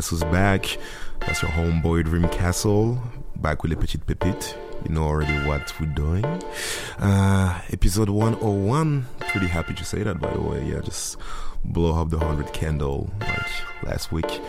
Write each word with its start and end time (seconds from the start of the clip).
Guess 0.00 0.08
who's 0.08 0.24
back? 0.24 0.78
That's 1.20 1.42
your 1.42 1.50
homeboy 1.50 2.04
Dream 2.04 2.26
Castle, 2.30 2.98
back 3.36 3.62
with 3.62 3.72
les 3.72 3.76
petites 3.76 4.02
pépites. 4.06 4.56
You 4.88 4.94
know 4.94 5.02
already 5.02 5.34
what 5.46 5.78
we're 5.78 5.92
doing. 5.92 6.24
Uh, 6.98 7.60
episode 7.70 8.08
101. 8.08 9.06
Pretty 9.18 9.46
happy 9.46 9.74
to 9.74 9.84
say 9.84 10.02
that, 10.02 10.18
by 10.18 10.32
the 10.32 10.40
way. 10.40 10.64
Yeah, 10.64 10.80
just 10.80 11.18
blow 11.66 12.00
up 12.00 12.08
the 12.08 12.16
100 12.16 12.50
candle 12.54 13.10
like 13.20 13.46
last 13.82 14.10
week. 14.10 14.40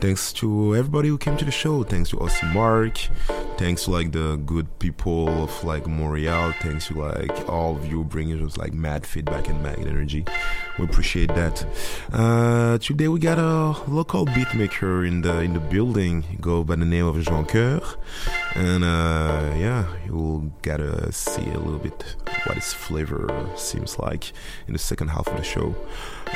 Thanks 0.00 0.32
to 0.32 0.74
everybody 0.74 1.08
who 1.08 1.18
came 1.18 1.36
to 1.36 1.44
the 1.44 1.52
show. 1.52 1.84
Thanks 1.84 2.10
to 2.10 2.18
Austin 2.18 2.48
Mark. 2.48 2.98
Thanks 3.58 3.84
to 3.84 3.90
like 3.90 4.12
the 4.12 4.36
good 4.44 4.78
people 4.78 5.28
of 5.42 5.64
like 5.64 5.86
Montreal. 5.86 6.52
Thanks 6.60 6.88
to 6.88 6.94
like 7.00 7.48
all 7.48 7.74
of 7.74 7.86
you 7.90 8.04
bringing 8.04 8.44
us 8.44 8.58
like 8.58 8.74
mad 8.74 9.06
feedback 9.06 9.48
and 9.48 9.62
mad 9.62 9.78
energy. 9.78 10.26
We 10.78 10.84
appreciate 10.84 11.28
that. 11.34 11.66
Uh, 12.12 12.76
today 12.76 13.08
we 13.08 13.18
got 13.18 13.38
a 13.38 13.90
local 13.90 14.26
beatmaker 14.26 15.08
in 15.08 15.22
the 15.22 15.40
in 15.40 15.54
the 15.54 15.60
building. 15.60 16.24
Go 16.38 16.64
by 16.64 16.76
the 16.76 16.84
name 16.84 17.06
of 17.06 17.18
Jean 17.22 17.46
Coeur, 17.46 17.80
and 18.54 18.84
uh, 18.84 19.54
yeah, 19.56 19.86
you'll 20.04 20.52
get 20.60 20.76
to 20.76 21.10
see 21.10 21.46
a 21.48 21.58
little 21.58 21.78
bit 21.78 22.16
what 22.44 22.56
his 22.56 22.74
flavor 22.74 23.26
seems 23.56 23.98
like 23.98 24.32
in 24.66 24.74
the 24.74 24.78
second 24.78 25.08
half 25.08 25.26
of 25.28 25.36
the 25.38 25.42
show. 25.42 25.74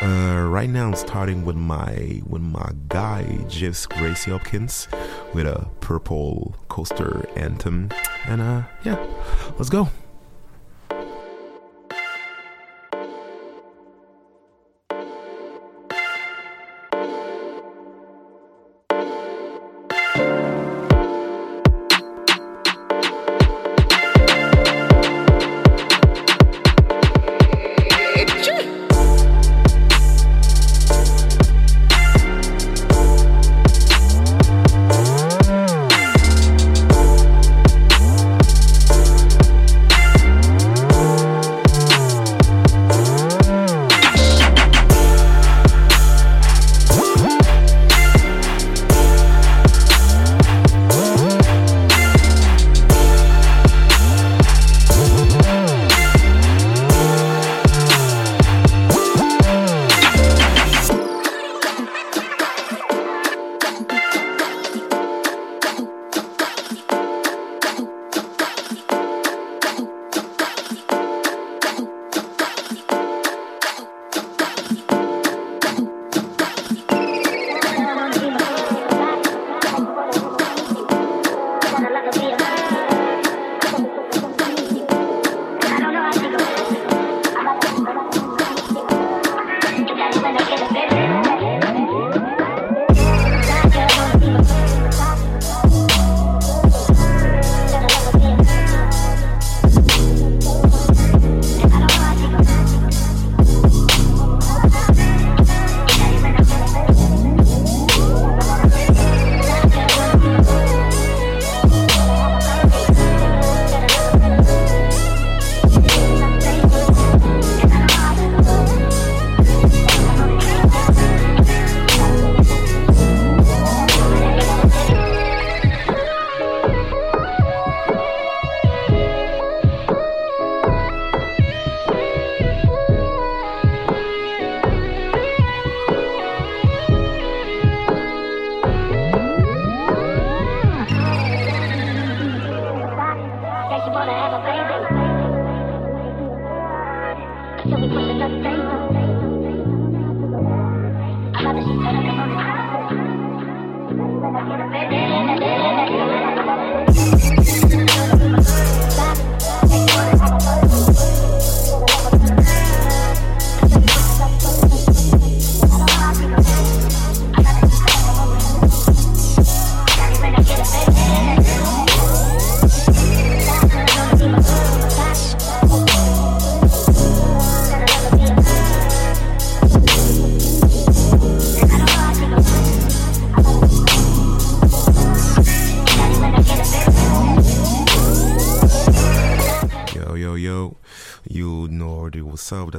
Uh, 0.03 0.47
right 0.49 0.71
now, 0.71 0.87
I'm 0.89 0.95
starting 0.95 1.45
with 1.45 1.57
my 1.57 2.23
with 2.27 2.43
my 2.43 2.73
guy 2.89 3.25
Jeff 3.49 3.89
Gracie 3.89 4.31
Hopkins 4.31 4.89
with 5.35 5.47
a 5.47 5.69
purple 5.81 6.55
coaster 6.69 7.29
anthem, 7.37 7.91
and 8.27 8.41
uh, 8.41 8.63
yeah, 8.85 9.05
let's 9.59 9.69
go. 9.69 9.89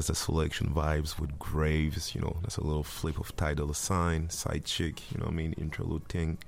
That's 0.02 0.20
the 0.20 0.26
selection 0.26 0.74
vibes 0.74 1.20
with 1.20 1.38
Graves, 1.38 2.16
you 2.16 2.22
know, 2.22 2.38
that's 2.42 2.58
a 2.58 2.64
little 2.64 2.82
flip 2.82 3.20
of 3.20 3.36
title 3.36 3.72
sign, 3.76 4.32
side 4.32 4.66
chick, 4.66 5.12
you 5.12 5.20
know 5.20 5.28
I 5.28 5.32
mean, 5.32 5.54
interlude 5.54 6.08
thing. 6.08 6.40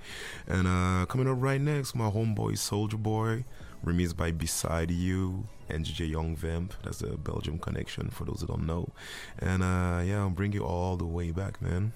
And 0.48 0.68
uh 0.68 1.06
coming 1.06 1.28
up 1.30 1.38
right 1.40 1.62
next, 1.62 1.94
my 1.94 2.10
homeboy 2.10 2.58
Soldier 2.58 2.98
Boy, 2.98 3.46
remixed 3.86 4.18
by 4.18 4.32
Beside 4.32 4.90
You 4.90 5.44
and 5.70 5.86
DJ 5.86 6.10
Young 6.10 6.36
Vamp. 6.36 6.74
That's 6.84 6.98
the 6.98 7.16
Belgium 7.16 7.60
connection 7.60 8.10
for 8.10 8.26
those 8.26 8.42
who 8.42 8.48
don't 8.48 8.66
know. 8.66 8.90
And 9.38 9.62
uh 9.62 10.02
yeah, 10.04 10.22
I'll 10.22 10.32
bring 10.32 10.54
you 10.54 10.66
all 10.66 10.98
the 10.98 11.06
way 11.06 11.30
back, 11.30 11.62
man. 11.62 11.94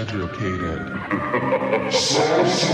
Advocated. 0.00 0.80
Salsa, 1.92 2.72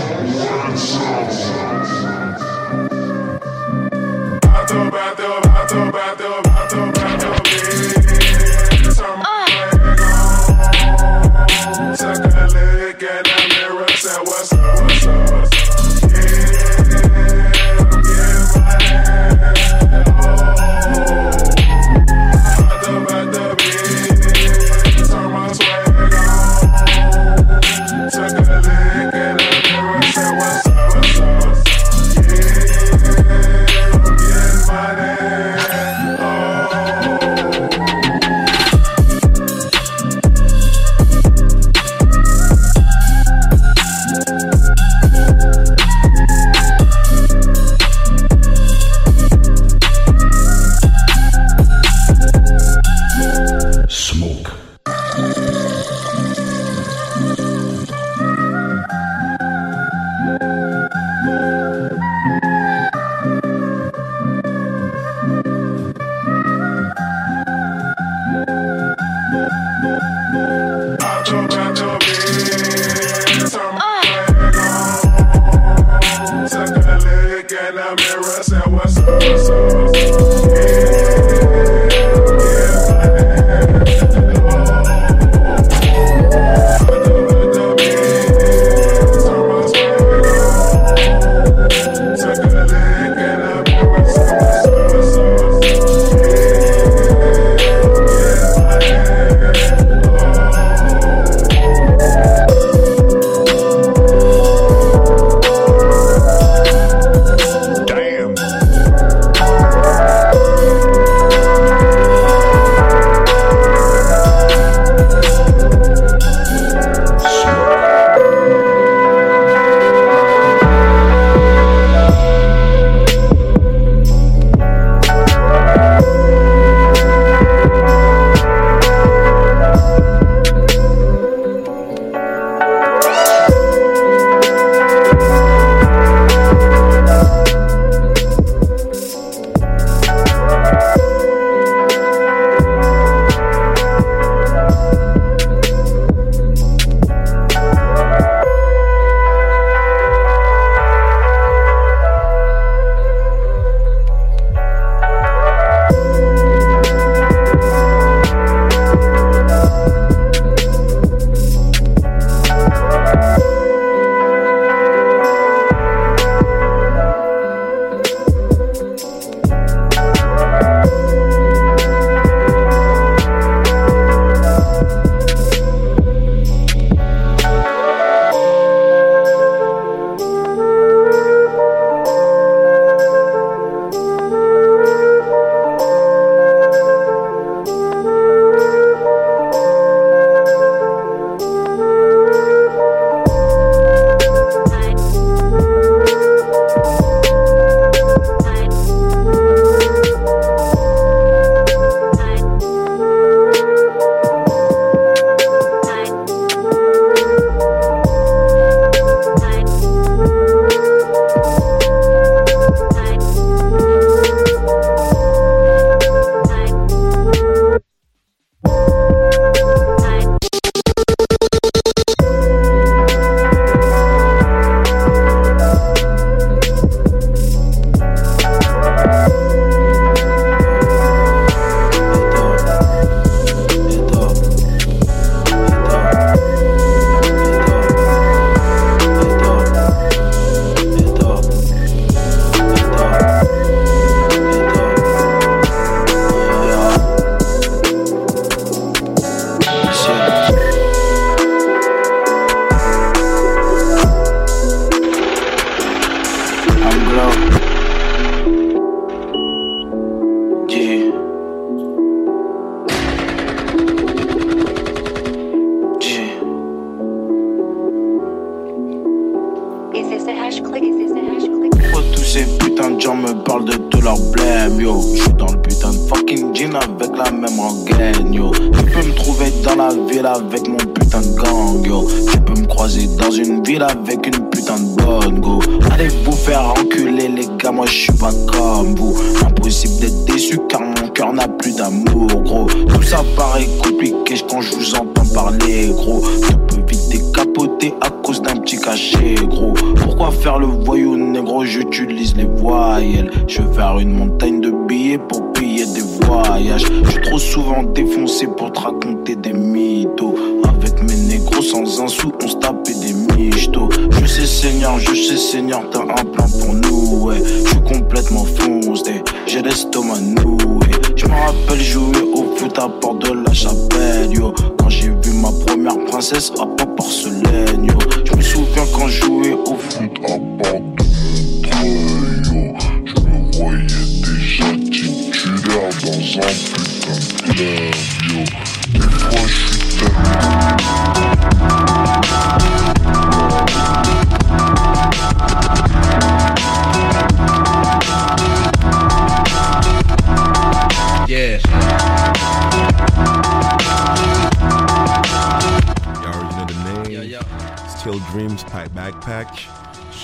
quand 328.97 329.07
je 329.07 329.21
jouais 329.21 329.53
au 329.53 329.75
foot 329.75 330.19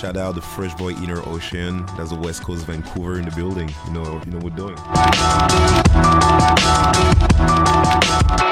Shout 0.04 0.18
out 0.18 0.34
the 0.34 0.42
Fresh 0.42 0.74
Boy 0.74 0.90
Inner 1.02 1.26
Ocean. 1.26 1.86
That's 1.96 2.10
the 2.10 2.16
West 2.16 2.42
Coast 2.42 2.66
Vancouver 2.66 3.18
in 3.18 3.24
the 3.24 3.30
building. 3.30 3.70
You 3.86 3.92
know, 3.94 4.20
you 4.26 4.32
know 4.32 4.38
what 4.38 4.52
we're 4.52 4.74
doing. 8.34 8.43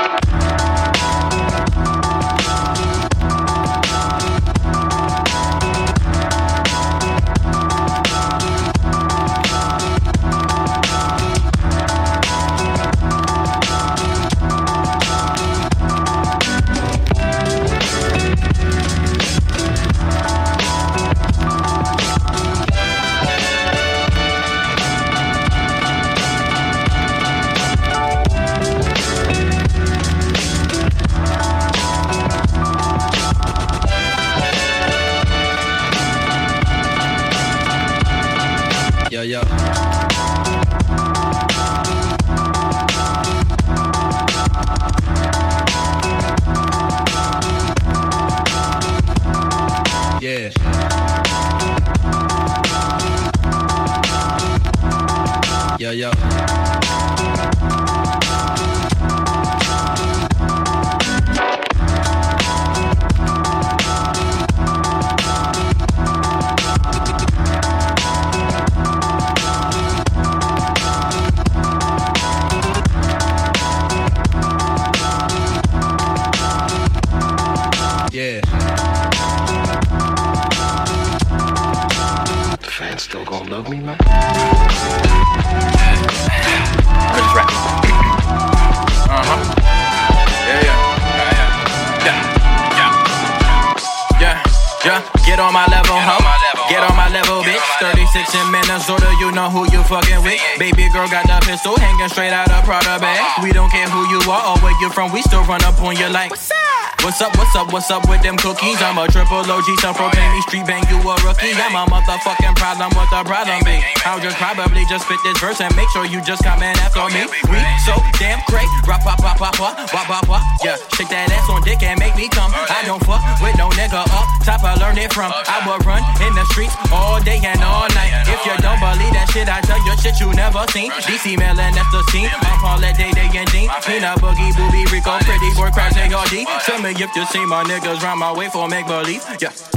Up, 107.23 107.39
what's 107.39 107.55
up, 107.55 107.73
what's 107.73 107.91
up 107.91 108.09
with 108.09 108.23
them 108.23 108.37
cookies? 108.37 108.83
I'm 108.83 108.99
a 108.99 109.07
triple 109.07 109.47
OG, 109.47 109.69
self 109.79 109.97
proclaim 109.97 110.33
me 110.35 110.43
street 110.43 110.67
bang, 110.67 110.83
you 110.91 110.99
a 110.99 111.15
rookie. 111.23 111.55
I'm 111.55 111.79
a 111.79 111.87
motherfucking 111.87 112.57
problem, 112.59 112.91
what 112.99 113.07
the 113.15 113.23
problem 113.23 113.63
be? 113.63 113.79
I'll 114.05 114.19
just 114.19 114.37
probably 114.37 114.83
just 114.91 115.07
spit 115.07 115.19
this 115.23 115.39
verse 115.39 115.61
and 115.61 115.71
make 115.77 115.89
sure 115.91 116.05
you 116.05 116.21
just 116.23 116.43
come 116.43 116.63
in 116.63 116.75
after 116.83 117.07
me. 117.15 117.31
We 117.47 117.59
so 117.85 117.95
damn 118.19 118.41
great, 118.47 118.69
rap, 118.87 119.03
pop, 119.03 119.19
pop, 119.19 119.39
pop, 119.39 119.55
pop, 119.55 119.75
wop, 119.93 120.09
wop, 120.09 120.29
wop. 120.29 120.43
Yeah, 120.65 120.77
shake 120.95 121.11
that 121.11 121.31
ass 121.31 121.49
on 121.51 121.63
dick 121.63 121.83
and 121.83 121.99
make 121.99 122.17
me 122.17 122.29
come. 122.29 122.53
I 122.55 122.83
don't 122.87 123.03
fuck 123.05 123.23
with 123.43 123.57
no 123.59 123.69
nigga 123.75 124.07
up 124.07 124.33
top, 124.43 124.63
I 124.65 124.75
learned 124.75 124.99
it 124.99 125.13
from. 125.13 125.33
I 125.33 125.63
will 125.67 125.79
run 125.87 126.03
in 126.21 126.35
the 126.35 126.45
streets 126.53 126.75
all 126.91 127.23
day 127.23 127.41
and 127.43 127.63
all 127.63 127.89
night. 127.95 128.27
If 128.27 128.43
you 128.45 128.55
don't 128.59 128.79
believe 128.83 129.15
that 129.15 129.31
shit, 129.31 129.49
I 129.49 129.63
tell 129.63 129.79
you 129.87 129.95
shit 130.03 130.19
you 130.21 130.29
never 130.35 130.67
seen. 130.75 130.91
DC 131.07 131.39
Melon, 131.39 131.75
that's 131.75 131.91
the 131.95 132.03
scene. 132.11 132.29
I'm 132.29 132.59
Paulette, 132.59 132.99
Day, 132.99 133.11
Day, 133.13 133.31
and 133.33 133.49
Dean. 133.51 133.71
Peanut 133.87 134.19
Boogie, 134.19 134.53
Booby, 134.59 134.85
Rico, 134.91 135.19
Pretty 135.23 135.51
Boy, 135.55 135.71
Crash, 135.71 135.97
ARD. 135.97 136.35
Tell 136.67 136.83
me 136.83 136.91
if 136.91 137.11
you 137.17 137.25
see 137.27 137.45
my 137.47 137.63
niggas 137.65 138.03
round 138.03 138.21
my 138.21 138.33
way 138.33 138.49
for 138.49 138.69
make 138.69 138.87
believe. 138.87 139.23
Yeah. 139.41 139.72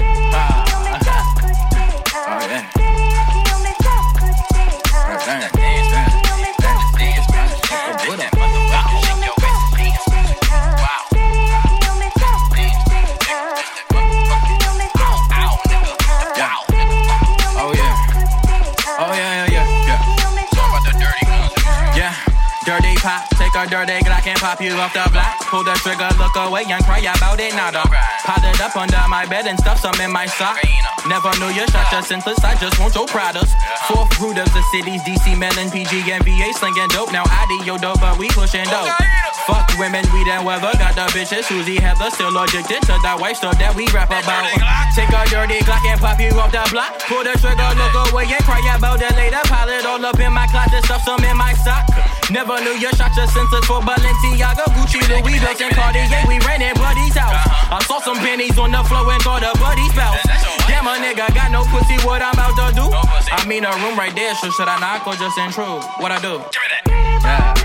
A 23.65 23.69
dirty 23.69 23.99
Glock 24.05 24.27
and 24.27 24.39
pop 24.39 24.61
you 24.61 24.71
off 24.73 24.93
the 24.93 25.05
block. 25.11 25.39
Pull 25.49 25.63
the 25.63 25.73
trigger, 25.81 26.09
look 26.17 26.35
away 26.35 26.65
and 26.69 26.83
cry 26.85 26.99
about 26.99 27.39
it, 27.39 27.53
nada. 27.53 27.83
Pot 28.25 28.43
it 28.43 28.61
up 28.61 28.75
under 28.75 29.01
my 29.09 29.25
bed 29.25 29.45
and 29.47 29.57
stuff 29.59 29.79
some 29.79 29.99
in 30.01 30.11
my 30.11 30.25
sock. 30.25 30.57
Never 31.07 31.31
knew 31.39 31.49
you 31.53 31.65
shot 31.67 31.91
your 31.91 32.01
senseless, 32.01 32.39
I 32.43 32.55
just 32.55 32.79
want 32.79 32.95
your 32.95 33.07
products. 33.07 33.53
Fourth 33.87 34.19
root 34.19 34.37
of 34.37 34.51
the 34.53 34.63
cities, 34.71 35.01
DC, 35.03 35.37
Melon, 35.37 35.69
PG, 35.71 36.11
and 36.11 36.23
VA 36.23 36.53
slinging 36.53 36.87
dope. 36.89 37.11
Now 37.11 37.23
I 37.25 37.45
do 37.47 37.65
yo 37.65 37.77
dope, 37.77 37.99
but 38.01 38.17
we 38.17 38.29
pushing 38.29 38.65
dope. 38.65 38.89
Fuck 39.45 39.77
women, 39.77 40.01
we 40.09 40.25
done 40.25 40.41
weather. 40.41 40.73
Got 40.81 40.97
the 40.97 41.05
bitches, 41.13 41.45
Susie 41.45 41.77
Heather, 41.77 42.09
still 42.09 42.33
addicted 42.33 42.81
to 42.89 42.97
that 43.05 43.21
white 43.21 43.37
stuff 43.37 43.53
that 43.61 43.77
we 43.77 43.85
rap 43.93 44.09
about. 44.09 44.49
Take 44.97 45.13
a 45.13 45.21
dirty 45.29 45.61
Glock 45.61 45.85
and 45.85 46.01
pop 46.01 46.17
you 46.17 46.33
off 46.33 46.49
the 46.49 46.65
block. 46.73 46.97
Pull 47.05 47.21
the 47.21 47.37
trigger, 47.37 47.69
look 47.77 47.93
away 48.09 48.25
and 48.25 48.41
cry 48.41 48.57
about 48.73 48.97
it 49.05 49.13
later. 49.13 49.41
Pile 49.45 49.69
it 49.69 49.85
all 49.85 50.01
up 50.01 50.17
in 50.17 50.33
my 50.33 50.49
closet, 50.49 50.81
stuff 50.89 51.05
some 51.05 51.21
in 51.21 51.37
my 51.37 51.53
sock. 51.61 51.85
Never 52.33 52.57
knew 52.65 52.73
you 52.81 52.89
shot 52.97 53.13
your 53.13 53.29
senses 53.29 53.65
for 53.69 53.85
Balenciaga, 53.85 54.65
Gucci, 54.73 54.97
Louis 55.13 55.37
Vuitton, 55.37 55.69
and 55.69 55.77
Cartier. 55.77 56.25
We 56.25 56.41
ran 56.41 56.65
in 56.65 56.73
Buddy's 56.73 57.13
house. 57.13 57.37
I 57.69 57.77
saw 57.85 58.01
some 58.01 58.17
pennies 58.17 58.57
on 58.57 58.73
the 58.73 58.81
floor 58.89 59.05
and 59.13 59.21
thought 59.21 59.45
a 59.45 59.53
Buddy's 59.61 59.93
spouse. 59.93 60.25
Damn, 60.65 60.89
a 60.89 60.97
nigga, 60.97 61.29
got 61.37 61.53
no 61.53 61.61
pussy, 61.69 62.01
what 62.01 62.25
I'm 62.25 62.33
about 62.33 62.57
to 62.57 62.73
do? 62.73 62.85
I 62.89 63.45
mean, 63.45 63.61
a 63.61 63.69
room 63.85 63.93
right 63.93 64.13
there, 64.17 64.33
so 64.41 64.49
should 64.49 64.65
I 64.65 64.81
knock 64.81 65.05
or 65.05 65.13
just 65.13 65.37
intrude? 65.37 65.85
What 66.01 66.09
I 66.09 66.17
do? 66.17 66.41
Yeah. 67.21 67.64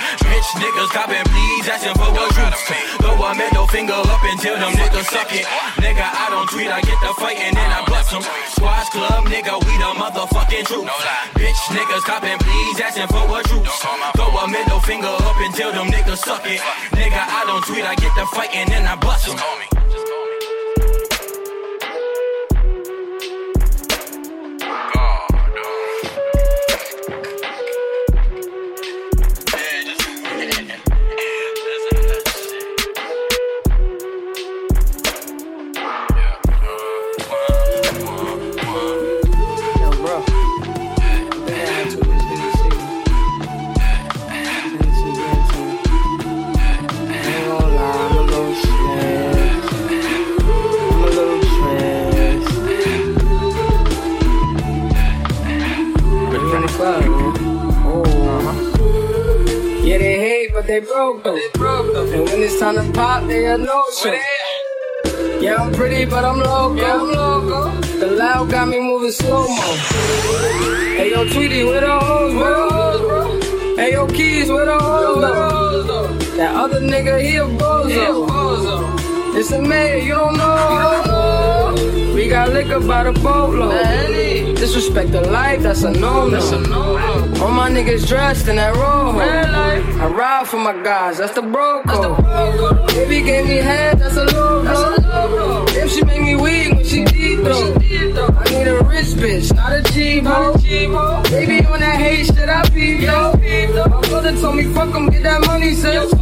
Bitch 0.51 0.67
niggas 0.67 0.89
copping, 0.89 1.23
please 1.31 1.69
asking 1.69 1.95
for 1.95 2.11
a 2.11 2.27
truth. 2.35 2.75
Throw 2.99 3.15
a 3.23 3.35
middle 3.35 3.67
finger 3.67 3.93
up 3.93 4.23
until 4.23 4.55
them 4.55 4.73
niggas 4.73 5.07
suck 5.07 5.31
it. 5.31 5.45
Nigga, 5.79 6.03
I 6.03 6.27
don't 6.29 6.49
tweet, 6.49 6.67
I 6.67 6.81
get 6.81 6.99
the 6.99 7.13
fight 7.15 7.37
and 7.39 7.55
then 7.55 7.71
I 7.71 7.85
bust 7.87 8.11
them. 8.11 8.21
Squash 8.51 8.89
club, 8.89 9.25
nigga, 9.31 9.55
we 9.63 9.71
the 9.79 9.89
motherfucking 9.95 10.65
truth. 10.67 10.87
Bitch 11.39 11.61
niggas 11.71 12.03
copping, 12.03 12.37
please 12.39 12.79
asking 12.81 13.07
for 13.07 13.23
a 13.31 13.43
truth. 13.43 13.63
Throw 14.15 14.27
a 14.27 14.47
middle 14.49 14.81
finger 14.81 15.07
up 15.07 15.39
until 15.39 15.71
them 15.71 15.87
niggas 15.87 16.19
suck 16.19 16.43
it. 16.45 16.59
Nigga, 16.99 17.21
I 17.21 17.45
don't 17.47 17.63
tweet, 17.63 17.85
I 17.85 17.95
get 17.95 18.13
the 18.15 18.25
fight 18.35 18.51
and 18.53 18.69
then 18.69 18.85
I 18.85 18.95
bust 18.95 19.27
them. 19.27 19.39
They 60.81 60.87
broke 60.87 61.23
though. 61.23 62.11
And 62.11 62.23
when 62.25 62.41
it's 62.41 62.59
time 62.59 62.75
to 62.75 62.91
pop, 62.93 63.27
they 63.27 63.45
are 63.47 63.57
no 63.57 63.83
show. 64.01 64.17
Yeah, 65.39 65.55
I'm 65.55 65.73
pretty, 65.73 66.05
but 66.05 66.23
I'm 66.25 66.39
loco. 66.39 66.75
Yeah, 66.75 66.95
I'm 66.95 67.11
loco. 67.11 67.81
The 67.99 68.07
loud 68.07 68.49
got 68.49 68.67
me 68.67 68.79
moving 68.79 69.11
slow 69.11 69.47
mo. 69.47 69.75
Hey 70.97 71.11
yo, 71.11 71.27
Tweety, 71.29 71.63
where 71.63 71.81
the 71.81 71.99
hoes, 71.99 72.35
where 72.35 72.55
the 72.55 72.73
hoes, 72.73 73.01
bro? 73.01 73.75
Hey 73.75 73.91
yo, 73.93 74.07
Keys, 74.07 74.49
where 74.49 74.65
the 74.65 74.79
hoes, 74.79 75.87
though? 75.87 76.07
That 76.37 76.55
other 76.55 76.79
nigga, 76.79 77.21
he 77.21 77.37
a 77.37 77.45
bozo. 77.45 79.00
It's 79.41 79.49
a 79.49 79.59
man, 79.59 80.05
you 80.05 80.13
don't 80.13 80.37
know. 80.37 82.13
We 82.13 82.29
got 82.29 82.49
liquor 82.53 82.79
by 82.79 83.05
the 83.05 83.11
boatload. 83.11 84.55
Disrespect 84.55 85.11
the 85.11 85.21
life, 85.21 85.63
that's 85.63 85.81
a 85.81 85.89
no-no. 85.89 86.37
All 87.41 87.49
my 87.49 87.67
niggas 87.71 88.07
dressed 88.07 88.47
in 88.47 88.57
that 88.57 88.75
robe. 88.75 89.15
I 89.17 90.05
ride 90.05 90.47
for 90.47 90.57
my 90.57 90.73
guys, 90.83 91.17
that's 91.17 91.33
the 91.33 91.41
bro 91.41 91.81
code. 91.87 92.87
Baby 92.89 93.23
gave 93.23 93.45
me 93.45 93.55
head, 93.55 93.97
that's 93.97 94.15
a 94.15 94.25
logo. 94.25 95.65
If 95.69 95.91
she 95.91 96.03
make 96.03 96.21
me 96.21 96.35
weak 96.35 96.75
when 96.75 96.85
she 96.85 97.03
deep 97.05 97.39
though. 97.39 97.73
I 97.73 98.43
need 98.51 98.67
a 98.67 98.83
rich 98.83 99.07
bitch, 99.17 99.51
not 99.55 99.71
a 99.73 99.81
hoe. 100.19 101.23
Baby 101.31 101.65
on 101.65 101.79
that 101.79 101.99
hate 101.99 102.27
shit, 102.27 102.47
I 102.47 102.61
peep 102.69 103.01
though. 103.07 103.33
My 103.89 104.01
brother 104.01 104.39
told 104.39 104.57
me 104.57 104.65
fuck 104.65 104.93
him, 104.93 105.09
get 105.09 105.23
that 105.23 105.41
money, 105.47 105.73
sis. 105.73 106.13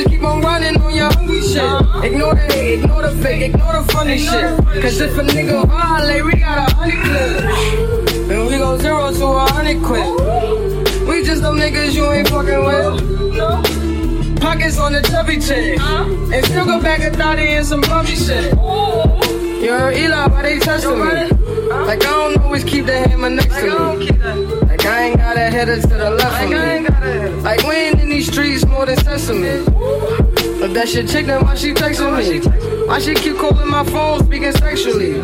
Just 0.00 0.12
keep 0.12 0.22
on 0.22 0.40
running 0.40 0.80
on 0.80 0.94
your 0.94 1.12
hungry 1.12 1.42
shit. 1.42 1.62
Ignore 2.02 2.34
the 2.34 2.48
hate, 2.54 2.78
ignore 2.78 3.02
the 3.02 3.22
fake, 3.22 3.42
ignore 3.42 3.74
the 3.74 3.92
funny 3.92 4.16
shit. 4.16 4.56
Cause 4.80 4.98
if 4.98 5.18
a 5.18 5.20
nigga 5.20 5.66
violate, 5.66 6.24
we 6.24 6.40
got 6.40 6.70
a 6.70 6.74
honey 6.74 6.92
clip. 6.92 8.26
Then 8.26 8.46
we 8.46 8.56
go 8.56 8.78
zero 8.78 9.12
to 9.12 9.24
a 9.26 9.46
hundred 9.52 9.82
quid. 9.84 11.06
We 11.06 11.22
just 11.22 11.42
them 11.42 11.58
niggas 11.58 11.92
you 11.92 12.10
ain't 12.10 12.28
fucking 12.30 12.64
with. 12.64 14.40
Pockets 14.40 14.78
on 14.78 14.94
the 14.94 15.02
chubby 15.02 15.38
chick. 15.38 15.78
And 15.78 16.46
still 16.46 16.64
go 16.64 16.80
back 16.80 17.00
a 17.00 17.14
thotty 17.14 17.48
and 17.48 17.66
some 17.66 17.82
bumpy 17.82 18.16
shit. 18.16 18.54
You 19.60 19.72
heard 19.72 19.94
Eli, 19.94 20.26
why 20.28 20.40
they 20.42 20.58
testing 20.58 20.98
me? 20.98 21.04
Like 21.68 22.02
I 22.02 22.10
don't 22.10 22.38
always 22.38 22.64
keep 22.64 22.86
the 22.86 22.98
hammer 22.98 23.28
next 23.28 23.54
to 23.56 23.96
me. 23.96 24.10
Like 24.66 24.86
I 24.86 25.02
ain't 25.02 25.18
got 25.18 25.36
a 25.36 25.50
header 25.50 25.78
to 25.78 25.86
the 25.86 26.10
left 26.10 26.42
of 26.42 26.48
me. 26.48 27.42
Like 27.42 27.62
we 27.64 27.74
ain't 27.74 28.00
in 28.00 28.08
these 28.08 28.32
streets 28.32 28.64
more 28.64 28.86
than 28.86 28.96
sesame. 28.96 29.64
But 30.60 30.72
that 30.72 30.88
shit 30.88 31.08
chick, 31.08 31.26
then 31.26 31.44
why 31.44 31.54
she 31.56 31.74
texting 31.74 32.16
me? 32.16 32.86
Why 32.86 33.00
she 33.00 33.14
keep 33.14 33.36
calling 33.36 33.68
my 33.68 33.84
phone, 33.84 34.24
speaking 34.24 34.52
sexually? 34.52 35.20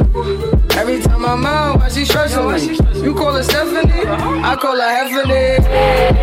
Every 0.77 1.01
time 1.01 1.25
I'm 1.25 1.47
out, 1.47 1.79
why 1.79 1.89
she 1.89 2.05
stressing 2.05 2.47
me? 2.47 3.03
You 3.03 3.15
call 3.15 3.33
her 3.33 3.43
Stephanie, 3.43 4.07
I 4.07 4.55
call 4.57 4.77
her 4.77 4.83
Heffany. 4.83 5.67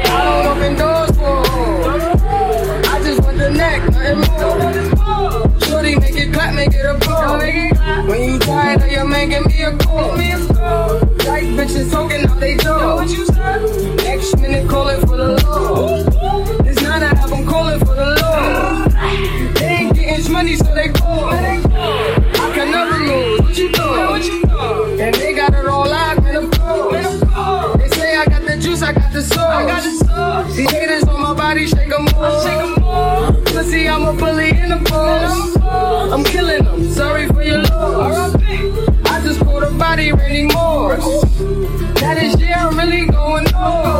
I 0.05 0.23
don't 0.23 0.57
open 0.57 0.75
doors 0.75 1.17
for 1.17 1.49
her. 1.49 2.81
I 2.93 3.01
just 3.03 3.23
want 3.23 3.39
the 3.39 3.49
neck, 3.49 3.81
nothing 3.89 4.19
more. 4.89 4.92
Shorty, 5.65 5.95
make 5.95 6.15
it 6.15 6.33
clap, 6.33 6.53
make 6.53 6.73
it 6.73 6.85
a 6.85 6.97
pro. 6.99 7.39
When 8.07 8.23
you 8.23 8.39
tired 8.39 8.81
of 8.81 8.91
your 8.91 9.05
man, 9.05 9.29
give 9.29 9.45
me 9.45 9.61
a 9.61 9.77
call. 9.77 10.17
Like 11.27 11.45
bitches 11.55 11.91
talking 11.91 12.25
out 12.27 12.39
they 12.39 12.55
door. 12.57 13.05
Next 13.97 14.37
minute, 14.37 14.69
call 14.69 14.89
it 14.89 14.99
for 15.01 15.17
the 15.17 15.41
law. 15.43 16.65
It's 16.65 16.81
not 16.81 17.01
a 17.01 17.07
album, 17.17 17.45
call 17.45 17.69
it 17.69 17.79
for 17.79 17.95
the 17.95 18.17
law. 18.21 18.87
They 19.59 19.65
ain't 19.65 19.95
getting 19.95 20.31
money, 20.31 20.55
so 20.55 20.73
they 20.75 20.89
call. 20.89 21.72
Juice, 29.23 29.37
I 29.37 29.65
got 29.65 29.83
the 29.83 30.05
sauce. 30.05 30.55
These 30.55 30.71
haters 30.71 31.03
on 31.03 31.21
my 31.21 31.33
body, 31.33 31.67
shake 31.67 31.89
them 31.89 32.05
more. 32.15 33.33
Pussy, 33.45 33.87
I'm 33.87 34.03
a 34.03 34.13
bully 34.13 34.49
in 34.49 34.69
the 34.69 34.81
post. 34.85 35.57
I'm 36.13 36.23
killing 36.23 36.63
them, 36.63 36.91
sorry 36.91 37.27
for 37.27 37.43
your 37.43 37.61
loss. 37.63 38.35
I 38.35 39.21
just 39.23 39.39
caught 39.41 39.63
a 39.63 39.71
body, 39.71 40.11
Randy 40.11 40.43
Morse. 40.53 41.21
That 42.01 42.21
is, 42.21 42.39
yeah, 42.39 42.67
I'm 42.67 42.77
really 42.77 43.07
going 43.07 43.47
on. 43.53 43.92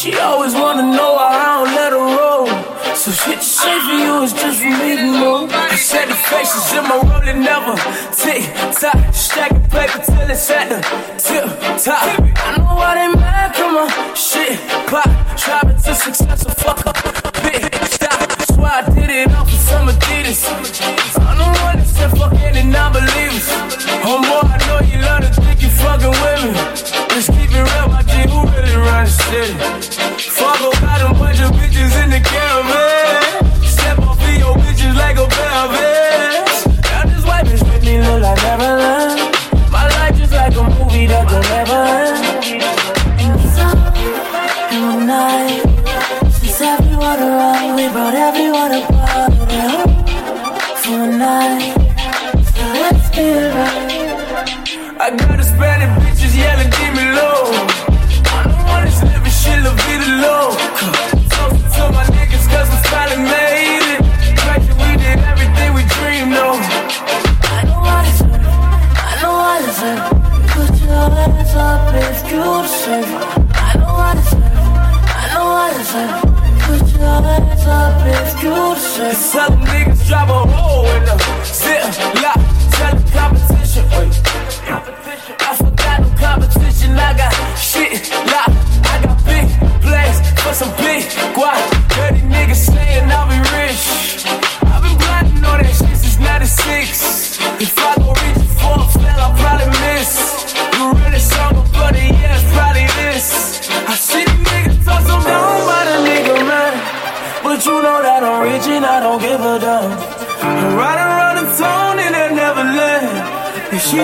She 0.00 0.14
always 0.14 0.54
wanna 0.54 0.96
know 0.96 1.12
why 1.12 1.28
I 1.28 1.44
don't 1.60 1.74
let 1.76 1.92
her 1.92 1.98
roll. 2.16 2.46
So 2.96 3.10
shit 3.10 3.42
say 3.42 3.78
for 3.80 3.92
you 4.00 4.22
is 4.22 4.32
just 4.32 4.58
for 4.62 4.70
me 4.70 4.96
to 4.96 5.04
know. 5.20 5.46
I 5.52 5.76
said 5.76 6.08
the 6.08 6.14
faces 6.14 6.72
in 6.72 6.84
my 6.88 6.96
rolling 7.04 7.44
never 7.44 7.76
tick 8.16 8.48
tock, 8.80 8.96
stacking 9.12 9.60
paper 9.68 10.00
till 10.00 10.30
it's 10.30 10.48
at 10.48 10.70
the 10.72 10.80
tip 11.20 11.44
top. 11.84 12.16
I 12.16 12.56
know 12.56 12.76
why 12.80 12.94
they 12.96 13.20
mad, 13.20 13.52
come 13.52 13.76
on, 13.76 14.16
shit 14.16 14.56
pop, 14.88 15.04
driving 15.36 15.76
to 15.76 15.94
success, 15.94 16.44
so 16.44 16.48
fuck 16.48 16.80
up, 16.86 16.96
big 17.44 17.68
stop. 17.84 18.24
That's 18.40 18.52
why 18.52 18.80
I 18.80 18.94
did 18.94 19.10
it 19.10 19.30
all 19.36 19.44
for 19.44 19.60
some 19.68 19.88
Adidas. 19.88 20.48
I 21.20 21.36
don't 21.36 21.60
want 21.60 21.78
to 21.78 21.84
say 21.84 22.08
fuck 22.16 22.32
any 22.40 22.62
non-believers. 22.64 23.48
Homeboy, 24.00 24.48
I 24.48 24.56
know 24.64 24.80
you 24.80 24.96
love 25.04 25.28
to 25.28 25.40
think 25.42 25.60
you 25.60 25.68
fucking 25.68 26.08
with 26.08 26.40
me. 26.48 26.52
Just 27.12 27.32
keep 27.36 27.52
it 27.52 27.69
Fuck 29.30 30.58
about 30.58 31.08
a 31.08 31.14
bunch 31.16 31.40
of 31.40 31.52
bitches 31.52 32.02
in 32.02 32.10
the 32.10 32.18
caravan. 32.18 32.69
travo 80.10 80.49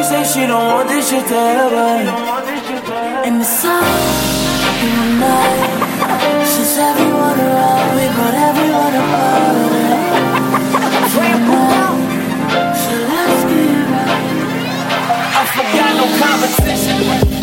say 0.09 0.23
she 0.23 0.47
don't 0.47 0.67
want 0.73 0.89
this 0.89 1.11
shit 1.11 1.27
to 1.27 1.35
happen. 1.35 2.07
In 3.27 3.39
the 3.41 3.45
sun, 3.45 3.83
in 4.85 4.93
the 4.99 5.07
night, 5.19 5.87
She's 6.47 6.79
everyone 6.79 7.39
around 7.41 7.97
me, 7.97 8.07
but 8.17 8.35
everyone 8.49 8.95
right. 8.95 9.67
I 15.39 15.45
forgot 15.55 15.93
no 15.99 16.07
competition. 16.23 17.36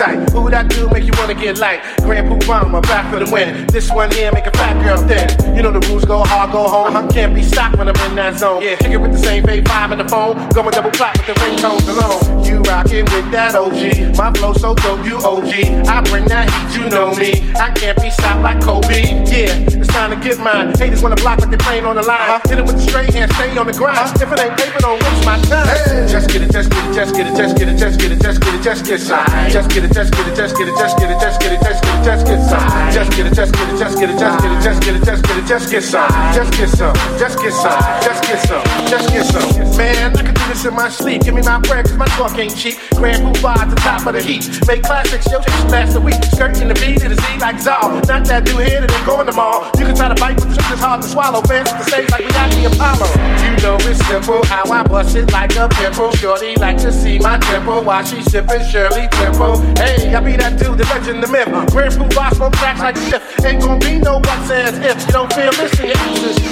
Tight. 0.00 0.30
Who 0.30 0.48
that 0.48 0.70
do 0.70 0.88
make 0.88 1.04
you 1.04 1.12
wanna 1.18 1.34
get 1.34 1.58
light? 1.58 1.80
Grand 2.10 2.26
Puba, 2.26 2.68
my 2.68 2.80
back 2.80 3.06
for 3.12 3.24
the 3.24 3.30
win. 3.30 3.68
This 3.68 3.88
one 3.88 4.10
here 4.10 4.32
make 4.32 4.44
a 4.44 4.50
fat 4.50 4.74
girl 4.82 4.98
thin. 5.06 5.54
You 5.54 5.62
know 5.62 5.70
the 5.70 5.78
rules 5.86 6.04
go 6.04 6.24
hard, 6.24 6.50
go 6.50 6.66
home. 6.66 6.96
I 6.96 7.06
can't 7.06 7.32
be 7.32 7.40
stopped 7.40 7.78
when 7.78 7.86
I'm 7.86 7.94
in 8.10 8.16
that 8.16 8.36
zone. 8.36 8.62
Yeah, 8.62 8.74
kick 8.74 8.90
it 8.90 8.96
with 8.96 9.12
the 9.12 9.18
same 9.18 9.44
fave 9.44 9.68
five 9.68 9.92
in 9.92 9.98
the 9.98 10.08
phone. 10.08 10.34
Going 10.50 10.70
double 10.72 10.90
clap 10.90 11.16
with 11.18 11.26
the 11.26 11.34
ringtones 11.38 11.86
alone. 11.86 12.44
You 12.44 12.58
rockin' 12.66 13.06
with 13.14 13.30
that 13.30 13.54
OG. 13.54 14.18
My 14.18 14.32
flow 14.32 14.52
so 14.54 14.74
dope, 14.74 15.06
you 15.06 15.18
OG. 15.22 15.86
I 15.86 16.02
bring 16.10 16.26
that 16.26 16.50
heat, 16.50 16.82
you 16.82 16.90
know 16.90 17.14
me. 17.14 17.46
I 17.54 17.70
can't 17.78 17.94
be 18.02 18.10
stopped 18.10 18.42
like 18.42 18.60
Kobe. 18.60 19.22
Yeah, 19.30 19.54
it's 19.70 19.86
time 19.86 20.10
to 20.10 20.18
get 20.18 20.40
mine. 20.40 20.74
Haters 20.74 21.02
wanna 21.02 21.14
block 21.14 21.38
like 21.38 21.50
they're 21.50 21.62
playing 21.62 21.86
on 21.86 21.94
the 21.94 22.02
line. 22.02 22.40
Hit 22.50 22.58
it 22.58 22.66
with 22.66 22.74
the 22.74 22.82
straight 22.82 23.14
hand, 23.14 23.30
stay 23.34 23.56
on 23.56 23.68
the 23.68 23.72
grind. 23.72 23.94
If 24.18 24.26
it 24.26 24.40
ain't 24.40 24.58
paper, 24.58 24.80
don't 24.82 24.98
waste 24.98 25.24
my 25.24 25.38
time. 25.46 26.08
Just 26.10 26.26
get 26.28 26.42
it, 26.42 26.50
just 26.50 26.70
get 26.70 26.90
it, 26.90 26.92
just 26.92 27.14
get 27.14 27.26
it, 27.30 27.36
just 27.38 27.56
get 27.56 27.68
it, 27.68 27.78
just 27.78 28.00
get 28.00 28.10
it, 28.10 28.18
just 28.18 28.42
get 28.42 28.54
it, 28.54 28.62
just 28.66 28.82
get 28.82 28.98
it, 28.98 29.04
just 29.06 29.22
get 29.30 29.38
it, 29.38 29.52
just 29.54 29.70
get 29.70 29.84
it, 29.84 29.94
just 29.94 30.10
get 30.10 30.26
it, 30.26 30.34
just 30.34 30.56
get 30.58 30.66
it, 30.66 30.74
just 30.74 30.98
get 30.98 31.10
it, 31.10 31.20
just 31.20 31.38
get 31.38 31.52
it, 31.52 31.60
just 31.62 31.82
get 31.84 31.99
some. 32.04 32.92
Just 32.92 33.16
get 33.16 33.26
it, 33.26 33.34
just 33.34 33.54
get 33.54 33.68
it, 33.68 33.78
just 33.78 33.98
get 33.98 34.10
it, 34.10 34.18
just 34.18 34.40
get 34.40 34.50
it, 34.50 34.62
just 34.62 34.82
get 34.82 34.96
it, 34.96 35.04
just 35.04 35.22
get 35.24 35.36
it, 35.38 35.46
just 35.46 35.70
get 35.70 35.82
some. 35.82 36.10
Just 36.34 36.52
get 36.56 36.68
some, 36.68 36.94
just 37.18 37.38
get 37.38 37.52
some, 37.52 37.80
just 38.02 38.22
get 38.26 38.40
some, 38.46 38.64
just 38.88 39.08
get 39.12 39.26
some. 39.26 39.76
Man, 39.76 40.16
I 40.16 40.22
can 40.22 40.34
do 40.34 40.44
this 40.48 40.64
in 40.64 40.74
my 40.74 40.88
sleep. 40.88 41.22
Give 41.22 41.34
me 41.34 41.42
my 41.42 41.60
bread, 41.60 41.86
cause 41.86 41.96
my 41.96 42.06
talk 42.18 42.38
ain't 42.38 42.56
cheap. 42.56 42.76
Grand 42.96 43.22
Puba 43.22 43.56
at 43.56 43.70
the 43.70 43.76
top 43.76 44.06
of 44.06 44.14
the 44.14 44.22
heat. 44.22 44.48
Make 44.66 44.82
classics, 44.82 45.26
yo, 45.30 45.40
just 45.40 45.68
last 45.70 45.96
a 45.96 46.00
week. 46.00 46.22
Skirting 46.34 46.68
the 46.68 46.74
beat 46.74 47.00
to 47.00 47.08
the 47.08 47.16
Z 47.16 47.38
like 47.38 47.60
Zal. 47.60 48.00
Not 48.08 48.24
that 48.26 48.44
dude 48.44 48.66
here 48.66 48.80
that 48.80 48.90
ain't 48.90 49.06
going 49.06 49.26
tomorrow. 49.26 49.70
You 49.78 49.86
can 49.86 49.94
try 49.94 50.08
to 50.08 50.18
bite, 50.20 50.36
but 50.36 50.50
truth 50.50 50.72
is 50.72 50.80
hard 50.80 51.02
to 51.02 51.08
swallow. 51.08 51.40
Fans 51.42 51.70
the 51.70 51.84
stage 51.84 52.10
like 52.10 52.24
we 52.24 52.32
got 52.32 52.50
the 52.50 52.66
Apollo. 52.66 53.08
You 53.44 53.52
know 53.62 53.76
it's 53.88 54.04
simple 54.06 54.44
how 54.46 54.70
I 54.70 54.82
bust 54.82 55.16
it 55.16 55.30
like 55.32 55.56
a 55.56 55.68
pimple. 55.68 56.10
Shorty 56.12 56.56
like 56.56 56.78
to 56.78 56.92
see 56.92 57.18
my 57.18 57.38
tempo 57.38 57.82
while 57.82 58.04
she 58.04 58.20
sipping 58.22 58.64
Shirley 58.68 59.08
Temple. 59.12 59.60
Hey, 59.76 60.14
I 60.14 60.20
be 60.20 60.36
that 60.36 60.58
dude, 60.58 60.78
the 60.78 60.84
legend, 60.84 61.22
the 61.22 61.28
myth. 61.28 61.48
Puba 61.96 62.34
smoke 62.34 62.52
tracks 62.54 62.80
like 62.80 62.94
this. 62.94 63.44
Ain't 63.44 63.62
gonna 63.62 63.78
be 63.78 63.98
no 63.98 64.20
buts 64.20 64.50
you 64.50 65.12
don't 65.12 65.32
feel 65.32 65.52
this 65.52 65.80
in 65.80 65.88
your. 65.88 66.50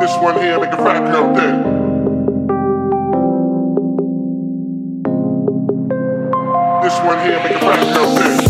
This 0.00 0.16
one 0.18 0.40
here 0.40 0.58
make 0.58 0.72
a 0.72 0.76
fat 0.76 1.12
girl 1.12 1.34
think. 1.34 1.82
This 6.82 6.98
one 7.00 7.18
here 7.24 7.38
make 7.42 7.52
a 7.52 7.60
fat 7.60 7.94
girl 7.94 8.16
think. 8.16 8.41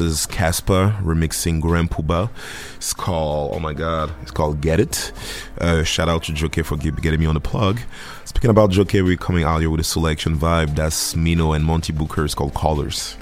Is 0.00 0.26
Casper 0.26 0.96
remixing 1.02 1.60
Grand 1.60 1.90
Puba. 1.90 2.30
It's 2.76 2.92
called, 2.92 3.54
oh 3.54 3.58
my 3.58 3.74
god, 3.74 4.10
it's 4.22 4.30
called 4.30 4.60
Get 4.60 4.80
It. 4.80 5.12
Uh, 5.58 5.82
shout 5.84 6.08
out 6.08 6.24
to 6.24 6.32
Joe 6.32 6.48
for 6.62 6.76
getting 6.76 7.20
me 7.20 7.26
on 7.26 7.34
the 7.34 7.40
plug. 7.40 7.80
Speaking 8.24 8.50
about 8.50 8.70
Joe 8.70 8.84
we're 8.92 9.16
coming 9.16 9.44
out 9.44 9.60
here 9.60 9.70
with 9.70 9.80
a 9.80 9.84
selection 9.84 10.38
vibe. 10.38 10.74
That's 10.76 11.14
Smino 11.14 11.54
and 11.54 11.64
Monte 11.64 11.92
Booker. 11.92 12.24
It's 12.24 12.34
called 12.34 12.54
Colors. 12.54 13.16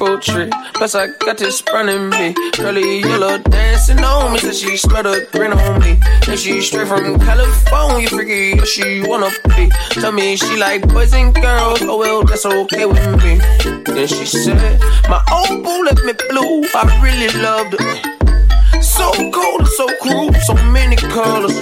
Tree, 0.00 0.48
plus 0.72 0.94
I 0.94 1.08
got 1.18 1.36
this 1.36 1.60
burning 1.60 2.08
me. 2.08 2.34
Curly 2.54 3.00
yellow 3.00 3.36
dancing 3.36 3.98
on 3.98 4.32
me, 4.32 4.38
so 4.38 4.50
she 4.50 4.78
smell 4.78 5.02
the 5.02 5.28
grin 5.30 5.52
on 5.52 5.78
me. 5.78 6.00
And 6.26 6.40
she 6.40 6.62
straight 6.62 6.88
from 6.88 7.18
California, 7.20 8.08
freaky, 8.08 8.58
she 8.64 9.02
wanna 9.06 9.28
be. 9.56 9.68
Tell 9.90 10.10
me 10.12 10.36
she 10.36 10.56
like 10.56 10.88
boys 10.88 11.12
and 11.12 11.34
girls, 11.34 11.82
oh 11.82 11.98
well, 11.98 12.24
that's 12.24 12.46
okay 12.46 12.86
with 12.86 13.22
me. 13.22 13.40
Then 13.84 14.06
she 14.06 14.24
said, 14.24 14.80
My 15.10 15.22
old 15.30 15.62
boo 15.62 15.84
left 15.84 16.02
me 16.02 16.14
blue, 16.30 16.64
I 16.74 17.00
really 17.04 17.28
loved 17.42 17.76
it. 17.78 18.82
So 18.82 19.12
cold 19.30 19.60
and 19.60 19.68
so 19.68 19.86
cruel, 20.00 20.32
so 20.32 20.54
many 20.72 20.96
colors. 20.96 21.52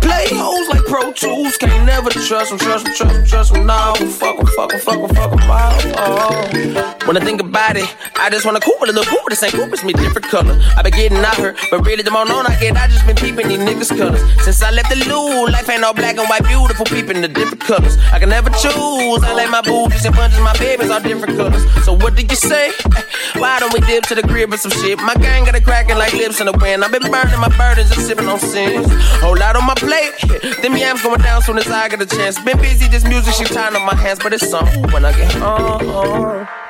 Play 0.00 0.28
hoes 0.32 0.68
like 0.70 0.84
Pro 0.86 1.12
Tools, 1.12 1.58
can't 1.58 1.84
never 1.84 2.08
trust 2.08 2.48
them, 2.48 2.58
trust 2.58 2.86
them, 2.86 2.94
trust 2.94 3.14
them, 3.14 3.26
trust 3.26 3.52
them. 3.52 3.66
No, 3.66 3.94
fuck 4.18 4.38
them, 4.38 4.46
fuck 4.46 4.70
them, 4.70 4.80
fuck 4.80 5.00
them, 5.00 5.14
fuck 5.14 5.30
them. 5.30 5.40
Oh. 5.98 6.50
oh. 6.76 6.93
When 7.06 7.18
I 7.18 7.20
think 7.20 7.42
about 7.42 7.76
it, 7.76 7.84
I 8.16 8.30
just 8.30 8.46
wanna 8.46 8.60
cool 8.60 8.76
with 8.80 8.88
a 8.88 8.92
little 8.94 9.04
cool, 9.04 9.28
the 9.28 9.36
same 9.36 9.52
cool, 9.52 9.70
it's 9.70 9.84
me 9.84 9.92
different 9.92 10.26
color. 10.28 10.58
I 10.74 10.80
been 10.80 10.92
getting 10.92 11.18
out 11.18 11.36
her, 11.36 11.54
but 11.70 11.84
really 11.84 12.02
the 12.02 12.10
more 12.10 12.24
known 12.24 12.46
I 12.46 12.58
get, 12.58 12.78
I 12.78 12.88
just 12.88 13.06
been 13.06 13.14
peeping 13.16 13.46
these 13.46 13.58
niggas 13.58 13.92
colors. 13.92 14.24
Since 14.42 14.62
I 14.62 14.70
left 14.70 14.88
the 14.88 14.96
loo, 15.04 15.46
life 15.52 15.68
ain't 15.68 15.84
all 15.84 15.92
black 15.92 16.16
and 16.16 16.26
white, 16.30 16.44
beautiful, 16.48 16.86
peeping 16.86 17.20
the 17.20 17.28
different 17.28 17.60
colors. 17.60 17.98
I 18.10 18.18
can 18.18 18.30
never 18.30 18.48
choose, 18.56 19.20
I 19.20 19.34
like 19.34 19.50
my 19.50 19.60
booties 19.60 20.06
and 20.06 20.16
bunches, 20.16 20.40
my 20.40 20.56
babies 20.56 20.88
all 20.88 21.00
different 21.00 21.36
colors. 21.36 21.62
So 21.84 21.92
what 21.92 22.16
did 22.16 22.30
you 22.30 22.36
say? 22.36 22.72
Why 23.36 23.60
don't 23.60 23.74
we 23.74 23.80
dip 23.80 24.04
to 24.04 24.14
the 24.14 24.22
crib 24.22 24.54
or 24.54 24.56
some 24.56 24.72
shit? 24.72 24.98
My 24.98 25.14
gang 25.14 25.44
got 25.44 25.54
a 25.54 25.60
cracking 25.60 25.98
like 25.98 26.14
lips 26.14 26.40
in 26.40 26.46
the 26.46 26.56
wind. 26.56 26.84
I've 26.84 26.92
been 26.92 27.10
burning 27.10 27.38
my 27.38 27.52
burdens 27.58 27.90
and 27.92 28.00
sipping 28.00 28.28
on 28.28 28.40
sins. 28.40 28.88
Whole 29.20 29.36
lot 29.36 29.56
on 29.56 29.66
my 29.66 29.74
plate. 29.74 30.16
Them 30.62 30.74
yams 30.74 31.02
going 31.02 31.20
down 31.20 31.42
soon 31.42 31.58
as 31.58 31.68
I 31.68 31.90
get 31.90 32.00
a 32.00 32.06
chance. 32.06 32.40
Been 32.40 32.56
busy, 32.58 32.88
this 32.88 33.04
music, 33.04 33.34
she 33.34 33.44
tying 33.44 33.76
up 33.76 33.84
my 33.84 33.94
hands, 33.94 34.20
but 34.22 34.32
it's 34.32 34.50
on 34.54 34.66
when 34.90 35.04
I 35.04 35.12
get 35.12 35.32
home. 35.32 36.63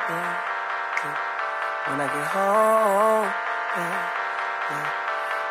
When 1.86 2.00
I 2.00 2.06
get 2.06 2.26
home. 2.32 3.28
yeah, 3.76 3.92
yeah. 4.70 4.88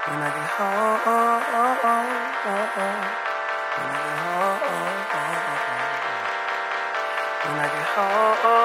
When 0.10 0.18
I 0.18 0.30
get 0.34 0.50
home. 0.58 0.98
When 7.46 7.60
I 7.60 7.68
get 7.70 7.86
home. 7.86 8.63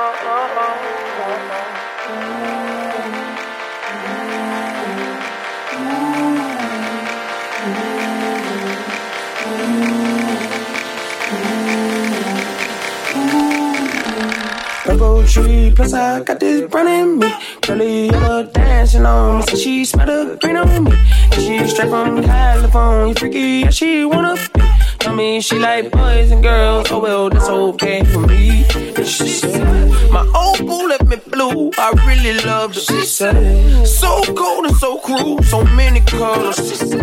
Tree, 15.29 15.73
plus 15.75 15.93
I 15.93 16.23
got 16.23 16.41
this 16.41 16.69
brown 16.71 16.89
in 16.89 17.19
me. 17.19 17.33
Curly 17.63 18.07
yellow 18.11 18.45
dancing 18.45 19.07
on 19.07 19.39
me, 19.39 19.43
so 19.43 19.57
she 19.57 19.85
smell 19.85 20.07
the 20.07 20.37
green 20.41 20.57
on 20.57 20.85
me. 20.85 20.93
She 21.33 21.67
straight 21.69 21.91
from 21.91 22.23
California, 22.23 23.15
freaky, 23.15 23.61
yeah, 23.61 23.71
she 23.71 24.05
wanna 24.05 24.35
be. 24.55 24.61
Tell 24.99 25.15
me 25.15 25.41
she 25.41 25.59
like 25.59 25.91
boys 25.91 26.31
and 26.31 26.43
girls, 26.43 26.91
oh 26.91 26.99
well, 26.99 27.31
that's 27.31 27.49
okay 27.49 28.05
for 28.05 28.21
me. 28.27 28.65
She 29.05 29.29
said, 29.29 29.91
my 30.11 30.27
old 30.35 30.67
boo 30.67 30.89
left 30.89 31.07
me 31.07 31.17
blue, 31.29 31.71
I 31.79 31.93
really 32.07 32.41
love 32.45 32.75
her. 32.75 32.81
She 32.81 33.05
said, 33.05 33.87
so 33.87 34.23
cold 34.35 34.67
and 34.67 34.77
so 34.77 34.99
cruel, 34.99 35.43
so 35.43 35.65
many 35.65 36.01
colors. 36.01 36.57
She 36.57 36.75
said, 36.75 37.01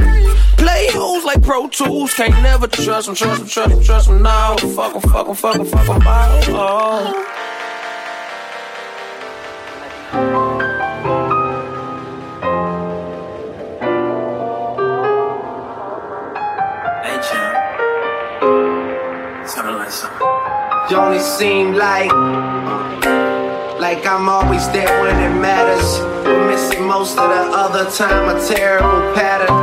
play 0.58 0.88
hoes 0.92 1.24
like 1.24 1.42
Pro 1.44 1.68
Tools, 1.68 2.14
can't 2.14 2.34
never 2.44 2.68
trust 2.68 3.06
them, 3.06 3.16
trust 3.16 3.40
them, 3.40 3.48
trust 3.48 3.70
them, 3.70 3.84
trust 3.84 4.08
them. 4.08 4.22
Now, 4.24 4.58
fuck 4.58 4.94
them, 4.94 5.02
fuck 5.02 5.28
them, 5.28 5.36
fuck 5.36 5.56
them, 5.56 5.66
fuck 5.66 5.86
them, 5.86 6.02
oh. 6.50 7.55
Hey, 17.06 17.22
champ. 17.22 17.54
Like 19.46 19.92
something. 19.92 20.28
You 20.90 20.98
only 20.98 21.20
seem 21.20 21.74
like. 21.74 22.10
Uh, 22.12 23.78
like 23.80 24.08
I'm 24.08 24.28
always 24.28 24.68
there 24.70 24.90
when 25.04 25.16
it 25.22 25.40
matters. 25.40 26.02
Missing 26.50 26.88
most 26.88 27.12
of 27.20 27.30
the 27.30 27.44
other 27.54 27.92
time, 27.92 28.36
a 28.36 28.42
terrible 28.48 29.14
pattern. 29.14 29.54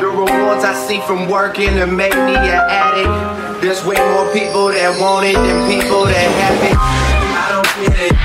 The 0.00 0.06
rewards 0.06 0.64
I 0.64 0.74
see 0.86 1.00
from 1.00 1.30
working 1.30 1.68
have 1.80 1.90
make 1.90 2.12
me 2.12 2.36
an 2.36 2.60
addict. 2.68 3.62
There's 3.62 3.82
way 3.86 3.96
more 3.96 4.30
people 4.34 4.66
that 4.68 5.00
want 5.00 5.24
it 5.24 5.32
than 5.32 5.70
people 5.70 6.04
that 6.04 6.28
have 6.42 6.98
it. 6.98 7.01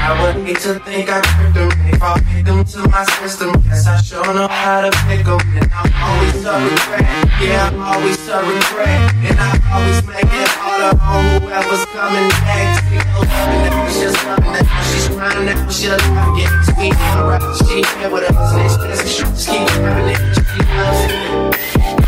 I 0.08 0.16
would 0.24 0.48
hate 0.48 0.60
to 0.64 0.80
think 0.88 1.10
I 1.12 1.20
tricked 1.20 1.56
them. 1.56 1.68
If 1.92 2.02
I 2.02 2.16
pick 2.32 2.46
them 2.46 2.64
to 2.64 2.80
my 2.88 3.04
system, 3.20 3.52
guess 3.68 3.86
I 3.88 4.00
sure 4.00 4.24
know 4.34 4.48
how 4.48 4.88
to 4.88 4.92
pick 5.04 5.26
them. 5.28 5.36
And 5.52 5.68
I'm 5.68 5.92
always 6.00 6.48
a 6.48 6.56
regret. 6.64 7.04
Yeah, 7.44 7.68
I'm 7.68 7.76
always 7.76 8.16
a 8.32 8.40
regret. 8.40 9.04
And 9.28 9.36
I 9.36 9.52
always 9.68 10.00
make 10.08 10.32
it 10.32 10.48
harder 10.56 10.96
on 10.96 11.44
whoever's 11.44 11.84
coming 11.92 12.32
next. 12.48 12.88
She's 12.88 14.16
coming 14.24 14.56
now. 14.64 14.88
She's 14.88 15.08
crying 15.12 15.44
now, 15.44 15.68
she'll 15.68 16.00
not 16.16 16.40
get 16.40 16.56
sweet. 16.72 16.96
Alright, 16.96 17.44
she 17.68 17.84
here 18.00 18.08
with 18.08 18.32
us. 18.32 18.80
Let's 18.80 19.12
just 19.12 19.44
keep 19.44 19.68
having 19.84 20.16
it. 20.16 20.24
She 20.40 20.64
loves. 20.72 21.04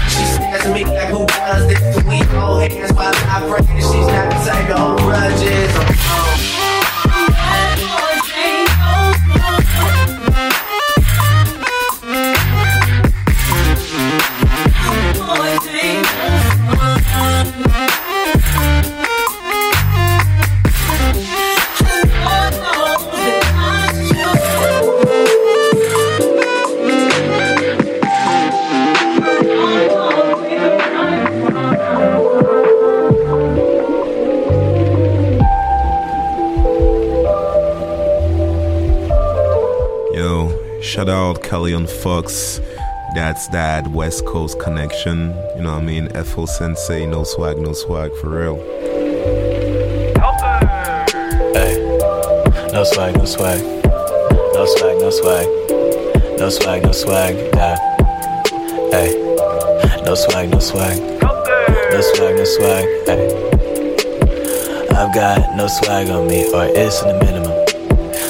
She 0.08 0.24
stares 0.24 0.64
at 0.64 0.72
me 0.72 0.88
like 0.88 1.12
who 1.12 1.28
does 1.28 1.68
this? 1.68 1.84
We 2.08 2.24
hold 2.32 2.64
hands 2.64 2.96
while 2.96 3.12
I 3.12 3.44
pray. 3.44 3.76
She's 3.76 4.08
not 4.08 4.32
the 4.32 4.40
type 4.48 4.72
to 4.72 5.04
grudges. 5.04 5.68
Oh, 5.76 6.59
out 41.52 41.62
Kellyon 41.62 41.90
Fox. 41.90 42.60
That's 43.16 43.48
that 43.50 43.88
West 43.88 44.26
Coast 44.26 44.60
connection. 44.60 45.36
You 45.56 45.64
know 45.64 45.74
what 45.74 45.84
I 45.84 45.86
mean? 45.86 46.10
FO 46.10 46.46
Sensei, 46.46 47.06
no 47.06 47.24
swag, 47.24 47.58
no 47.58 47.74
swag, 47.74 48.12
for 48.22 48.30
real. 48.30 48.56
Hey, 51.54 51.78
no 52.72 52.84
swag, 52.84 53.18
no 53.18 53.26
swag. 53.26 53.62
No 54.54 54.66
swag, 54.66 55.00
no 55.00 55.10
swag. 55.10 55.48
No 56.40 56.50
swag, 56.50 56.84
no 56.84 56.92
swag. 56.92 57.36
Nah. 57.56 57.76
Hey, 58.92 59.14
no 60.06 60.16
swag, 60.16 60.50
no 60.50 60.60
swag. 60.60 61.00
No 61.22 62.02
swag, 62.02 62.36
no 62.36 62.44
swag. 62.44 62.86
Hey. 63.06 63.50
I've 64.96 65.14
got 65.14 65.56
no 65.56 65.68
swag 65.68 66.10
on 66.10 66.28
me, 66.28 66.52
or 66.54 66.66
it's 66.66 67.02
the 67.02 67.14
minimum. 67.24 67.52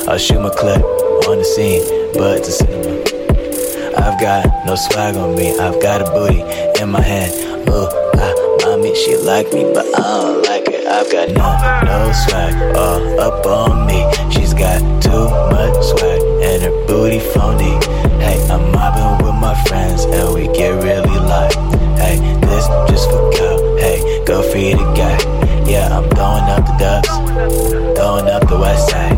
I'll 0.07 0.17
shoot 0.17 0.39
my 0.39 0.49
clip 0.49 0.81
on 1.27 1.37
the 1.37 1.43
scene 1.43 1.99
but 2.13 2.43
to 2.43 2.51
cinema. 2.51 2.78
Got 4.19 4.65
no 4.65 4.75
swag 4.75 5.15
on 5.15 5.33
me, 5.33 5.57
I've 5.57 5.81
got 5.81 6.01
a 6.01 6.11
booty 6.11 6.41
in 6.81 6.89
my 6.89 6.99
hand. 6.99 7.31
Oh, 7.69 7.87
ah, 8.15 8.67
mommy, 8.67 8.93
she 8.93 9.15
like 9.15 9.47
me, 9.53 9.63
but 9.73 9.85
I 9.97 10.01
don't 10.01 10.45
like 10.45 10.67
it. 10.67 10.85
I've 10.85 11.09
got 11.09 11.29
no, 11.29 11.47
no 11.87 12.11
swag 12.11 12.75
all 12.75 13.19
up 13.21 13.45
on 13.45 13.87
me. 13.87 14.03
She's 14.29 14.53
got 14.53 14.79
too 15.01 15.23
much 15.55 15.85
swag 15.87 16.21
and 16.43 16.61
her 16.63 16.85
booty 16.85 17.19
phony. 17.19 17.79
Hey, 18.19 18.45
I'm 18.51 18.73
mobbing 18.73 19.25
with 19.25 19.35
my 19.35 19.55
friends 19.63 20.03
and 20.03 20.33
we 20.33 20.47
get 20.51 20.71
really 20.83 21.19
light. 21.23 21.55
Hey, 21.95 22.19
this 22.41 22.67
just 22.91 23.09
for 23.09 23.31
go. 23.31 23.77
Hey, 23.77 24.21
go 24.25 24.41
feed 24.51 24.73
a 24.73 24.87
guy. 24.99 25.15
Yeah, 25.63 25.95
I'm 25.95 26.09
throwing 26.09 26.43
up 26.43 26.65
the 26.65 26.75
dubs, 26.77 27.07
throwing 27.97 28.27
up 28.27 28.49
the 28.49 28.59
west 28.59 28.89
side, 28.89 29.17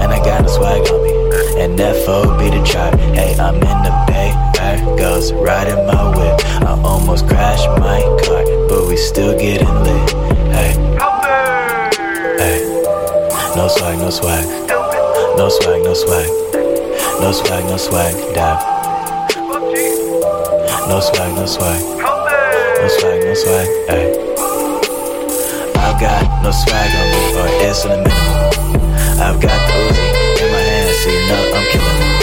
and 0.00 0.10
I 0.10 0.24
got 0.24 0.40
no 0.40 0.48
swag 0.48 0.88
on 0.88 1.02
me 1.04 1.31
and 1.62 1.78
FO 1.78 2.36
be 2.38 2.50
the 2.50 2.60
trap. 2.64 2.98
Hey, 3.14 3.38
I'm 3.38 3.54
in 3.54 3.78
the 3.86 3.94
bay, 4.08 4.34
there 4.54 4.96
goes 4.96 5.32
riding 5.32 5.86
my 5.86 6.08
whip. 6.10 6.40
I 6.66 6.80
almost 6.82 7.28
crashed 7.28 7.68
my 7.78 8.00
car, 8.24 8.42
but 8.68 8.88
we 8.88 8.96
still 8.96 9.38
getting 9.38 9.72
lit. 9.86 10.10
Hey, 10.50 10.72
hey, 12.42 12.58
no 13.54 13.68
swag, 13.68 13.98
no 13.98 14.10
swag, 14.10 14.44
no 15.38 15.48
swag, 15.48 15.82
no 15.84 15.94
swag, 15.94 16.28
no 17.22 17.30
swag, 17.30 17.64
no 17.66 17.76
swag, 17.76 18.14
dab. 18.34 18.58
No 20.88 20.98
swag, 20.98 21.32
no 21.36 21.46
swag, 21.46 21.80
no 21.80 22.88
swag, 22.98 23.22
no 23.22 23.34
swag, 23.34 23.68
hey. 23.86 24.06
I've 25.78 26.00
got 26.00 26.42
no 26.42 26.50
swag 26.50 26.90
on 26.98 27.06
me, 27.12 27.22
or 27.38 27.48
it's 27.62 27.84
in 27.84 27.90
the 27.90 27.96
minimum. 28.02 29.20
I've 29.20 29.40
got 29.40 29.58
the 29.68 30.01
seen 31.02 31.30
up, 31.34 31.50
I'm 31.50 31.66
killing 31.72 31.98
her. 31.98 32.14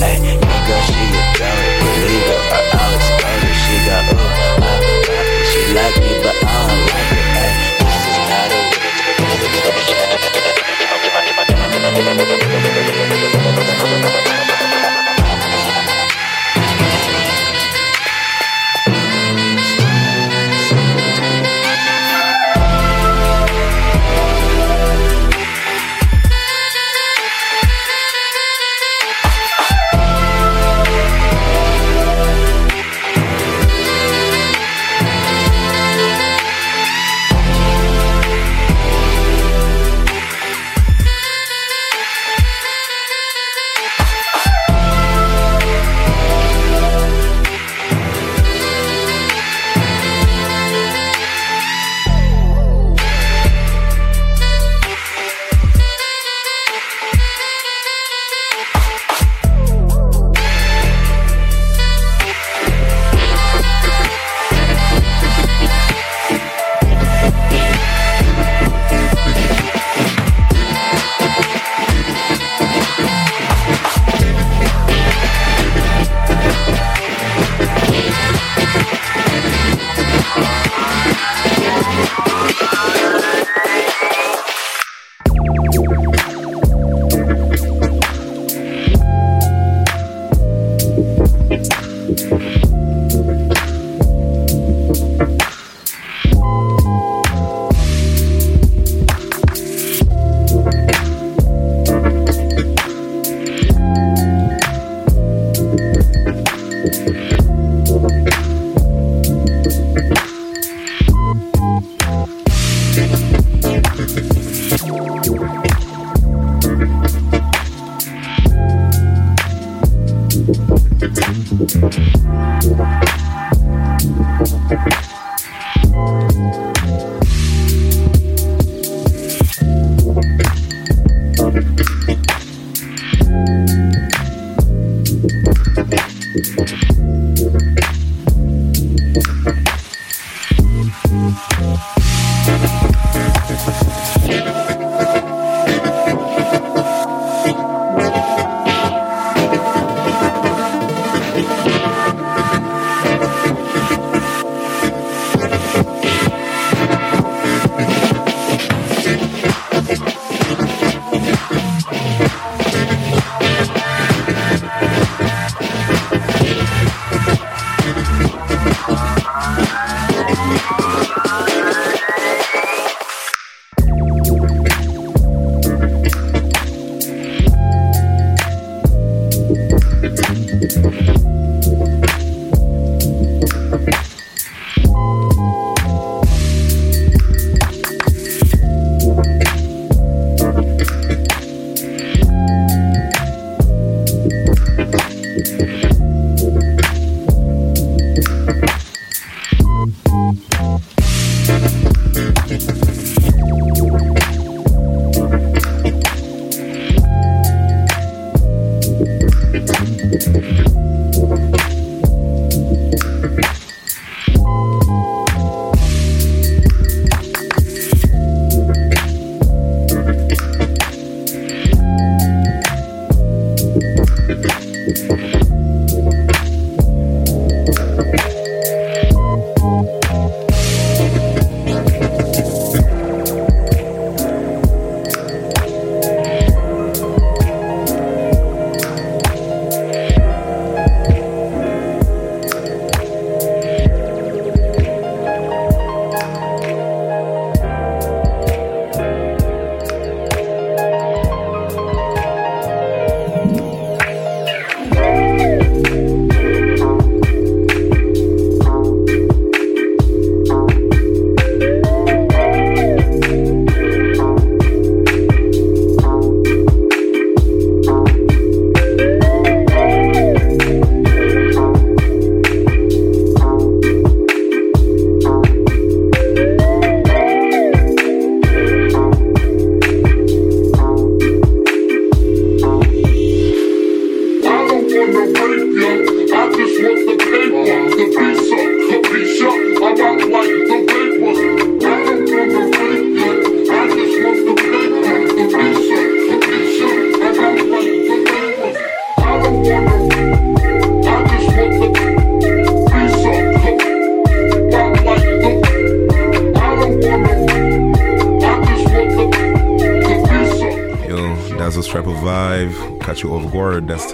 Hey, 0.00 0.16
Ay, 0.24 0.60
girl, 0.66 0.82
she 0.88 1.04
a 1.04 1.24
girl, 1.36 1.58
illegal, 1.84 2.40
or 2.40 2.56
I 2.56 2.80
always 2.80 3.04
explain 3.12 3.44
her. 3.44 3.52
She 3.60 3.76
got 3.84 4.08
ooh, 4.08 4.16
I 4.16 4.56
like 4.56 4.88
it. 4.88 5.44
She 5.52 5.60
like 5.76 5.96
me, 6.00 6.12
but 6.24 6.36
I 6.40 6.56
don't 6.64 6.80
like 6.88 7.12
it. 7.12 7.28
Ay, 7.36 7.52
this 7.84 8.08
is 8.08 8.16
not 8.32 8.52
a 14.38 14.41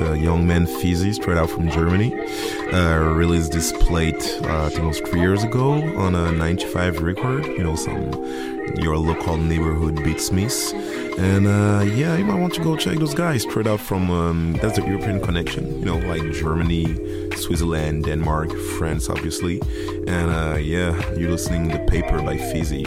Uh, 0.00 0.12
young 0.12 0.46
man 0.46 0.66
Fizzy, 0.66 1.12
straight 1.12 1.38
out 1.38 1.50
from 1.50 1.70
Germany, 1.70 2.14
uh, 2.72 2.98
released 3.14 3.52
this 3.52 3.72
plate, 3.72 4.38
uh, 4.44 4.66
I 4.66 4.68
think 4.68 4.84
it 4.84 4.86
was 4.86 5.00
three 5.00 5.20
years 5.20 5.42
ago, 5.42 5.72
on 5.96 6.14
a 6.14 6.30
95 6.32 7.02
record, 7.02 7.46
you 7.46 7.64
know, 7.64 7.74
some 7.74 8.12
your 8.76 8.96
local 8.96 9.36
neighborhood 9.36 9.96
beatsmiths. 9.96 10.72
And 11.18 11.46
uh, 11.46 11.84
yeah, 11.84 12.16
you 12.16 12.24
might 12.24 12.38
want 12.38 12.54
to 12.54 12.62
go 12.62 12.76
check 12.76 12.98
those 12.98 13.14
guys 13.14 13.42
straight 13.42 13.66
out 13.66 13.80
from, 13.80 14.10
um, 14.10 14.52
that's 14.54 14.78
the 14.78 14.86
European 14.86 15.20
connection, 15.20 15.78
you 15.80 15.84
know, 15.84 15.98
like 15.98 16.22
Germany, 16.32 16.86
Switzerland, 17.36 18.04
Denmark, 18.04 18.52
France, 18.78 19.08
obviously. 19.08 19.60
And 20.06 20.30
uh, 20.30 20.58
yeah, 20.58 20.94
you're 21.14 21.30
listening 21.30 21.70
to 21.70 21.78
Paper 21.86 22.22
by 22.22 22.36
Fizzy 22.36 22.84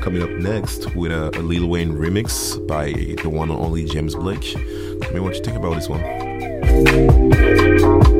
coming 0.00 0.22
up 0.22 0.30
next 0.30 0.94
with 0.96 1.12
a, 1.12 1.30
a, 1.38 1.42
Lil 1.42 1.68
Wayne 1.68 1.92
remix 1.92 2.64
by 2.66 2.92
the 3.22 3.28
one 3.28 3.50
and 3.50 3.58
only 3.58 3.84
James 3.84 4.16
Blake. 4.16 4.40
Tell 5.00 5.12
me 5.12 5.20
what 5.20 5.36
you 5.36 5.42
think 5.42 5.56
about 5.56 5.74
this 5.74 5.88
one. 5.88 6.21
Thank 6.72 8.06
you. 8.06 8.11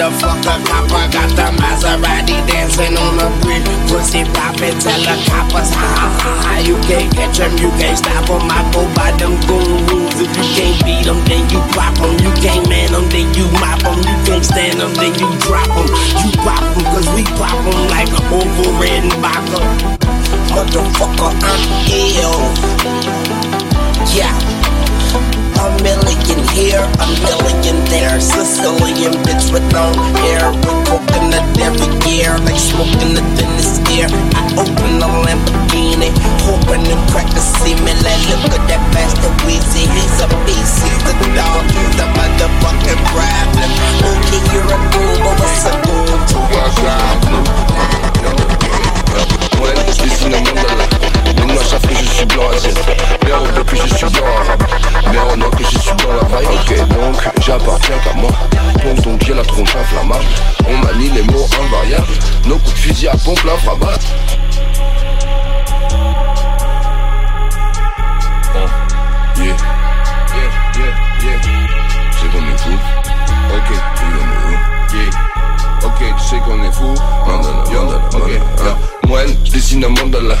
The 0.00 0.10
fuck. 0.12 0.49
mind 32.40 32.50
like 32.50 32.58
smoking 32.58 33.14
the 33.14 33.22
thinnest 33.36 33.80
air. 33.92 34.08
I 34.34 34.42
open 34.56 35.02
a 35.02 35.08
Lamborghini, 35.24 36.10
hoping 36.44 36.84
to 36.84 36.96
crack 37.12 37.28
to 37.30 37.40
see 37.40 37.74
me. 37.84 37.92
Like, 38.00 38.20
look 38.28 38.52
at 38.52 38.64
that 38.68 38.82
bastard 38.92 39.34
Weezy, 39.44 39.84
he's 39.88 40.20
a 40.20 40.28
beast, 40.46 40.82
he's 40.84 41.04
a 41.04 41.14
dog, 41.36 41.64
he's 41.70 41.98
a 42.00 42.06
motherfucking 42.16 43.00
problem. 43.12 43.70
Okay, 44.04 44.40
you're 44.52 44.64
a 44.64 44.78
boomer, 44.92 45.34
what's 45.36 45.64
a 45.66 45.72
boom 45.84 46.20
to 46.30 46.38
a 46.40 46.66
problem? 46.80 47.44
One 49.60 49.76
is 49.88 50.24
number 50.24 50.59
savent 51.70 51.86
que 51.86 51.94
je 51.94 52.04
suis 52.04 52.26
blanc 52.26 52.42
à 52.50 53.24
Mais 53.24 53.32
on 53.32 53.44
veut 53.44 53.62
que 53.62 53.76
je 53.76 53.94
suis 53.94 54.06
blanc 54.06 54.26
arabe 54.40 54.62
Mais 55.12 55.18
on 55.18 55.40
a 55.40 55.56
que 55.56 55.62
je 55.62 55.78
suis 55.78 55.90
dans 55.92 56.12
la 56.12 56.24
vaille 56.28 56.46
Ok 56.46 56.88
donc 56.88 57.16
j'appartiens 57.40 57.96
qu'à 58.02 58.12
moi. 58.14 58.30
Donc 59.04 59.20
j'ai 59.24 59.34
la 59.34 59.44
tronche 59.44 59.76
inflammable 59.76 60.24
On 60.68 60.76
manie 60.78 61.10
les 61.10 61.22
mots 61.22 61.46
invariables 61.62 62.18
Nos 62.46 62.56
coups 62.56 62.74
de 62.74 62.78
fusil 62.78 63.08
à 63.08 63.16
pompe 63.16 63.42
l'infrabat 63.44 63.98
oh. 68.56 68.58
Yeah. 69.36 69.46
Yeah 69.46 70.50
yeah 70.76 70.94
yeah. 71.22 71.38
C'est 72.20 72.30
bon 72.32 72.40
mes 72.40 72.58
fous 72.58 72.80
Ok 73.54 73.68
tu 73.96 74.04
l'as 74.12 74.26
où? 74.46 74.96
Yeah. 74.96 75.86
Ok 75.86 76.16
tu 76.18 76.24
sais 76.24 76.40
qu'on 76.40 76.62
est 76.64 76.72
fou. 76.72 76.94
Non 77.26 77.40
non 77.40 77.52
non, 77.72 77.84
non, 77.84 78.00
non, 78.12 78.64
non. 78.64 78.89
When 79.20 79.36
dessine 79.52 79.84
un 79.84 79.90
mandala 79.90 80.36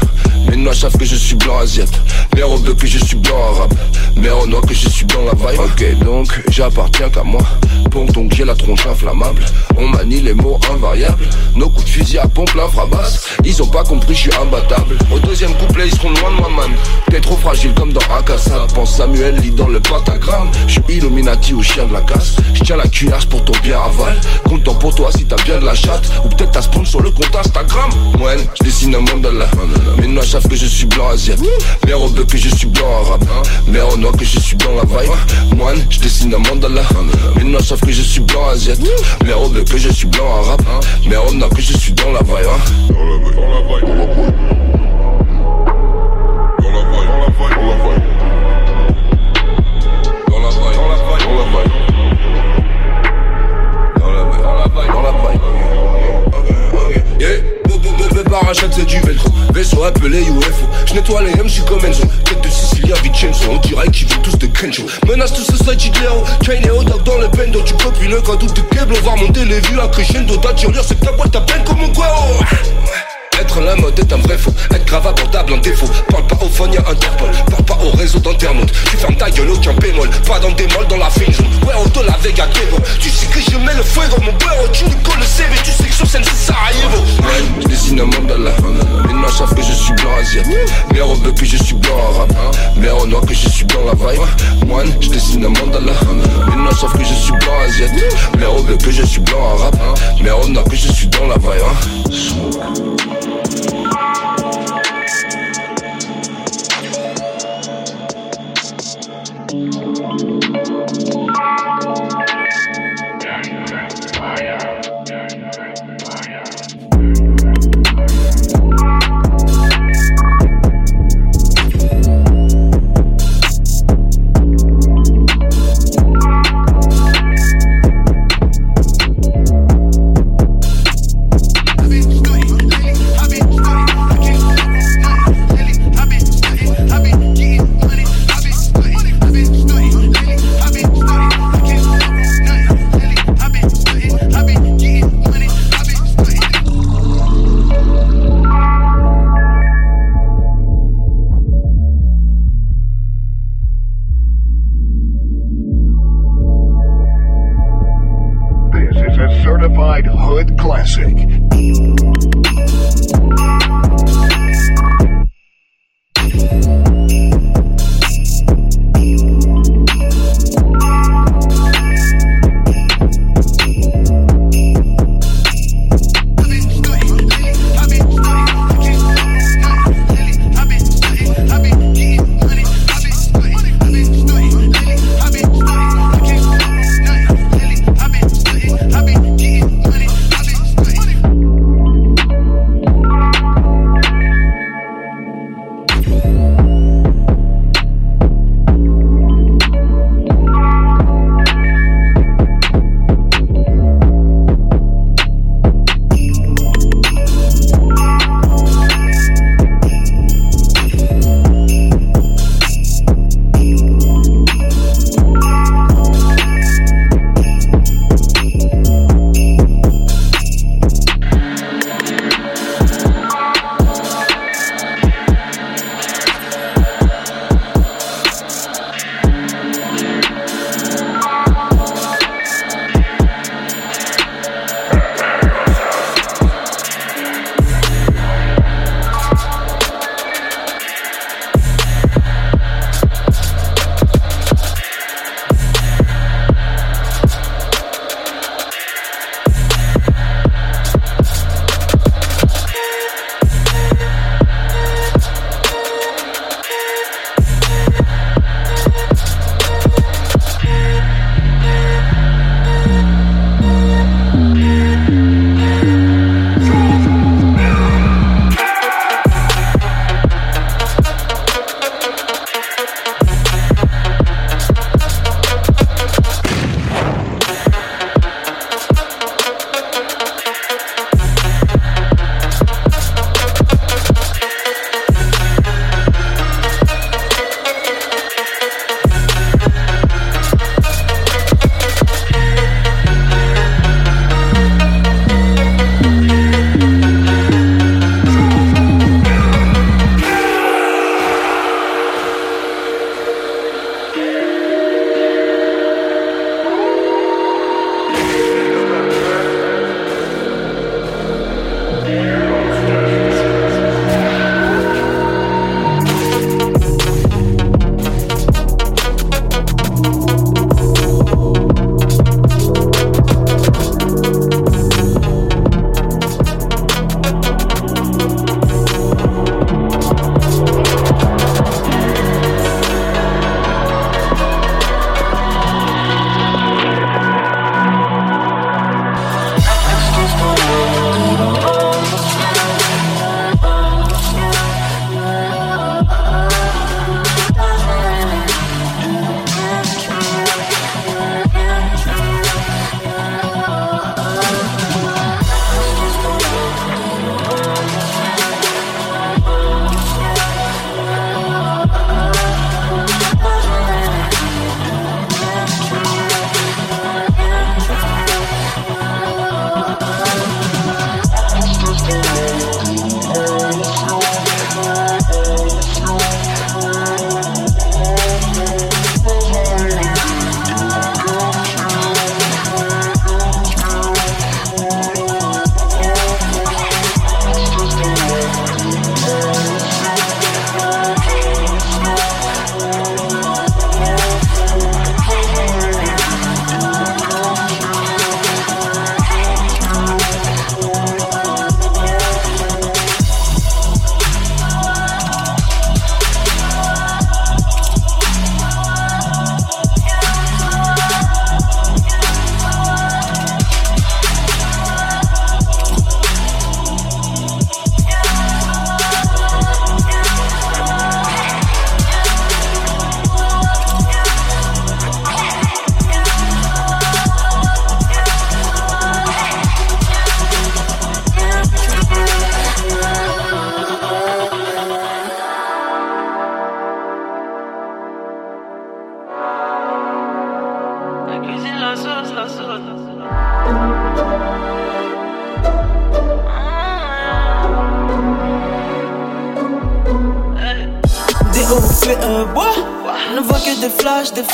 Mes 0.48 0.56
noirs 0.56 0.74
savent 0.74 0.96
que 0.96 1.04
je 1.04 1.14
suis 1.14 1.34
blanc 1.34 1.58
asiate 1.58 1.92
Mes 2.34 2.42
robes 2.42 2.74
que 2.76 2.86
je 2.86 2.98
suis 2.98 3.16
blanc 3.16 3.36
arabe. 3.54 3.74
Mes 4.16 4.28
noirs 4.28 4.62
que 4.66 4.72
je 4.72 4.88
suis 4.88 5.04
blanc 5.04 5.20
la 5.26 5.32
vibe. 5.34 5.60
Ok 5.60 6.04
donc 6.04 6.28
j'appartiens 6.48 7.10
qu'à 7.10 7.22
moi. 7.22 7.42
Pompe 7.90 8.12
donc 8.12 8.32
j'ai 8.34 8.44
la 8.44 8.54
tronche 8.54 8.86
inflammable. 8.86 9.44
On 9.76 9.88
manie 9.88 10.20
les 10.20 10.32
mots 10.32 10.58
invariables. 10.72 11.28
Nos 11.56 11.68
coups 11.68 11.84
de 11.84 11.90
fusil 11.90 12.18
à 12.18 12.26
pompe 12.26 12.54
l'infrabasse 12.54 13.36
Ils 13.44 13.62
ont 13.62 13.66
pas 13.66 13.84
compris 13.84 14.14
je 14.14 14.20
suis 14.20 14.34
imbattable. 14.40 14.96
Au 15.12 15.18
deuxième 15.18 15.52
couplet 15.54 15.86
ils 15.86 15.94
seront 15.94 16.10
loin 16.10 16.30
de 16.30 16.36
moi 16.36 16.48
man. 16.48 16.70
T'es 17.10 17.20
trop 17.20 17.36
fragile 17.36 17.74
comme 17.74 17.92
dans 17.92 18.00
Akasa 18.16 18.66
Pense 18.74 18.96
Samuel 18.96 19.36
lit 19.36 19.50
dans 19.50 19.68
le 19.68 19.80
pentagramme. 19.80 20.50
Je 20.66 20.72
suis 20.72 20.82
Illuminati 20.88 21.52
au 21.52 21.62
chien 21.62 21.84
de 21.86 21.92
la 21.92 22.00
casse. 22.00 22.36
Je 22.54 22.62
tiens 22.62 22.76
la 22.76 22.88
cuillère 22.88 23.26
pour 23.26 23.44
ton 23.44 23.52
bien 23.62 23.78
aval. 23.78 24.18
Content 24.48 24.74
pour 24.74 24.94
toi 24.94 25.10
si 25.14 25.26
t'as 25.26 25.42
bien 25.44 25.58
de 25.58 25.66
la 25.66 25.74
chatte. 25.74 26.10
Ou 26.24 26.28
peut-être 26.28 26.52
t'as 26.52 26.62
spawn 26.62 26.86
sur 26.86 27.02
le 27.02 27.10
compte 27.10 27.36
Instagram 27.36 27.90
dessine 28.70 28.94
un 28.94 29.00
mandala. 29.00 29.46
Mes 29.98 30.06
noirs 30.06 30.24
savent 30.24 30.46
que 30.46 30.54
je 30.54 30.66
suis 30.66 30.86
blanc 30.86 31.08
asiatique. 31.08 31.50
Mes 31.84 31.92
robes 31.92 32.24
que 32.24 32.36
je 32.38 32.48
suis 32.54 32.68
blanc 32.68 32.86
arabe. 33.04 33.24
Mes 33.66 33.80
renois 33.80 34.12
que 34.12 34.24
je 34.24 34.38
suis 34.38 34.54
blanc 34.54 34.70
la 34.76 34.84
vibe. 34.84 35.56
Moine, 35.56 35.84
je 35.90 35.98
dessine 35.98 36.32
un 36.34 36.38
mandala. 36.38 36.82
Mes 37.36 37.50
noirs 37.50 37.64
savent 37.64 37.80
que 37.80 37.90
je 37.90 38.02
suis 38.02 38.20
blanc 38.20 38.48
asiatique. 38.48 38.86
Mes 39.24 39.32
robes 39.32 39.64
que 39.64 39.76
je 39.76 39.88
suis 39.88 40.06
blanc 40.06 40.24
arabe. 40.44 40.62
Mes 41.08 41.16
renois 41.16 41.48
que 41.48 41.60
je 41.60 41.76
suis 41.76 41.92
dans 41.94 42.12
la. 42.12 42.20
Hein. 42.20 42.24
Dans 42.88 43.04
la 43.04 43.16
vibe, 43.18 43.34
dans 43.34 43.48
la 55.02 55.10
vibe. 55.10 55.40
Yeah. 57.20 57.59
Parachute 58.30 58.68
c'est 58.70 58.84
du 58.84 59.00
velcro 59.00 59.28
Vaisseau 59.52 59.82
appelé 59.82 60.20
UFO 60.20 60.68
Je 60.86 60.94
nettoie 60.94 61.22
les 61.22 61.32
M, 61.32 61.48
comme 61.66 61.84
Enzo 61.84 62.04
Tête 62.24 62.40
de 62.42 62.48
Sicilia, 62.48 62.94
Vincenzo 63.02 63.50
On 63.50 63.56
dirait 63.56 63.88
qu'ils 63.88 64.06
veulent 64.06 64.22
tous 64.22 64.38
de 64.38 64.46
Kenjo 64.46 64.84
Menace 65.08 65.32
tout 65.32 65.42
ce 65.42 65.56
side 65.56 65.96
Léo 66.00 66.22
Kane 66.44 66.64
et 66.64 66.70
Odak 66.70 67.02
dans 67.02 67.18
le 67.18 67.26
bendo 67.28 67.60
Tu 67.62 67.74
copies 67.74 68.06
le 68.06 68.20
cadeau 68.20 68.46
de 68.46 68.60
Keblo 68.60 68.96
Va 69.02 69.16
monter 69.16 69.44
les 69.44 69.58
vues 69.60 69.80
à 69.80 69.88
crescendo 69.88 70.36
D'attirer 70.36 70.80
c'est 70.86 70.98
que 71.00 71.06
ta 71.06 71.12
boîte 71.12 71.34
à 71.34 71.40
peine 71.40 71.64
comme 71.64 71.78
mon 71.78 71.88
guéo 71.88 72.04
être 73.40 73.60
la 73.62 73.74
mode 73.76 73.98
est 73.98 74.12
un 74.12 74.18
vrai 74.18 74.36
faux, 74.36 74.52
être 74.70 74.84
grave 74.84 75.06
abordable 75.06 75.54
en 75.54 75.56
défaut. 75.56 75.88
Parle 76.10 76.26
pas 76.26 76.44
au 76.44 76.48
phone, 76.48 76.74
y'a 76.74 76.80
Interpol, 76.80 77.30
parle 77.50 77.64
pas 77.64 77.78
au 77.82 77.90
réseau 77.96 78.18
d'internautes. 78.18 78.70
Tu 78.90 78.98
fermes 78.98 79.16
ta 79.16 79.30
gueule, 79.30 79.50
aucun 79.50 79.72
bémol, 79.72 80.10
pas 80.26 80.38
dans 80.38 80.50
des 80.50 80.66
molles 80.66 80.86
dans 80.88 80.98
la 80.98 81.08
fin 81.08 81.24
Ouais, 81.66 81.74
on 81.82 81.88
te 81.88 82.00
la 82.00 82.18
Vega 82.18 82.46
Tu 83.00 83.08
sais 83.08 83.26
que 83.26 83.40
je 83.40 83.56
mets 83.56 83.74
le 83.74 83.82
fuego, 83.82 84.16
mon 84.20 84.32
beurre, 84.32 84.70
tu 84.72 84.84
colles 84.84 85.20
le 85.20 85.24
CV, 85.24 85.56
tu 85.64 85.70
sais 85.70 85.88
que 85.88 85.94
sur 85.94 86.06
scène 86.06 86.22
c'est 86.24 86.52
Sarajevo. 86.52 86.98
Ouais, 87.22 87.62
je 87.62 87.68
dessine 87.68 88.00
un 88.00 88.04
mandala. 88.04 88.50
Noirs 89.20 89.36
savent 89.36 89.54
que 89.54 89.62
je 89.62 89.72
suis 89.72 89.92
blanc 89.94 90.16
asiatique. 90.20 90.54
Mais 90.92 91.00
on 91.02 91.14
veut 91.14 91.32
que 91.32 91.44
je 91.44 91.56
suis 91.56 91.74
blanc 91.74 91.96
arabe. 92.14 92.32
Mais 92.76 92.90
on 92.90 93.06
noir 93.06 93.22
que 93.24 93.34
je 93.34 93.48
suis 93.48 93.64
blanc 93.64 93.80
la 93.86 93.92
vibe. 93.92 94.66
Moine, 94.66 94.92
je 95.00 95.08
dessine 95.08 95.44
un 95.44 95.48
mandala. 95.48 95.92
Noirs 96.56 96.78
savent 96.78 96.96
que 96.96 97.04
je 97.04 97.14
suis 97.14 97.32
blanc 97.32 97.60
asiatique. 97.66 98.04
Mais 98.38 98.46
on 98.46 98.62
veut 98.62 98.76
que 98.76 98.90
je 98.90 99.02
suis 99.04 99.20
blanc 99.20 99.56
arabe. 99.58 99.76
Mais 100.22 100.30
on 100.30 100.48
noir 100.48 100.64
que 100.64 100.76
je 100.76 100.90
suis 100.92 101.06
dans 101.08 101.26
la 101.26 101.36
vibe. 101.36 103.29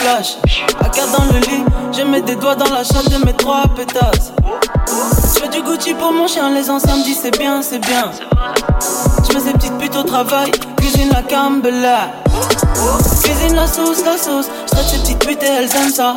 À 0.06 0.88
quatre 0.88 1.18
dans 1.18 1.24
le 1.32 1.40
lit, 1.40 1.64
je 1.92 2.02
mets 2.02 2.20
des 2.20 2.36
doigts 2.36 2.54
dans 2.54 2.72
la 2.72 2.84
chatte 2.84 3.10
de 3.10 3.24
mes 3.24 3.32
trois 3.32 3.64
pétasses. 3.74 4.32
Je 4.86 5.40
fais 5.40 5.48
du 5.48 5.60
Gucci 5.62 5.94
pour 5.94 6.12
mon 6.12 6.28
chien, 6.28 6.48
les 6.50 6.70
anciens 6.70 6.96
me 6.96 7.02
disent 7.02 7.18
c'est 7.22 7.36
bien, 7.36 7.60
c'est 7.60 7.80
bien. 7.80 8.12
Je 9.28 9.34
mets 9.34 9.40
ces 9.40 9.52
petites 9.54 9.76
putes 9.78 9.96
au 9.96 10.04
travail, 10.04 10.52
cuisine 10.76 11.08
la 11.08 11.22
cambela. 11.22 12.12
Cuisine 13.24 13.56
la 13.56 13.66
sauce, 13.66 14.04
la 14.04 14.16
sauce. 14.16 14.46
Je 14.66 14.76
traite 14.76 14.86
ces 14.86 14.98
petites 14.98 15.26
putes 15.26 15.42
et 15.42 15.46
elles 15.46 15.74
aiment 15.74 15.90
ça. 15.92 16.14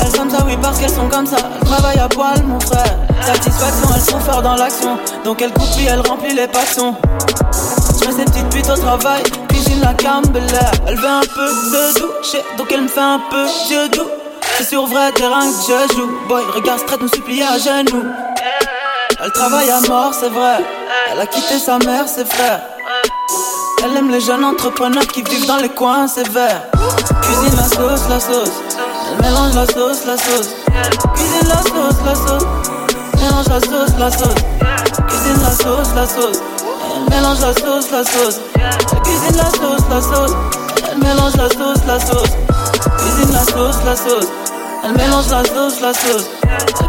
Elles 0.00 0.20
aiment 0.20 0.30
ça, 0.30 0.44
oui, 0.46 0.56
parce 0.62 0.78
qu'elles 0.78 0.90
sont 0.90 1.08
comme 1.08 1.26
ça. 1.26 1.38
Elles 1.60 1.66
travaillent 1.66 1.98
à 1.98 2.08
poil, 2.08 2.40
mon 2.44 2.60
frère. 2.60 2.98
Satisfaction, 3.20 3.88
elles 3.96 4.00
sont 4.00 4.20
fortes 4.20 4.44
dans 4.44 4.54
l'action. 4.54 4.96
Donc 5.24 5.42
elles 5.42 5.52
coupent, 5.52 5.66
elles 5.88 6.08
remplissent 6.08 6.36
les 6.36 6.46
passions. 6.46 6.94
Je 8.00 8.06
mets 8.06 8.12
ces 8.12 8.24
petites 8.26 8.48
putes 8.50 8.70
au 8.70 8.76
travail, 8.76 9.24
Elle 10.86 10.96
veut 10.96 11.06
un 11.06 11.20
peu 11.20 11.48
de 11.48 11.98
douche, 11.98 12.42
donc 12.58 12.70
elle 12.72 12.82
me 12.82 12.88
fait 12.88 13.00
un 13.00 13.20
peu 13.30 13.44
de 13.44 13.96
doux. 13.96 14.10
C'est 14.58 14.64
sur 14.64 14.86
vrai 14.86 15.12
terrain 15.12 15.40
que 15.40 15.88
je 15.88 15.94
joue. 15.94 16.10
Boy, 16.28 16.42
regarde, 16.54 16.80
straight 16.80 17.00
me 17.00 17.08
supplier 17.08 17.44
à 17.44 17.58
genoux. 17.58 18.04
Elle 19.22 19.32
travaille 19.32 19.70
à 19.70 19.80
mort, 19.80 20.12
c'est 20.12 20.28
vrai. 20.28 20.64
Elle 21.12 21.20
a 21.20 21.26
quitté 21.26 21.58
sa 21.58 21.78
mère, 21.78 22.08
ses 22.08 22.24
frères. 22.24 22.62
Elle 23.84 23.96
aime 23.96 24.10
les 24.10 24.20
jeunes 24.20 24.44
entrepreneurs 24.44 25.06
qui 25.06 25.22
vivent 25.22 25.46
dans 25.46 25.58
les 25.58 25.68
coins 25.68 26.08
sévères. 26.08 26.62
Cuisine 27.22 27.56
la 27.56 27.64
sauce, 27.64 28.08
la 28.08 28.20
sauce. 28.20 28.52
Elle 29.10 29.24
mélange 29.24 29.54
la 29.54 29.66
sauce, 29.66 30.04
la 30.06 30.16
sauce. 30.16 30.50
Cuisine 31.14 31.48
la 31.48 31.62
sauce, 31.62 31.98
la 32.04 32.14
sauce. 32.14 32.46
Mélange 33.20 33.48
la 33.48 33.60
sauce, 33.60 33.98
la 33.98 34.10
sauce. 34.10 34.42
Cuisine 35.08 35.42
la 35.42 35.50
sauce, 35.50 35.94
la 35.94 36.06
sauce. 36.06 36.40
Elle 37.12 37.18
mélange 37.18 37.40
la 37.40 37.52
sauce, 37.52 37.90
la 37.90 38.04
sauce. 38.04 38.40
Cuisine 39.04 39.36
la 39.36 39.50
sauce, 39.50 39.82
la 39.90 40.00
sauce. 40.00 40.32
Elle 40.90 40.98
mélange 40.98 41.36
la 41.36 41.48
sauce, 41.50 41.84
la 41.86 42.00
sauce. 42.00 42.30
Cuisine 42.98 43.32
la 43.32 43.44
sauce, 43.44 43.76
la 43.84 43.96
sauce. 43.96 44.28
Elle 44.84 44.92
mélange 44.96 45.28
la 45.28 45.44
sauce, 45.44 45.80
la 45.82 45.92
sauce. 45.92 46.30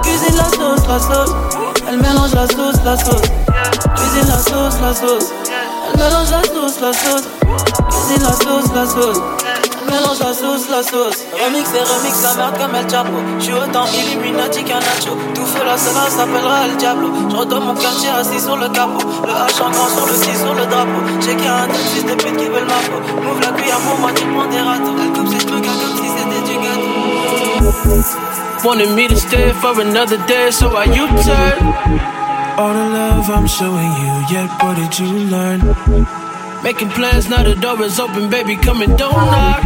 Cuisine 0.02 0.38
la 0.38 0.46
sauce, 0.46 0.88
la 0.88 1.00
sauce. 1.00 1.36
Elle 1.90 1.98
mélange 1.98 2.34
la 2.34 2.48
sauce, 2.48 2.84
la 2.86 2.98
sauce. 2.98 3.22
Cuisine 3.96 4.28
la 4.30 4.38
sauce, 4.38 4.80
la 4.82 4.94
sauce. 4.94 5.34
Elle 5.92 6.00
mélange 6.00 6.32
la 6.32 6.44
sauce, 6.44 6.80
la 6.82 6.94
sauce. 6.94 7.28
Cuisine 7.90 8.24
la 8.24 8.32
sauce, 8.32 8.74
la 8.74 8.86
sauce. 8.86 9.43
Mélange 9.90 10.20
la 10.20 10.34
sauce, 10.34 10.70
la 10.70 10.84
sauce. 10.84 11.24
Remix 11.44 11.70
et 11.74 11.84
remix, 11.84 12.24
la 12.24 12.34
merde 12.36 12.58
comme 12.58 12.76
El 12.76 12.90
Chapo. 12.90 13.18
J'suis 13.40 13.54
autant 13.54 13.86
Illuminati 13.86 14.64
qu'un 14.64 14.80
nacho. 14.80 15.18
Tout 15.36 15.46
feu 15.46 15.64
la 15.66 15.78
cela 15.78 16.10
s'appellera 16.10 16.66
El 16.66 16.78
Diablo. 16.78 17.10
J'redonne 17.30 17.66
mon 17.66 17.76
quartier 17.76 18.10
assis 18.10 18.40
sur 18.40 18.58
le 18.58 18.70
capot. 18.70 19.06
Le 19.26 19.32
H 19.32 19.62
en 19.62 19.70
grand 19.72 19.90
sur 19.90 20.06
le 20.06 20.14
C 20.14 20.36
sur 20.36 20.54
le 20.54 20.66
drapeau. 20.66 21.02
J'ai 21.22 21.36
qu'il 21.36 21.46
y 21.46 21.48
a 21.48 21.64
un 21.64 21.68
tas 21.68 21.74
de 22.08 22.14
putes 22.16 22.38
qui 22.38 22.46
veulent 22.46 22.66
ma 22.66 22.82
peau. 22.88 23.00
M'ouvre 23.22 23.42
la 23.42 23.52
cuillère 23.58 23.80
pour 23.80 24.00
moi, 24.00 24.12
tu 24.16 24.26
prends 24.26 24.48
des 24.48 24.62
râteaux. 24.62 24.96
Elle 25.02 25.12
coupe 25.14 25.28
ses 25.28 25.46
trucs 25.46 25.66
comme 25.66 25.96
si 25.98 26.08
c'était 26.10 26.44
du 26.48 26.56
gâteau. 26.60 26.94
Wanted 28.64 28.92
me 28.96 29.08
to 29.08 29.16
stay 29.18 29.52
for 29.60 29.78
another 29.82 30.18
day, 30.26 30.50
so 30.50 30.70
I 30.78 30.86
U-turn. 30.86 31.74
All 32.58 32.72
the 32.72 32.88
love 32.94 33.30
I'm 33.30 33.48
showing 33.48 33.92
you, 34.02 34.24
yet 34.30 34.50
what 34.62 34.76
did 34.76 34.98
you 35.00 35.08
learn? 35.30 36.23
Making 36.64 36.90
plans, 36.92 37.30
now 37.30 37.44
the 37.44 37.56
door 37.56 37.82
is 37.84 38.00
open, 38.00 38.30
baby, 38.30 38.56
come 38.56 38.82
and 38.82 38.98
don't 38.98 39.12
knock. 39.14 39.64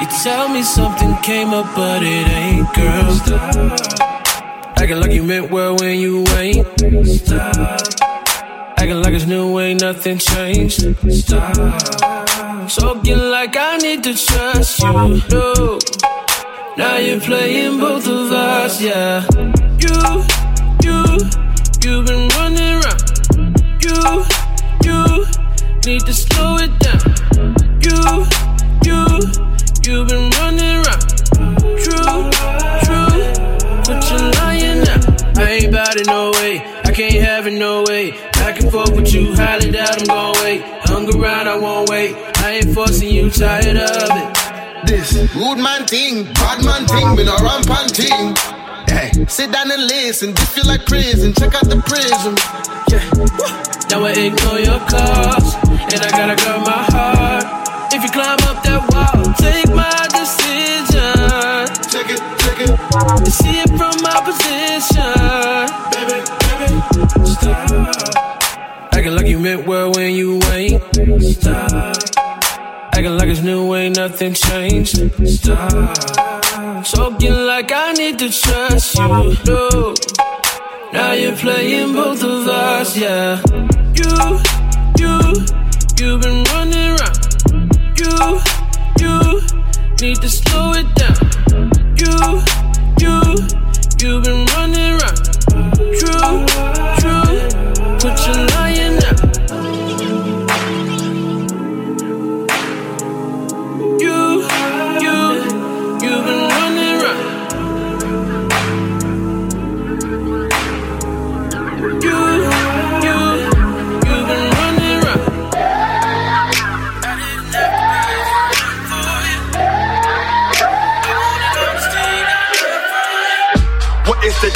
You 0.00 0.08
tell 0.24 0.48
me 0.48 0.62
something 0.64 1.14
came 1.22 1.50
up, 1.54 1.72
but 1.76 2.02
it 2.02 2.28
ain't, 2.28 2.74
girl. 2.74 3.12
Stop. 3.14 4.76
Acting 4.76 5.00
like 5.00 5.12
you 5.12 5.22
meant 5.22 5.52
well 5.52 5.76
when 5.76 6.00
you 6.00 6.26
ain't. 6.36 6.66
Stop. 7.06 7.56
Acting 8.76 9.02
like 9.02 9.14
it's 9.14 9.26
new, 9.26 9.58
ain't 9.60 9.80
nothing 9.80 10.18
changed. 10.18 10.80
Stop. 11.12 11.54
Talking 12.70 13.18
like 13.18 13.56
I 13.56 13.76
need 13.78 14.02
to 14.02 14.14
trust 14.14 14.80
you. 14.80 15.22
No. 15.30 15.78
Now 16.76 16.96
you're 16.96 17.20
playing 17.20 17.78
both 17.78 18.06
of 18.08 18.32
us, 18.32 18.82
yeah. 18.82 19.24
You, 19.78 20.24
you, 20.82 21.04
you've 21.82 22.06
been 22.06 22.28
running 22.36 22.82
around. 22.82 23.00
You, 23.80 24.35
need 25.86 26.04
to 26.04 26.12
slow 26.12 26.56
it 26.58 26.76
down. 26.80 26.98
You, 27.80 28.26
you, 28.82 29.06
you've 29.86 30.08
been 30.08 30.30
running 30.30 30.82
around. 30.82 31.06
True, 31.78 32.26
true, 32.82 33.14
but 33.86 34.10
you're 34.10 34.30
lying 34.32 34.82
now. 34.82 35.00
I 35.36 35.58
ain't 35.62 35.72
bout 35.72 35.94
it 35.94 36.08
no 36.08 36.32
way. 36.32 36.58
I 36.84 36.90
can't 36.90 37.14
have 37.14 37.46
it 37.46 37.52
no 37.52 37.84
way. 37.84 38.10
Back 38.32 38.60
and 38.60 38.72
forth 38.72 38.96
with 38.96 39.14
you, 39.14 39.32
highly 39.36 39.70
doubt 39.70 40.00
I'm 40.00 40.06
gon' 40.06 40.34
wait. 40.42 40.62
Hung 40.86 41.06
around, 41.14 41.46
I 41.46 41.56
won't 41.56 41.88
wait. 41.88 42.16
I 42.38 42.54
ain't 42.54 42.74
forcing 42.74 43.10
you, 43.10 43.30
tired 43.30 43.76
of 43.76 44.10
it. 44.10 44.86
This 44.88 45.12
rude 45.36 45.58
man 45.58 45.86
thing, 45.86 46.24
bad 46.34 46.64
man 46.64 46.84
thing, 46.88 47.14
me 47.14 47.24
no 47.24 47.36
rampant 47.38 47.94
thing. 47.94 48.55
Hey, 48.96 49.12
sit 49.28 49.52
down 49.52 49.70
and 49.70 49.82
listen. 49.82 50.32
This 50.32 50.48
feel 50.54 50.64
like 50.64 50.86
prison. 50.86 51.34
Check 51.34 51.54
out 51.54 51.68
the 51.68 51.76
prism. 51.84 52.34
Yeah. 52.88 53.04
Now 53.90 54.04
I 54.08 54.12
ignore 54.12 54.58
your 54.58 54.80
calls, 54.88 55.52
and 55.92 56.00
I 56.00 56.10
gotta 56.10 56.34
guard 56.42 56.64
my 56.64 56.82
heart. 56.88 57.44
If 57.92 58.02
you 58.02 58.10
climb 58.10 58.40
up 58.48 58.64
that 58.64 58.80
wall, 58.88 59.34
take 59.36 59.68
my 59.76 60.00
decision. 60.16 61.68
Check 61.92 62.08
it, 62.08 62.20
check 62.40 62.58
it. 62.64 62.72
You 63.20 63.32
see 63.36 63.60
it 63.60 63.68
from 63.76 64.00
my 64.00 64.16
position. 64.24 65.12
Baby, 65.92 66.24
baby, 66.56 67.26
stop. 67.36 68.94
Acting 68.94 69.14
like 69.14 69.26
you 69.26 69.38
meant 69.38 69.66
well 69.66 69.92
when 69.92 70.14
you 70.14 70.40
ain't. 70.52 70.82
Stop. 71.22 71.96
Acting 72.94 73.18
like 73.18 73.28
it's 73.28 73.42
new, 73.42 73.74
ain't 73.74 73.96
nothing 73.96 74.32
changed. 74.32 74.96
Stop. 75.28 76.45
Talking 76.66 77.32
like 77.32 77.70
I 77.70 77.92
need 77.92 78.18
to 78.18 78.28
trust 78.28 78.96
you. 78.96 79.36
No. 79.46 79.94
Now 80.92 81.12
you're 81.12 81.36
playing 81.36 81.92
both 81.92 82.24
of 82.24 82.48
us, 82.48 82.96
yeah. 82.96 83.40
You, 83.94 84.40
you, 84.98 85.16
you've 85.96 86.20
been 86.22 86.42
running 86.50 86.90
around. 86.90 87.22
You, 87.96 88.40
you, 88.98 89.40
need 90.00 90.16
to 90.22 90.28
slow 90.28 90.72
it 90.74 90.92
down. 90.96 91.14
You, 92.00 92.42
you, 92.98 93.14
you've 94.00 94.24
been 94.24 94.44
running 94.56 94.98
around. 94.98 95.22
True, 95.46 96.00
true, 96.00 96.45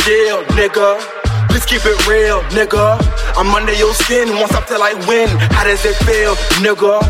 deal, 0.04 0.44
nigga? 0.56 0.98
Let's 1.50 1.66
keep 1.66 1.84
it 1.84 2.06
real, 2.06 2.42
nigga. 2.54 2.98
I'm 3.36 3.54
under 3.54 3.72
your 3.74 3.92
skin 3.94 4.28
once 4.36 4.52
I 4.52 4.60
till 4.66 4.82
I 4.82 4.94
win. 5.08 5.28
How 5.50 5.64
does 5.64 5.84
it 5.84 5.96
feel, 6.06 6.34
nigga? 6.62 7.02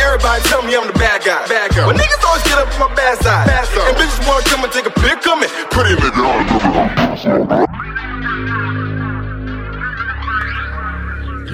Everybody 0.00 0.42
tell 0.44 0.62
me 0.62 0.76
I'm 0.76 0.86
the 0.86 0.92
bad 0.94 1.22
guy. 1.24 1.46
Bad 1.46 1.74
girl. 1.74 1.86
But 1.86 1.96
niggas 1.96 2.24
always 2.26 2.42
get 2.42 2.58
up 2.58 2.68
on 2.74 2.90
my 2.90 2.94
bad 2.94 3.18
side. 3.22 3.46
Bad 3.46 3.66
side. 3.68 3.88
And 3.88 3.96
bitches 3.96 4.26
wanna 4.26 4.44
come 4.44 4.64
and 4.64 4.72
take 4.72 4.86
a 4.86 4.90
pic 4.90 5.26
of 5.26 5.38
me. 5.38 5.46
Pretty 5.70 5.94
nigga. 5.96 7.74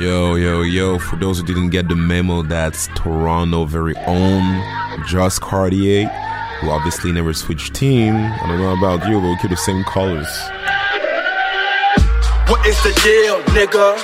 Yo, 0.01 0.35
yo, 0.37 0.63
yo, 0.63 0.99
for 0.99 1.17
those 1.17 1.41
who 1.41 1.45
didn't 1.45 1.69
get 1.69 1.89
the 1.89 1.95
memo, 1.95 2.41
that's 2.43 2.89
Toronto 2.97 3.67
very 3.67 3.95
own 4.07 4.63
Jazz 5.07 5.39
Cartier, 5.39 6.09
who 6.61 6.71
obviously 6.71 7.13
never 7.13 7.35
switched 7.35 7.75
team. 7.75 8.15
I 8.15 8.47
don't 8.47 8.59
know 8.59 8.73
about 8.73 9.07
you, 9.07 9.21
but 9.21 9.29
we 9.29 9.37
keep 9.37 9.51
the 9.51 9.59
same 9.59 9.85
colors. 9.85 10.27
What 12.51 12.67
is 12.67 12.75
the 12.83 12.91
deal, 13.07 13.39
nigga? 13.55 13.95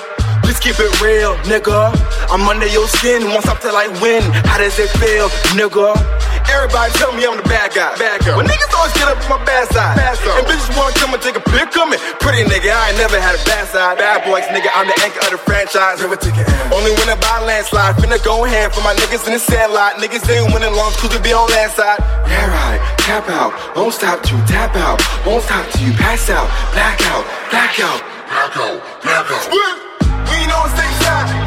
Let's 0.47 0.62
keep 0.62 0.78
it 0.78 0.92
real, 1.03 1.34
nigga. 1.51 1.90
I'm 2.30 2.47
under 2.47 2.70
your 2.70 2.86
skin 2.86 3.26
once 3.34 3.51
I 3.51 3.59
till 3.59 3.74
I 3.74 3.90
win. 3.99 4.22
How 4.47 4.62
does 4.62 4.78
it 4.78 4.86
feel, 5.03 5.26
nigga? 5.59 5.99
Everybody 6.47 6.94
tell 6.94 7.11
me 7.11 7.26
I'm 7.26 7.34
the 7.34 7.49
bad 7.51 7.74
guy. 7.74 7.90
Bad 7.99 8.22
girl. 8.22 8.38
But 8.38 8.47
niggas 8.47 8.70
always 8.70 8.94
get 8.94 9.11
up 9.11 9.18
on 9.26 9.34
my 9.34 9.42
bad 9.42 9.66
side. 9.74 9.99
Bad 9.99 10.14
side. 10.22 10.38
And 10.38 10.47
bitches 10.47 10.70
wanna 10.78 10.94
come 10.94 11.11
and 11.11 11.18
take 11.18 11.34
a 11.34 11.42
pic 11.42 11.74
of 11.74 11.90
me. 11.90 11.99
Pretty 12.22 12.47
nigga, 12.47 12.70
I 12.70 12.94
ain't 12.94 12.99
never 13.03 13.18
had 13.18 13.34
a 13.34 13.42
bad 13.42 13.66
side. 13.66 13.99
Bad 13.99 14.22
boys, 14.22 14.47
nigga, 14.55 14.70
I'm 14.78 14.86
the 14.86 14.94
anchor 15.03 15.26
of 15.26 15.34
the 15.34 15.42
franchise. 15.42 15.99
Never 15.99 16.14
take 16.14 16.38
it 16.38 16.47
Only 16.70 16.94
win 17.03 17.11
it 17.11 17.18
by 17.18 17.42
landslide. 17.42 17.99
Finna 17.99 18.22
go 18.22 18.47
hand 18.47 18.70
for 18.70 18.80
my 18.86 18.94
niggas 18.94 19.26
in 19.26 19.34
the 19.34 19.42
sandlot. 19.42 19.99
Niggas 19.99 20.22
ain't 20.30 20.55
winning 20.55 20.70
long 20.70 20.94
cause 21.03 21.11
we 21.11 21.18
be 21.18 21.34
on 21.34 21.51
landslide. 21.51 21.99
Yeah, 22.30 22.47
right. 22.47 22.78
tap 23.03 23.26
out. 23.26 23.51
Won't 23.74 23.99
stop 23.99 24.22
you 24.30 24.38
tap 24.47 24.78
out. 24.78 25.03
Won't 25.26 25.42
stop 25.42 25.66
till 25.74 25.82
you 25.82 25.92
pass 25.99 26.30
out. 26.30 26.47
Blackout, 26.70 27.26
blackout, 27.51 28.16
We 28.37 30.34
ain't 30.37 30.53
on 30.53 30.68
the 30.68 30.76
same. 30.76 31.45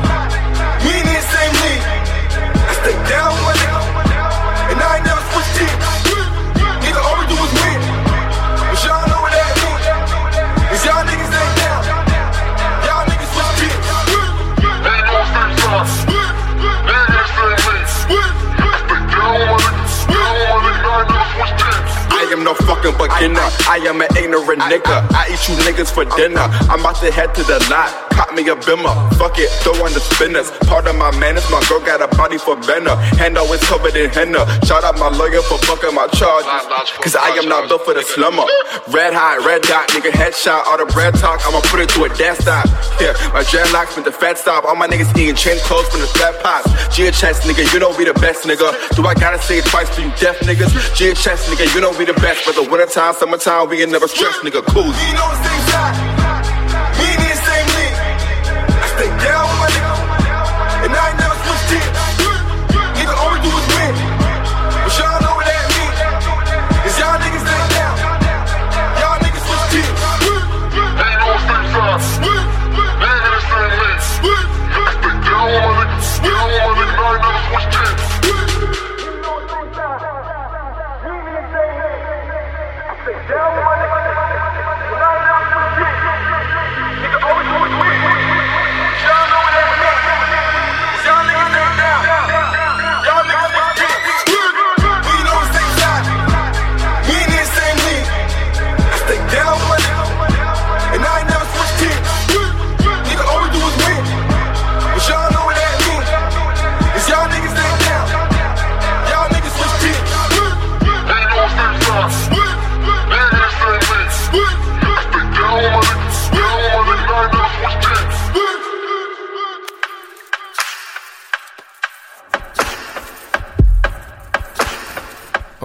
No 22.49 22.55
fucking 22.65 22.97
beginner. 22.97 23.47
I 23.67 23.79
am 23.85 24.01
an 24.01 24.07
ignorant 24.17 24.61
nigga. 24.61 25.05
I 25.13 25.27
eat 25.31 25.47
you 25.47 25.55
niggas 25.65 25.93
for 25.93 26.05
dinner. 26.17 26.47
I'm 26.69 26.79
about 26.79 26.95
to 26.97 27.11
head 27.11 27.35
to 27.35 27.43
the 27.43 27.59
lot. 27.69 28.08
Caught 28.19 28.35
me 28.35 28.43
a 28.51 28.55
bimmer. 28.67 28.91
Fuck 29.15 29.39
it, 29.39 29.47
throw 29.63 29.71
on 29.79 29.95
the 29.95 30.03
spinners. 30.03 30.51
Part 30.67 30.91
of 30.91 30.95
my 30.99 31.07
manners, 31.23 31.47
my 31.47 31.63
girl 31.71 31.79
got 31.79 32.03
a 32.03 32.07
body 32.19 32.37
for 32.37 32.59
Benner. 32.67 32.99
Hand 33.15 33.37
always 33.39 33.63
covered 33.63 33.95
in 33.95 34.11
henna. 34.11 34.43
Shout 34.67 34.83
out 34.83 34.99
my 34.99 35.07
lawyer 35.07 35.39
for 35.39 35.55
fucking 35.63 35.95
my 35.95 36.03
charges. 36.11 36.51
Cause 36.99 37.15
I 37.15 37.31
am 37.39 37.47
not 37.47 37.71
built 37.71 37.87
for 37.87 37.95
the 37.95 38.03
slummer. 38.03 38.43
Red 38.91 39.15
hot, 39.15 39.39
red 39.47 39.63
dot, 39.63 39.87
nigga 39.95 40.11
headshot. 40.11 40.67
All 40.67 40.75
the 40.75 40.91
bread 40.91 41.15
talk, 41.15 41.39
I'ma 41.47 41.63
put 41.71 41.79
it 41.79 41.87
to 41.95 42.03
a 42.03 42.09
death 42.19 42.43
stop. 42.43 42.67
Yeah, 42.99 43.15
my 43.31 43.39
dreadlocks 43.47 43.95
with 43.95 44.03
the 44.03 44.11
fat 44.11 44.37
stop. 44.37 44.65
All 44.67 44.75
my 44.75 44.91
niggas 44.91 45.15
eating 45.15 45.39
chain 45.39 45.55
clothes 45.63 45.87
from 45.87 46.01
the 46.03 46.11
fat 46.19 46.43
pots. 46.43 46.67
GHS, 46.91 47.47
nigga, 47.47 47.71
you 47.71 47.79
know 47.79 47.95
we 47.95 48.03
the 48.03 48.19
best, 48.19 48.43
nigga. 48.43 48.75
Do 48.99 49.07
I 49.07 49.15
gotta 49.15 49.39
say 49.39 49.59
it 49.59 49.65
twice 49.71 49.87
for 49.95 50.01
you 50.01 50.11
deaf 50.19 50.43
niggas? 50.43 50.75
GHS, 50.91 51.47
nigga, 51.47 51.73
you 51.73 51.79
know 51.79 51.95
we 51.95 52.03
the 52.03 52.19
best. 52.19 52.43
But 52.43 52.59
the 52.59 52.67
wintertime, 52.67 53.15
summertime, 53.15 53.69
we 53.69 53.79
ain't 53.79 53.95
never 53.95 54.11
stressed, 54.11 54.43
nigga. 54.43 54.59
Cool. 54.67 54.91
We 54.91 55.07
ain't 55.07 55.23
on 55.23 56.28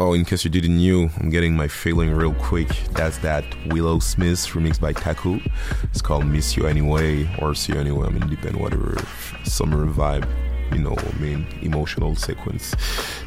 Oh, 0.06 0.12
in 0.12 0.26
case 0.26 0.44
you 0.44 0.50
didn't 0.50 0.76
know, 0.86 1.08
I'm 1.18 1.30
getting 1.30 1.56
my 1.56 1.66
feeling 1.66 2.12
real 2.12 2.34
quick. 2.34 2.68
That's 2.90 3.16
that 3.18 3.42
Willow 3.68 4.00
Smith 4.00 4.36
remix 4.48 4.78
by 4.78 4.92
Taku. 4.92 5.40
It's 5.84 6.02
called 6.02 6.26
Miss 6.26 6.58
You 6.58 6.66
Anyway 6.66 7.26
or 7.38 7.54
See 7.54 7.72
You 7.72 7.80
Anyway. 7.80 8.08
I 8.08 8.10
mean, 8.10 8.28
depend 8.28 8.60
whatever 8.60 8.98
summer 9.44 9.86
vibe, 9.86 10.28
you 10.72 10.80
know, 10.80 10.94
I 10.94 11.18
mean, 11.18 11.46
emotional 11.62 12.14
sequence. 12.16 12.74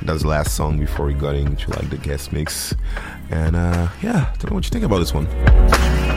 That's 0.03 0.21
the 0.21 0.28
last 0.28 0.55
song 0.55 0.78
before 0.78 1.07
we 1.07 1.15
got 1.15 1.34
into 1.34 1.71
like 1.71 1.89
the 1.89 1.97
guest 1.97 2.32
mix. 2.32 2.75
And 3.32 3.55
uh 3.55 3.88
yeah, 4.03 4.32
tell 4.38 4.51
me 4.51 4.53
what 4.53 4.65
you 4.65 4.69
think 4.69 4.86
about 4.86 4.99
this 4.99 5.15
one. 5.15 6.16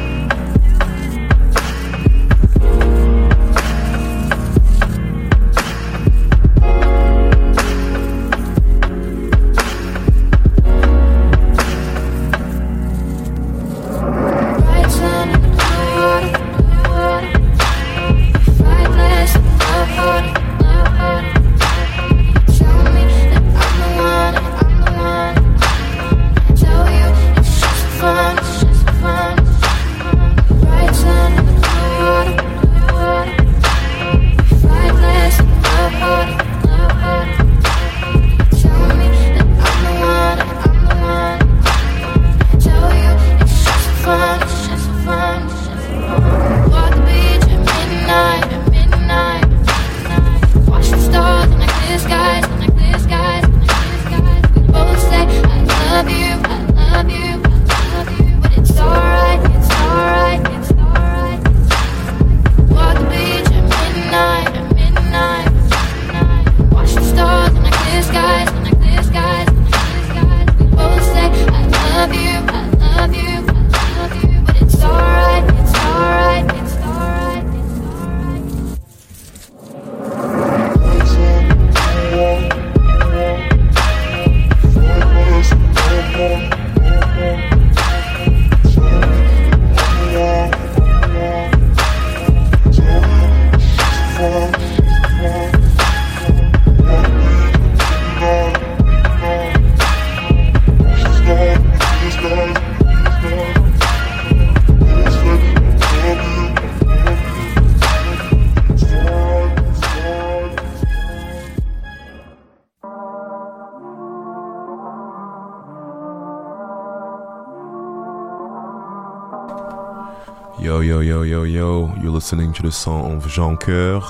Listening 122.30 122.52
to 122.52 122.62
the 122.62 122.70
song 122.70 123.16
of 123.16 123.26
Jean 123.26 123.56
Coeur 123.56 124.00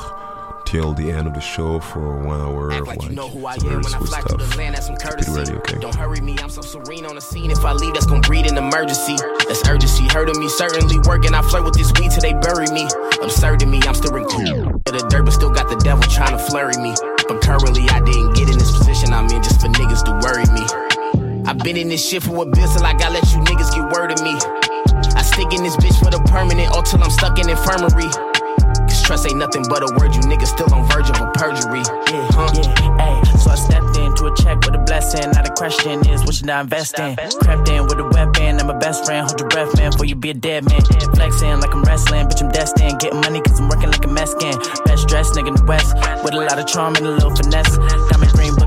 till 0.67 0.93
the 0.93 1.11
end 1.11 1.27
of 1.27 1.33
the 1.33 1.41
show 1.41 1.81
for 1.81 2.21
one 2.21 2.39
hour 2.39 2.71
of 2.71 2.87
like, 2.87 3.03
You 3.05 3.17
know 3.17 3.29
who 3.29 3.47
I 3.47 3.57
some 3.57 3.71
am 3.71 3.81
when 3.81 3.95
I 3.95 3.99
fly 3.99 4.21
stuff. 4.21 4.37
the 4.37 4.57
land, 4.59 4.75
that's 4.75 4.89
some 4.89 4.97
courtesy. 4.97 5.33
ready, 5.33 5.53
okay? 5.53 5.79
Don't 5.79 5.95
hurry 5.95 6.21
me, 6.21 6.37
I'm 6.39 6.51
so 6.51 6.61
serene 6.61 7.07
on 7.07 7.15
the 7.15 7.23
scene. 7.23 7.51
If 7.51 7.65
I 7.65 7.73
leave, 7.73 7.95
that's 7.95 8.05
gonna 8.05 8.21
breed 8.21 8.45
an 8.45 8.59
emergency. 8.59 9.17
That's 9.49 9.67
urgency, 9.67 10.05
hurting 10.13 10.39
me, 10.39 10.51
certainly 10.51 10.99
working. 11.09 11.33
I 11.33 11.41
flirt 11.41 11.65
with 11.65 11.73
this 11.73 11.91
weed 11.99 12.11
till 12.11 12.21
they 12.21 12.35
bury 12.35 12.69
me. 12.69 12.85
Absurd 13.23 13.61
to 13.61 13.67
me, 13.67 13.81
I'm 13.89 13.95
still 13.95 14.15
in 14.15 14.25
the 14.25 15.07
dirt, 15.09 15.25
but 15.25 15.33
still 15.33 15.49
got 15.49 15.71
the 15.71 15.77
devil 15.77 16.05
trying 16.05 16.37
to 16.37 16.43
flurry 16.45 16.77
me. 16.77 16.93
But 17.27 17.41
currently, 17.41 17.89
I 17.89 18.05
didn't 18.05 18.37
get 18.37 18.51
in 18.51 18.59
this 18.59 18.77
position 18.77 19.15
I'm 19.15 19.33
in 19.33 19.43
just 19.43 19.63
for 19.63 19.69
niggas 19.69 20.05
to 20.05 20.13
worry 20.21 20.45
me. 20.53 20.69
I've 21.49 21.59
been 21.65 21.79
in 21.79 21.89
this 21.89 22.07
shit 22.07 22.23
for 22.23 22.43
a 22.43 22.45
bill 22.45 22.69
till 22.69 22.85
I 22.85 22.93
gotta 22.93 23.15
let 23.15 23.33
you 23.33 23.41
niggas 23.41 23.73
get 23.73 23.89
word 23.97 24.13
of 24.13 24.21
me. 24.21 24.37
I 25.21 25.23
stick 25.23 25.53
in 25.53 25.63
this 25.63 25.77
bitch 25.77 25.99
for 26.01 26.09
the 26.09 26.19
permanent 26.33 26.73
or 26.75 26.81
till 26.83 27.05
I'm 27.05 27.11
stuck 27.11 27.39
in 27.39 27.51
infirmary. 27.51 28.09
Cause 28.89 29.03
trust 29.05 29.29
ain't 29.29 29.37
nothing 29.37 29.69
but 29.69 29.85
a 29.85 29.93
word, 30.01 30.17
you 30.17 30.25
niggas 30.25 30.49
still 30.49 30.73
on 30.73 30.89
verge 30.89 31.13
of 31.13 31.21
a 31.21 31.29
perjury. 31.37 31.85
Yeah, 32.09 32.25
huh? 32.33 32.49
yeah, 32.57 33.05
ayy. 33.05 33.21
So 33.37 33.53
I 33.53 33.57
stepped 33.61 34.01
into 34.01 34.33
a 34.33 34.35
check 34.41 34.65
with 34.65 34.75
a 34.75 34.79
blessing. 34.81 35.29
Now 35.37 35.45
the 35.45 35.53
question 35.53 36.01
is, 36.09 36.25
what 36.25 36.35
should 36.37 36.49
I 36.49 36.63
invest 36.65 36.99
in? 36.99 37.17
Crept 37.45 37.69
in 37.69 37.85
with 37.85 38.01
a 38.01 38.09
weapon, 38.09 38.65
I'm 38.65 38.71
a 38.71 38.79
best 38.79 39.05
friend. 39.05 39.29
Hold 39.29 39.39
your 39.39 39.49
breath, 39.51 39.77
man, 39.77 39.93
before 39.93 40.07
you 40.07 40.17
be 40.17 40.31
a 40.31 40.35
dead 40.35 40.65
man. 40.65 40.81
Flexing 41.13 41.61
like 41.61 41.75
I'm 41.75 41.85
wrestling, 41.85 42.25
bitch, 42.25 42.41
I'm 42.41 42.51
destined. 42.51 42.99
Getting 42.99 43.21
money 43.21 43.43
cause 43.43 43.61
I'm 43.61 43.69
working 43.69 43.91
like 43.93 44.05
a 44.07 44.09
Mexican. 44.09 44.57
Best 44.89 45.07
dressed 45.07 45.35
nigga 45.37 45.53
in 45.53 45.55
the 45.61 45.65
West, 45.69 45.93
with 46.25 46.33
a 46.33 46.41
lot 46.41 46.59
of 46.59 46.67
charm 46.67 46.97
and 46.97 47.05
a 47.05 47.13
little 47.13 47.37
finesse. 47.37 47.77
Diamond 48.09 48.20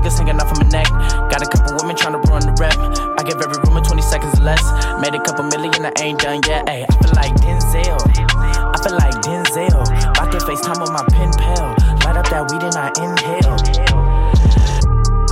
boogers 0.04 0.18
hanging 0.18 0.40
off 0.40 0.50
of 0.52 0.58
my 0.58 0.68
neck. 0.68 0.88
Got 1.30 1.42
a 1.42 1.46
couple 1.46 1.76
women 1.76 1.96
trying 1.96 2.12
to 2.12 2.30
run 2.30 2.42
the 2.42 2.52
rep. 2.60 2.76
I 3.18 3.22
give 3.24 3.40
every 3.40 3.56
room 3.64 3.82
20 3.82 4.02
seconds 4.02 4.38
less. 4.40 4.62
Made 5.00 5.14
a 5.14 5.22
couple 5.22 5.44
million, 5.44 5.84
I 5.84 5.92
ain't 6.00 6.20
done 6.20 6.40
yet. 6.46 6.66
Ayy, 6.66 6.84
I 6.84 6.94
feel 7.00 7.12
like 7.16 7.34
Denzel. 7.40 8.00
I 8.16 8.76
feel 8.82 8.96
like 8.96 9.14
Denzel. 9.24 9.82
About 10.10 10.32
to 10.32 10.38
FaceTime 10.38 10.80
with 10.80 10.92
my 10.92 11.04
pen 11.10 11.32
pal. 11.32 11.74
Light 12.04 12.16
up 12.16 12.28
that 12.30 12.50
weed 12.50 12.62
and 12.62 12.76
I 12.76 12.92
inhale. 13.00 13.56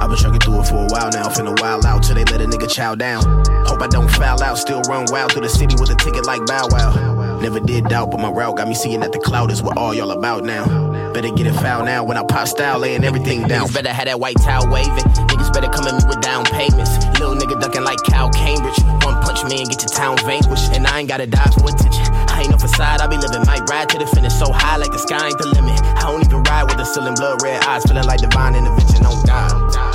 I've 0.00 0.08
been 0.08 0.18
trucking 0.18 0.40
through 0.40 0.60
it 0.60 0.66
for 0.66 0.82
a 0.82 0.88
while 0.90 1.10
now, 1.12 1.28
finna 1.28 1.58
wild 1.60 1.86
out 1.86 2.02
till 2.02 2.16
they 2.16 2.24
let 2.24 2.40
a 2.40 2.46
nigga 2.46 2.68
chow 2.68 2.96
down. 2.96 3.22
Hope 3.66 3.80
I 3.82 3.86
don't 3.86 4.10
foul 4.10 4.42
out, 4.42 4.58
still 4.58 4.80
run 4.82 5.06
wild 5.10 5.32
through 5.32 5.42
the 5.42 5.48
city 5.48 5.76
with 5.78 5.90
a 5.90 5.94
ticket 5.94 6.26
like 6.26 6.44
Bow 6.46 6.66
Wow. 6.70 7.38
Never 7.40 7.60
did 7.60 7.84
doubt, 7.84 8.10
but 8.10 8.18
my 8.18 8.30
route 8.30 8.56
got 8.56 8.66
me 8.66 8.74
seeing 8.74 9.00
that 9.00 9.12
the 9.12 9.20
cloud 9.20 9.52
is 9.52 9.62
what 9.62 9.76
all 9.76 9.94
y'all 9.94 10.10
about 10.10 10.42
now. 10.42 10.91
Better 11.12 11.28
get 11.28 11.46
it 11.46 11.52
foul 11.52 11.84
now 11.84 12.04
when 12.04 12.16
I 12.16 12.24
pop 12.24 12.48
style, 12.48 12.78
laying 12.78 13.04
everything 13.04 13.46
down. 13.46 13.68
Niggas 13.68 13.74
better 13.74 13.92
have 13.92 14.06
that 14.06 14.18
white 14.18 14.36
towel 14.40 14.66
waving. 14.72 15.04
Niggas 15.28 15.52
better 15.52 15.68
come 15.68 15.86
at 15.86 16.00
me 16.00 16.08
with 16.08 16.22
down 16.22 16.44
payments. 16.46 16.88
Little 17.20 17.36
nigga 17.36 17.60
ducking 17.60 17.84
like 17.84 17.98
Cal 18.04 18.30
Cambridge. 18.30 18.80
One 19.04 19.20
punch 19.20 19.44
me 19.44 19.60
and 19.60 19.68
get 19.68 19.82
your 19.82 19.92
town 19.92 20.16
vanquished. 20.24 20.72
And 20.72 20.86
I 20.86 21.00
ain't 21.00 21.08
gotta 21.08 21.26
die 21.26 21.50
for 21.52 21.68
attention. 21.68 22.08
I 22.32 22.40
ain't 22.40 22.50
no 22.50 22.56
facade, 22.56 23.02
I 23.02 23.06
be 23.08 23.18
living. 23.18 23.44
Might 23.44 23.68
ride 23.68 23.90
to 23.90 23.98
the 23.98 24.06
finish 24.06 24.32
so 24.32 24.50
high 24.52 24.78
like 24.78 24.90
the 24.90 24.98
sky 24.98 25.28
ain't 25.28 25.36
the 25.36 25.48
limit. 25.48 25.78
I 26.00 26.08
don't 26.08 26.24
even 26.24 26.42
ride 26.44 26.64
with 26.64 26.78
the 26.78 26.84
ceiling 26.84 27.14
blood 27.14 27.42
red 27.42 27.62
eyes, 27.64 27.84
feeling 27.84 28.06
like 28.06 28.20
divine 28.20 28.54
intervention 28.54 29.04
on 29.04 29.22
God. 29.26 29.52
No 29.52 29.91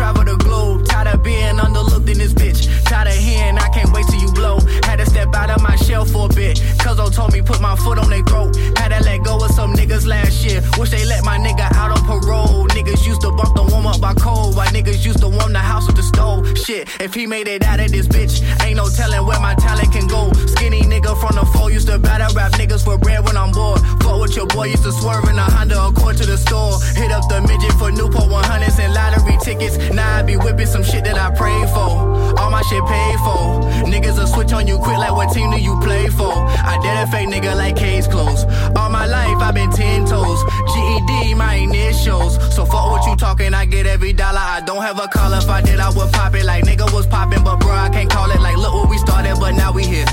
travel 0.00 0.24
the 0.24 0.36
globe. 0.36 0.86
Tired 0.86 1.08
of 1.14 1.22
being 1.22 1.58
underlooked 1.64 1.99
in 2.10 2.18
this 2.18 2.34
bitch. 2.34 2.66
Tired 2.84 3.08
of 3.08 3.14
hearing 3.14 3.56
I 3.56 3.68
can't 3.68 3.92
wait 3.92 4.06
till 4.06 4.20
you 4.20 4.32
blow. 4.32 4.58
Had 4.84 4.96
to 4.96 5.06
step 5.06 5.34
out 5.34 5.50
of 5.50 5.62
my 5.62 5.76
shell 5.76 6.04
for 6.04 6.26
a 6.26 6.34
bit. 6.34 6.58
Cuzzo 6.82 7.12
told 7.14 7.32
me 7.32 7.40
put 7.40 7.60
my 7.60 7.76
foot 7.76 7.98
on 7.98 8.10
their 8.10 8.24
throat. 8.24 8.56
Had 8.76 8.90
to 8.90 9.02
let 9.04 9.22
go 9.22 9.36
of 9.36 9.50
some 9.52 9.72
niggas 9.74 10.06
last 10.06 10.44
year. 10.44 10.60
Wish 10.78 10.90
they 10.90 11.04
let 11.04 11.24
my 11.24 11.38
nigga 11.38 11.70
out 11.76 11.90
on 11.96 12.02
parole. 12.04 12.66
Niggas 12.68 13.06
used 13.06 13.20
to 13.22 13.30
bump 13.30 13.54
the 13.54 13.62
warm 13.70 13.86
up 13.86 14.00
by 14.00 14.14
cold. 14.14 14.56
While 14.56 14.68
niggas 14.68 15.04
used 15.04 15.20
to 15.20 15.28
warm 15.28 15.52
the 15.52 15.60
house 15.60 15.86
with 15.86 15.96
the 15.96 16.02
stove. 16.02 16.46
Shit, 16.58 16.88
if 17.00 17.14
he 17.14 17.26
made 17.26 17.48
it 17.48 17.64
out 17.64 17.80
of 17.80 17.90
this 17.92 18.08
bitch, 18.08 18.42
ain't 18.64 18.76
no 18.76 18.88
telling 18.88 19.24
where 19.26 19.40
my 19.40 19.54
talent 19.54 19.92
can 19.92 20.06
go. 20.08 20.32
Skinny 20.46 20.82
nigga 20.82 21.18
from 21.20 21.36
the 21.36 21.46
four 21.54 21.70
used 21.70 21.88
to 21.88 21.98
battle 21.98 22.34
rap 22.34 22.52
niggas 22.52 22.84
for 22.84 22.98
bread 22.98 23.24
when 23.24 23.36
I'm 23.36 23.52
bored. 23.52 23.80
Fuck 24.02 24.20
with 24.20 24.36
your 24.36 24.46
boy, 24.46 24.66
used 24.66 24.84
to 24.84 24.92
swerve 24.92 25.28
in 25.28 25.38
a 25.38 25.42
Honda 25.42 25.86
Accord 25.86 26.16
to 26.18 26.26
the 26.26 26.36
store. 26.36 26.80
Hit 26.96 27.12
up 27.12 27.28
the 27.28 27.40
midget 27.42 27.72
for 27.78 27.90
Newport 27.92 28.28
100s 28.30 28.78
and 28.78 28.94
lottery 28.94 29.38
tickets. 29.42 29.76
Now 29.92 30.18
I 30.18 30.22
be 30.22 30.36
whipping 30.36 30.66
some 30.66 30.82
shit 30.82 31.04
that 31.04 31.16
I 31.16 31.30
prayed 31.34 31.68
for. 31.70 31.99
All 32.38 32.50
my 32.50 32.62
shit 32.62 32.84
paid 32.86 33.18
for. 33.18 33.60
Niggas 33.90 34.18
will 34.18 34.26
switch 34.26 34.52
on 34.52 34.66
you 34.66 34.78
quick 34.78 34.98
like 34.98 35.12
what 35.12 35.32
team 35.32 35.50
do 35.50 35.58
you 35.58 35.78
play 35.80 36.08
for? 36.08 36.32
I 36.32 36.78
did 36.82 36.96
a 36.96 37.06
fake 37.10 37.28
nigga 37.28 37.56
like 37.56 37.76
case 37.76 38.06
closed. 38.06 38.46
All 38.76 38.90
my 38.90 39.06
life 39.06 39.38
I've 39.38 39.54
been 39.54 39.70
ten 39.70 40.06
toes. 40.06 40.42
GED, 40.72 41.34
my 41.34 41.54
initials. 41.54 42.34
So 42.54 42.64
fuck 42.64 42.90
what 42.90 43.06
you 43.06 43.16
talking, 43.16 43.54
I 43.54 43.64
get 43.64 43.86
every 43.86 44.12
dollar. 44.12 44.38
I 44.38 44.60
don't 44.60 44.82
have 44.82 44.98
a 44.98 45.08
call 45.08 45.32
if 45.34 45.48
I 45.48 45.60
did, 45.62 45.80
I 45.80 45.90
would 45.90 46.12
pop 46.12 46.34
it 46.34 46.44
like 46.44 46.64
nigga 46.64 46.92
was 46.92 47.06
popping. 47.06 47.44
But 47.44 47.60
bro, 47.60 47.72
I 47.72 47.88
can't 47.88 48.10
call 48.10 48.30
it 48.30 48.40
like 48.40 48.56
look 48.56 48.74
where 48.74 48.86
we 48.86 48.98
started, 48.98 49.36
but 49.40 49.52
now 49.52 49.72
we 49.72 49.84
here. 49.84 50.06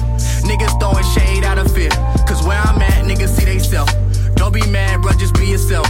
Niggas 0.47 0.79
throwing 0.79 1.05
shade 1.15 1.43
out 1.43 1.57
of 1.57 1.73
fear. 1.73 1.89
Cause 2.27 2.45
where 2.45 2.59
I'm 2.59 2.81
at, 2.81 3.05
niggas 3.05 3.29
see 3.29 3.45
they 3.45 3.59
self. 3.59 3.89
Don't 4.35 4.53
be 4.53 4.65
mad, 4.69 5.01
bro, 5.01 5.11
just 5.13 5.33
be 5.33 5.47
yourself. 5.47 5.88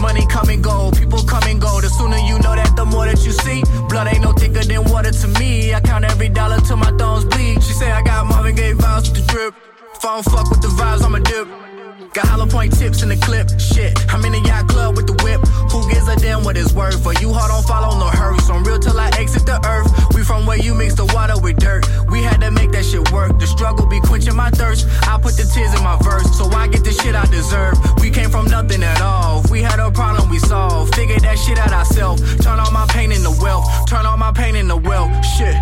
Money 0.00 0.26
come 0.26 0.48
and 0.48 0.62
go, 0.62 0.90
people 0.92 1.22
come 1.24 1.42
and 1.44 1.60
go. 1.60 1.80
The 1.80 1.88
sooner 1.88 2.18
you 2.18 2.38
know 2.38 2.54
that, 2.54 2.76
the 2.76 2.84
more 2.84 3.06
that 3.06 3.24
you 3.24 3.32
see. 3.32 3.62
Blood 3.88 4.06
ain't 4.06 4.22
no 4.22 4.32
thicker 4.32 4.64
than 4.64 4.84
water 4.84 5.10
to 5.10 5.28
me. 5.40 5.74
I 5.74 5.80
count 5.80 6.04
every 6.04 6.28
dollar 6.28 6.60
till 6.60 6.76
my 6.76 6.92
thumbs 6.92 7.24
bleed. 7.24 7.62
She 7.62 7.72
say 7.72 7.90
I 7.90 8.02
got 8.02 8.26
Marvin 8.26 8.54
Gaye 8.54 8.74
vibes 8.74 9.10
with 9.10 9.26
the 9.26 9.32
drip. 9.32 9.54
If 9.94 10.04
I 10.04 10.14
don't 10.14 10.24
fuck 10.24 10.50
with 10.50 10.62
the 10.62 10.68
vibes, 10.68 11.02
I'ma 11.02 11.18
dip. 11.18 11.67
Got 12.14 12.26
hollow 12.26 12.46
point 12.46 12.72
tips 12.76 13.02
in 13.02 13.10
the 13.10 13.16
clip. 13.16 13.48
Shit, 13.60 13.92
I'm 14.12 14.24
in 14.24 14.32
the 14.32 14.40
yacht 14.40 14.68
club 14.68 14.96
with 14.96 15.06
the 15.06 15.16
whip. 15.22 15.40
Who 15.70 15.88
gives 15.92 16.08
a 16.08 16.16
damn 16.16 16.42
what 16.42 16.56
it's 16.56 16.72
worth? 16.72 17.02
For 17.02 17.12
you 17.20 17.32
hard 17.32 17.50
on 17.50 17.62
follow, 17.64 17.98
no 17.98 18.06
hurry. 18.08 18.38
So 18.40 18.54
I'm 18.54 18.64
real 18.64 18.78
till 18.78 18.98
I 18.98 19.08
exit 19.18 19.44
the 19.44 19.60
earth. 19.66 19.90
We 20.14 20.22
from 20.22 20.46
where 20.46 20.58
you 20.58 20.74
mix 20.74 20.94
the 20.94 21.04
water 21.06 21.38
with 21.38 21.58
dirt. 21.58 21.86
We 22.10 22.22
had 22.22 22.40
to 22.40 22.50
make 22.50 22.72
that 22.72 22.84
shit 22.84 23.12
work. 23.12 23.38
The 23.38 23.46
struggle 23.46 23.86
be 23.86 24.00
quenching 24.00 24.34
my 24.34 24.50
thirst. 24.50 24.86
I 25.06 25.18
put 25.20 25.36
the 25.36 25.44
tears 25.44 25.74
in 25.74 25.82
my 25.84 25.98
verse, 26.02 26.36
so 26.36 26.48
I 26.50 26.68
get 26.68 26.82
the 26.82 26.92
shit 26.92 27.14
I 27.14 27.26
deserve. 27.26 27.76
We 28.00 28.10
came 28.10 28.30
from 28.30 28.46
nothing 28.46 28.82
at 28.82 29.00
all. 29.00 29.44
If 29.44 29.50
we 29.50 29.62
had 29.62 29.78
a 29.78 29.90
problem, 29.90 30.30
we 30.30 30.38
solved. 30.38 30.94
Figured 30.94 31.20
that 31.20 31.38
shit 31.38 31.58
out 31.58 31.72
ourselves. 31.72 32.22
Turn 32.38 32.58
all 32.58 32.72
my 32.72 32.86
pain 32.88 33.12
into 33.12 33.30
wealth. 33.40 33.66
Turn 33.86 34.06
all 34.06 34.16
my 34.16 34.32
pain 34.32 34.56
into 34.56 34.76
wealth. 34.76 35.12
Shit. 35.36 35.56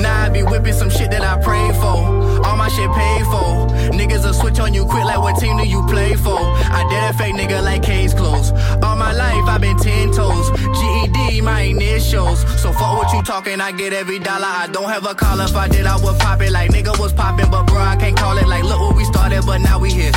Now 0.00 0.24
I 0.24 0.28
be 0.28 0.42
whipping 0.42 0.72
some 0.72 0.90
shit 0.90 1.10
that 1.10 1.22
I 1.22 1.40
prayed 1.42 1.74
for. 1.76 2.22
All 2.46 2.56
my 2.56 2.68
shit 2.68 2.90
paid 2.92 3.24
for. 3.26 3.72
Niggas 3.92 4.24
will 4.24 4.34
switch 4.34 4.58
on 4.58 4.74
you 4.74 4.84
quick 4.84 5.04
like 5.04 5.18
what 5.18 5.38
team 5.38 5.56
do 5.58 5.66
you 5.66 5.82
play 5.86 6.14
for? 6.14 6.38
I 6.38 6.82
a 7.10 7.12
fake 7.12 7.34
nigga 7.34 7.62
like 7.62 7.82
case 7.82 8.14
closed. 8.14 8.54
All 8.82 8.96
my 8.96 9.12
life 9.12 9.44
i 9.46 9.58
been 9.58 9.76
ten 9.78 10.10
toes. 10.12 10.50
GED, 10.50 11.40
my 11.42 11.62
initials. 11.62 12.40
So 12.60 12.72
fuck 12.72 12.96
what 12.96 13.12
you 13.12 13.22
talking, 13.22 13.60
I 13.60 13.72
get 13.72 13.92
every 13.92 14.18
dollar. 14.18 14.46
I 14.46 14.68
don't 14.72 14.88
have 14.88 15.06
a 15.06 15.14
call 15.14 15.40
if 15.40 15.54
I 15.54 15.68
did, 15.68 15.86
I 15.86 15.96
would 15.96 16.18
pop 16.18 16.40
it 16.40 16.50
like 16.50 16.70
nigga 16.70 16.98
was 16.98 17.12
popping. 17.12 17.50
But 17.50 17.66
bro, 17.66 17.78
I 17.78 17.96
can't 17.96 18.16
call 18.16 18.36
it 18.38 18.48
like 18.48 18.64
look 18.64 18.80
where 18.80 18.96
we 18.96 19.04
started, 19.04 19.42
but 19.46 19.58
now 19.58 19.78
we 19.78 19.90
here. 19.90 20.12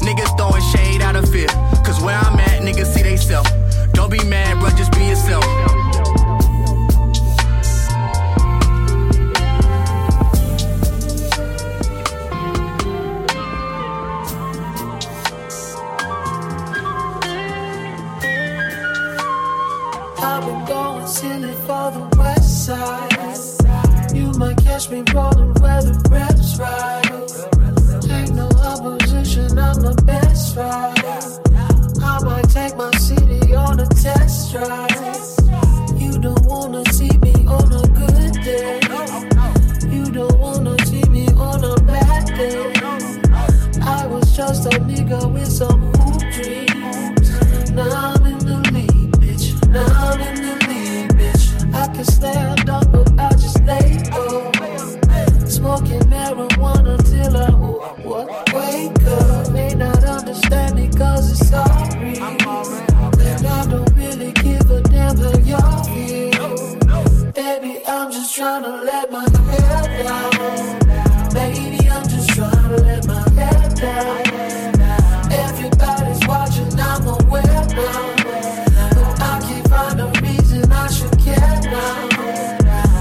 Niggas 0.00 0.36
throwing 0.36 0.62
shade 0.72 1.02
out 1.02 1.16
of 1.16 1.30
fear. 1.30 1.48
Cause 1.84 2.00
where 2.00 2.16
I'm 2.16 2.38
at, 2.38 2.62
niggas 2.62 2.86
see 2.86 3.02
they 3.02 3.16
self. 3.16 3.46
Don't 3.92 4.10
be 4.10 4.22
mad, 4.24 4.58
bro, 4.60 4.70
just 4.70 4.92
be 4.92 5.06
yourself. 5.06 5.44
Side. 22.70 24.14
You 24.14 24.30
might 24.38 24.58
catch 24.58 24.90
me 24.90 25.02
rolling 25.14 25.54
where 25.62 25.82
the 25.82 25.94
reps 26.10 26.58
ride. 26.58 27.06
Ain't 28.16 28.34
no 28.34 28.48
opposition, 28.70 29.58
I'm 29.58 29.78
the 29.88 29.94
best 30.06 30.56
ride. 30.56 31.04
I 32.12 32.16
might 32.28 32.48
take 32.58 32.76
my 32.76 32.90
city 33.08 33.54
on 33.54 33.80
a 33.80 33.86
test 33.86 34.52
drive. 34.52 34.90
You 36.02 36.12
don't 36.26 36.44
wanna 36.46 36.84
see 36.96 37.14
me 37.26 37.34
on 37.58 37.68
a 37.82 37.84
good 38.02 38.32
day. 38.50 38.80
You 39.94 40.04
don't 40.18 40.38
wanna 40.38 40.76
see 40.86 41.06
me 41.16 41.26
on 41.50 41.64
a 41.64 41.76
bad 41.90 42.26
day. 42.38 42.72
I 43.98 44.06
was 44.06 44.26
just 44.36 44.66
a 44.66 44.76
nigga 44.90 45.20
with 45.34 45.50
some 45.60 45.80
hoop 45.94 46.22
dreams. 46.36 47.28
Now 47.72 47.90
I'm 48.06 48.24
in 48.32 48.40
the 48.50 48.58
league, 48.74 49.12
bitch. 49.22 49.46
Now 49.74 49.88
I'm 50.06 50.20
in 50.28 50.36
the 50.46 50.54
league, 50.68 51.12
bitch. 51.18 51.44
I 51.74 51.86
can 51.94 52.04
stand 52.04 52.59
what, 57.98 58.28
wake 58.52 59.02
up. 59.06 59.52
May 59.52 59.74
not 59.74 60.04
understand 60.04 60.78
it 60.78 60.96
cause 60.96 61.30
it's 61.32 61.48
sorry. 61.48 62.16
And 62.18 63.46
I 63.46 63.66
don't 63.68 63.92
really 63.94 64.32
give 64.32 64.70
a 64.70 64.80
damn 64.82 65.16
how 65.16 65.38
y'all 65.38 65.84
feel. 65.84 67.32
Baby, 67.32 67.82
I'm 67.86 68.10
just 68.10 68.34
trying 68.34 68.62
to 68.62 68.82
let 68.82 69.10
my 69.10 69.28
hair 69.50 70.02
down. 70.04 71.30
Baby, 71.32 71.88
I'm 71.88 72.08
just 72.08 72.28
trying 72.30 72.68
to 72.70 72.76
let 72.82 73.06
my 73.06 73.28
hair 73.30 73.68
down. 73.70 75.32
Everybody's 75.32 76.26
watching, 76.26 76.80
I'm 76.80 77.06
aware 77.06 77.42
now. 77.42 78.14
But 78.94 79.20
I 79.20 79.40
can't 79.46 79.68
find 79.68 80.00
a 80.00 80.10
reason 80.22 80.72
I 80.72 80.86
should 80.88 81.18
care 81.18 81.60
now. 81.64 82.08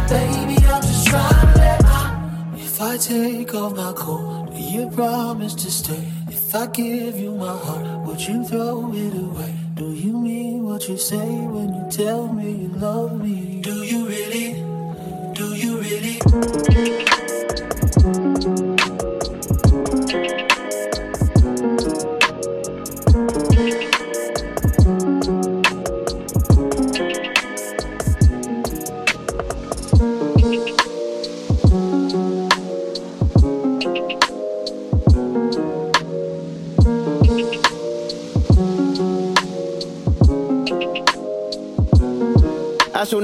Baby, 0.09 0.57
I'm 0.67 0.81
just 0.81 1.07
trying 1.07 1.53
to 1.53 1.59
let 1.59 1.83
my. 1.83 2.53
If 2.55 2.81
I 2.81 2.97
take 2.97 3.53
off 3.55 3.75
my 3.75 3.93
coat, 3.93 4.38
you 4.79 4.89
promise 4.91 5.55
to 5.55 5.69
stay? 5.69 6.07
If 6.27 6.49
If 6.49 6.55
I 6.55 6.65
give 6.65 7.19
you 7.19 7.35
my 7.35 7.55
heart, 7.55 8.07
would 8.07 8.21
you 8.21 8.43
throw 8.43 8.91
it 8.91 9.13
away? 9.13 9.53
Do 9.75 9.93
you 9.93 10.13
mean 10.13 10.63
what 10.63 10.89
you 10.89 10.97
say 10.97 11.29
when 11.53 11.75
you 11.75 11.85
tell 11.91 12.33
me 12.33 12.49
you 12.63 12.69
love 12.69 13.21
me? 13.21 13.61
Do 13.61 13.83
you 13.83 14.07
really? 14.07 14.53
Do 15.33 15.53
you 15.53 15.77
really? 15.77 16.19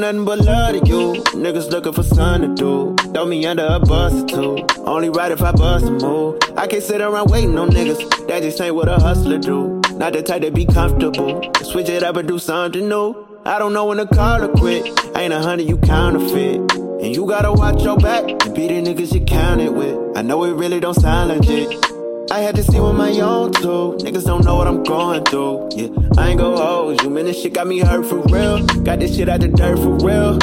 Nothing 0.06 0.26
but 0.26 0.40
love 0.40 0.72
to 0.74 0.88
you. 0.88 1.24
Niggas 1.34 1.72
looking 1.72 1.94
for 1.94 2.04
something 2.04 2.56
to 2.56 2.96
do. 2.96 3.12
Throw 3.12 3.26
me 3.26 3.44
under 3.46 3.66
a 3.66 3.80
bus 3.80 4.14
or 4.14 4.28
two. 4.28 4.66
Only 4.82 5.10
right 5.10 5.32
if 5.32 5.42
I 5.42 5.52
bust 5.52 5.86
a 5.86 5.92
move. 5.92 6.40
I 6.56 6.68
can't 6.68 6.84
sit 6.84 7.02
around 7.02 7.32
waiting 7.32 7.58
on 7.58 7.70
niggas. 7.70 8.28
That 8.28 8.44
just 8.44 8.62
ain't 8.62 8.76
what 8.76 8.88
a 8.88 8.96
hustler 8.96 9.40
do. 9.40 9.82
Not 9.94 10.14
the 10.14 10.22
type 10.22 10.44
to 10.44 10.52
be 10.52 10.66
comfortable. 10.66 11.42
Switch 11.64 11.90
it 11.90 12.04
up 12.04 12.18
and 12.18 12.28
do 12.28 12.38
something 12.38 12.88
new. 12.88 13.16
I 13.46 13.58
don't 13.58 13.74
know 13.74 13.86
when 13.86 13.98
to 13.98 14.06
call 14.06 14.44
or 14.44 14.50
quit. 14.50 14.86
Ain't 15.16 15.34
a 15.34 15.40
hundred 15.40 15.68
you 15.68 15.78
counterfeit. 15.78 16.60
And 16.76 17.16
you 17.16 17.26
gotta 17.26 17.52
watch 17.52 17.82
your 17.84 17.98
back 17.98 18.24
and 18.30 18.54
be 18.54 18.68
the 18.68 18.82
niggas 18.82 19.14
you 19.14 19.22
counted 19.26 19.72
with. 19.72 20.18
I 20.18 20.22
know 20.22 20.44
it 20.44 20.54
really 20.54 20.80
don't 20.80 20.94
sound 20.94 21.30
legit. 21.30 21.85
I 22.36 22.40
had 22.40 22.58
to 22.58 22.64
see 22.64 22.82
with 22.82 22.96
my 22.96 23.18
own 23.22 23.54
too. 23.54 23.96
Niggas 24.04 24.26
don't 24.26 24.44
know 24.44 24.58
what 24.58 24.68
I'm 24.68 24.84
going 24.84 25.24
through. 25.24 25.70
Yeah, 25.72 25.88
I 26.18 26.32
ain't 26.32 26.40
gon' 26.42 26.58
hold 26.58 27.02
you. 27.02 27.10
Man, 27.10 27.24
this 27.24 27.42
shit 27.42 27.54
got 27.54 27.66
me 27.66 27.80
hurt 27.80 28.06
for 28.06 28.20
real. 28.24 28.62
Got 28.84 29.00
this 29.00 29.16
shit 29.16 29.30
out 29.30 29.40
the 29.40 29.48
dirt 29.48 29.78
for 29.78 29.92
real. 30.06 30.38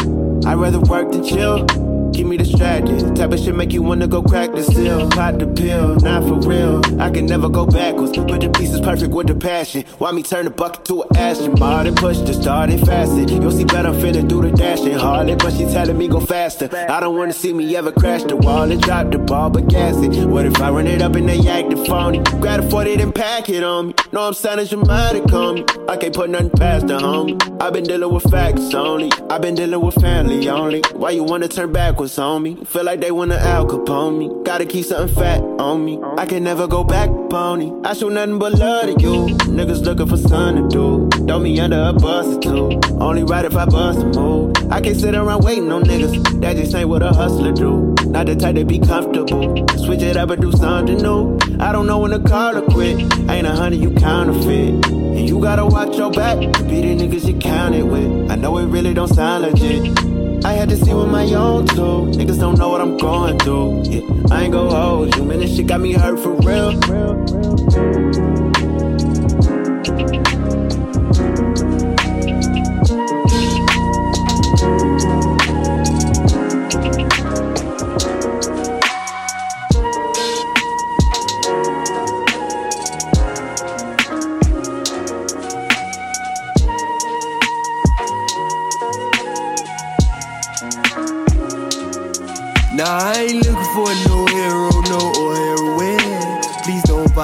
I'd 0.49 0.55
rather 0.55 0.80
work 0.80 1.12
than 1.12 1.22
chill. 1.22 1.66
Keep 2.13 2.27
me 2.27 2.37
distracted. 2.37 3.17
Type 3.17 3.33
of 3.33 3.39
shit 3.41 3.55
make 3.55 3.73
you 3.73 3.83
wanna 3.83 4.07
go 4.07 4.23
crack 4.23 4.53
the 4.53 4.63
seal. 4.63 5.09
Pop 5.11 5.39
the 5.39 5.47
pill, 5.47 5.97
not 5.97 6.23
for 6.25 6.39
real. 6.49 6.81
I 7.01 7.11
can 7.11 7.27
never 7.27 7.49
go 7.49 7.67
backwards. 7.67 8.13
Put 8.13 8.41
the 8.41 8.51
pieces 8.51 8.81
perfect 8.81 9.13
with 9.13 9.27
the 9.27 9.35
passion. 9.35 9.85
Why 9.99 10.13
me 10.13 10.23
turn 10.23 10.45
the 10.45 10.51
bucket 10.51 10.85
to 10.87 11.03
an? 11.03 11.33
More 11.59 11.85
than 11.85 11.95
push 11.95 12.19
to 12.19 12.35
start 12.35 12.71
it 12.71 12.85
faster. 12.85 13.23
You'll 13.23 13.51
see 13.51 13.65
better, 13.65 13.89
I'm 13.89 13.95
finna 13.95 14.27
do 14.27 14.43
the 14.43 14.51
dashing. 14.51 14.93
Hardly, 14.93 15.37
but 15.37 15.53
she 15.53 15.65
telling 15.65 15.97
me 15.97 16.09
go 16.09 16.21
faster. 16.21 16.69
I 16.89 17.01
don't 17.01 17.17
wanna 17.17 17.33
see 17.33 17.53
me 17.53 17.75
ever 17.77 17.93
crash 17.93 18.23
the 18.25 18.37
wall 18.37 18.71
and 18.71 18.81
drop 18.83 19.11
the 19.11 19.19
ball, 19.19 19.51
but 19.51 19.69
gas 19.69 19.97
it. 19.97 20.27
What 20.27 20.47
if 20.47 20.61
I 20.61 20.71
run 20.71 20.87
it 20.87 21.01
up 21.01 21.15
and 21.15 21.29
they 21.29 21.39
act 21.49 21.71
the 21.71 21.77
phony? 21.85 22.19
Grab 22.41 22.61
a 22.61 22.71
40 22.71 22.97
then 22.97 23.13
pack 23.13 23.49
it 23.49 23.63
on 23.63 23.89
me. 23.89 23.95
No, 24.13 24.27
I'm 24.27 24.35
sounding 24.35 24.67
dramatic 24.67 25.33
on 25.33 25.55
me. 25.55 25.65
I 25.89 25.97
can't 25.97 26.15
put 26.15 26.29
nothing 26.31 26.51
past 26.51 26.87
the 26.87 26.99
homie. 26.99 27.41
I've 27.61 27.73
been 27.73 27.85
dealing 27.85 28.13
with 28.13 28.25
facts 28.31 28.75
only. 28.75 29.11
I've 29.31 29.41
been 29.41 29.55
dealing 29.55 29.81
with 29.81 29.95
family 29.95 30.49
only. 30.49 30.83
Why 30.95 31.11
you 31.11 31.23
wanna 31.25 31.49
turn 31.49 31.73
backwards 32.03 32.18
on 32.18 32.42
me? 32.42 32.57
Feel 32.64 32.84
like 32.84 33.00
they 33.00 33.11
wanna 33.11 33.36
Al 33.36 33.66
Capone 33.66 34.18
me. 34.18 34.44
Gotta 34.44 34.66
keep 34.66 34.84
something 34.84 35.14
fat 35.14 35.40
on 35.59 35.84
me. 35.84 36.00
I 36.18 36.26
can 36.26 36.42
never 36.42 36.66
go 36.66 36.82
back, 36.84 37.09
pony. 37.30 37.72
I 37.84 37.94
show 37.94 38.09
nothing 38.09 38.38
but 38.38 38.55
love 38.55 38.86
to 38.86 39.00
you. 39.00 39.26
Niggas 39.46 39.84
looking 39.84 40.09
for 40.09 40.16
something 40.16 40.68
to 40.68 41.09
do. 41.09 41.26
Throw 41.26 41.38
me 41.38 41.61
under 41.61 41.80
a 41.80 41.92
bus 41.92 42.26
or 42.26 42.40
two. 42.40 42.80
Only 42.98 43.22
ride 43.24 43.44
if 43.44 43.57
I 43.57 43.66
bust 43.66 44.00
a 44.00 44.07
move. 44.07 44.53
I 44.70 44.80
can't 44.80 44.96
sit 44.96 45.14
around 45.14 45.44
waiting 45.44 45.70
on 45.70 45.84
niggas. 45.84 46.40
That 46.40 46.57
just 46.57 46.74
ain't 46.74 46.88
what 46.88 47.03
a 47.03 47.12
hustler 47.12 47.53
do. 47.53 47.94
Not 48.07 48.26
the 48.26 48.36
type 48.36 48.57
to 48.57 48.64
be 48.64 48.78
comfortable. 48.78 49.66
Switch 49.78 50.03
it 50.03 50.16
up 50.16 50.30
and 50.30 50.42
do 50.42 50.53
something 50.53 50.98
new. 50.98 51.38
I 51.61 51.72
don't 51.72 51.86
know 51.86 51.98
when 52.00 52.11
to 52.11 52.20
call 52.20 52.57
or 52.57 52.62
quit. 52.62 52.98
Ain't 53.30 53.46
a 53.46 53.53
hundred 53.53 53.80
you 53.80 53.92
counterfeit. 53.92 54.86
And 54.90 55.28
you 55.28 55.40
gotta 55.40 55.64
watch 55.64 55.96
your 55.96 56.11
back. 56.11 56.38
Be 56.38 56.80
the 56.82 56.96
niggas 56.96 57.26
you 57.28 57.38
counted 57.38 57.84
with. 57.84 58.30
I 58.30 58.34
know 58.36 58.59
it 58.59 58.66
really 58.66 58.94
don't 58.94 59.09
sound 59.09 59.44
legit. 59.44 60.22
I 60.45 60.55
had 60.55 60.68
to 60.70 60.76
see 60.76 60.93
with 60.93 61.09
my 61.09 61.24
own 61.34 61.66
too. 61.66 62.11
Niggas 62.18 62.38
don't 62.38 62.59
know 62.59 62.68
what 62.68 62.80
I'm 62.80 62.97
going 62.97 63.38
through. 63.38 63.82
Yeah, 63.84 64.01
I 64.30 64.45
ain't 64.45 64.53
gon' 64.53 64.70
hold 64.70 65.16
you. 65.16 65.22
Man, 65.22 65.38
this 65.38 65.55
shit 65.55 65.68
got 65.68 65.80
me 65.80 65.93
hurt 65.93 66.18
for 66.18 66.32
real. 66.40 66.72
Nah, 66.72 67.22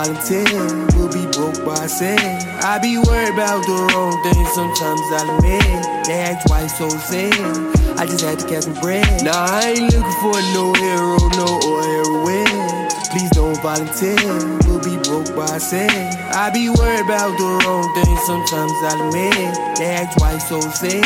volunteer, 0.09 0.87
we'll 0.97 1.13
be 1.13 1.27
broke 1.33 1.65
by 1.65 1.87
sin. 1.87 2.19
I 2.63 2.79
be 2.81 2.99
worried 2.99 3.33
about 3.35 3.65
the 3.67 3.77
wrong 3.93 4.17
things, 4.23 4.49
sometimes 4.55 5.01
I'll 5.13 5.37
admit. 5.37 6.07
They 6.07 6.21
act 6.21 6.47
twice 6.47 6.79
so 6.79 6.89
sin. 6.89 7.33
I 7.99 8.07
just 8.07 8.25
had 8.25 8.39
to 8.39 8.47
catch 8.47 8.67
my 8.67 8.81
bread. 8.81 9.23
Nah, 9.23 9.33
I 9.33 9.75
ain't 9.77 9.93
looking 9.93 10.19
for 10.23 10.37
no 10.57 10.73
hero, 10.75 11.19
no 11.37 11.61
or 11.69 11.83
heroine. 11.85 12.89
Please 13.13 13.31
don't 13.31 13.61
volunteer, 13.61 14.17
we'll 14.65 14.81
be 14.81 14.97
broke 15.05 15.35
by 15.37 15.59
sin. 15.59 15.91
I 16.33 16.51
be 16.51 16.69
worried 16.71 17.05
about 17.05 17.37
the 17.37 17.61
wrong 17.65 17.85
things, 17.95 18.21
sometimes 18.25 18.73
I'll 18.89 19.09
admit. 19.09 19.77
They 19.77 19.87
act 19.93 20.19
twice 20.19 20.49
so 20.49 20.61
sin. 20.61 21.05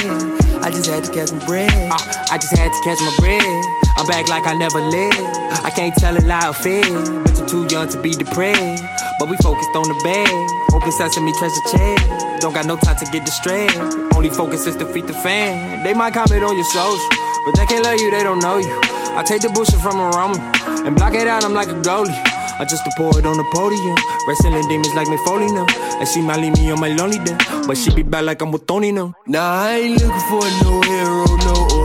I 0.62 0.70
just 0.70 0.86
had 0.86 1.04
to 1.04 1.12
catch 1.12 1.32
my 1.32 1.44
bread. 1.46 1.70
Uh, 1.90 1.98
I 2.30 2.38
just 2.38 2.56
had 2.56 2.70
to 2.70 2.80
catch 2.84 3.00
my 3.00 3.14
bread. 3.18 3.81
I'm 4.02 4.08
back 4.08 4.26
like 4.26 4.48
I 4.48 4.54
never 4.54 4.80
lived. 4.80 5.14
I 5.62 5.70
can't 5.70 5.94
tell 5.94 6.18
a 6.18 6.22
lie 6.26 6.48
or 6.48 6.52
fear, 6.52 6.82
but 7.22 7.38
you're 7.38 7.46
too 7.46 7.68
young 7.70 7.88
to 7.90 8.02
be 8.02 8.10
depressed. 8.10 8.82
But 9.20 9.30
we 9.30 9.36
focused 9.36 9.70
on 9.78 9.86
the 9.86 9.94
bag. 10.02 10.26
Open 10.74 10.90
sesame 10.90 11.30
treasure 11.38 11.62
chest. 11.70 12.42
Don't 12.42 12.52
got 12.52 12.66
no 12.66 12.74
time 12.74 12.96
to 12.98 13.06
get 13.12 13.24
distracted. 13.24 13.78
Only 14.12 14.30
focus 14.30 14.66
is 14.66 14.74
to 14.82 14.86
feed 14.86 15.06
the 15.06 15.12
fan. 15.12 15.84
They 15.84 15.94
might 15.94 16.14
comment 16.14 16.42
on 16.42 16.56
your 16.56 16.64
social, 16.64 16.98
but 17.46 17.54
they 17.54 17.64
can't 17.66 17.84
love 17.84 18.00
you, 18.00 18.10
they 18.10 18.24
don't 18.24 18.40
know 18.40 18.58
you. 18.58 18.74
I 19.14 19.22
take 19.22 19.42
the 19.42 19.50
bullshit 19.50 19.78
from 19.78 20.00
around 20.00 20.34
me 20.34 20.42
and 20.84 20.96
block 20.96 21.14
it 21.14 21.28
out, 21.28 21.44
I'm 21.44 21.54
like 21.54 21.68
a 21.68 21.78
goalie. 21.78 22.10
I 22.58 22.64
just 22.64 22.82
pour 22.96 23.16
it 23.16 23.24
on 23.24 23.36
the 23.36 23.46
podium. 23.54 23.96
Wrestling 24.26 24.66
demons 24.66 24.94
like 24.94 25.06
Mick 25.06 25.24
Foley 25.24 25.46
now. 25.46 25.66
And 26.00 26.08
she 26.08 26.20
might 26.20 26.40
leave 26.40 26.54
me 26.54 26.72
on 26.72 26.80
my 26.80 26.88
lonely 26.88 27.18
day. 27.18 27.38
But 27.68 27.76
she 27.76 27.94
be 27.94 28.02
back 28.02 28.24
like 28.24 28.42
I'm 28.42 28.50
with 28.50 28.66
Tony 28.66 28.90
now. 28.90 29.14
Nah, 29.28 29.62
I 29.62 29.74
ain't 29.76 30.02
looking 30.02 30.26
for 30.26 30.42
no 30.66 30.82
hero, 30.82 31.24
no 31.46 31.81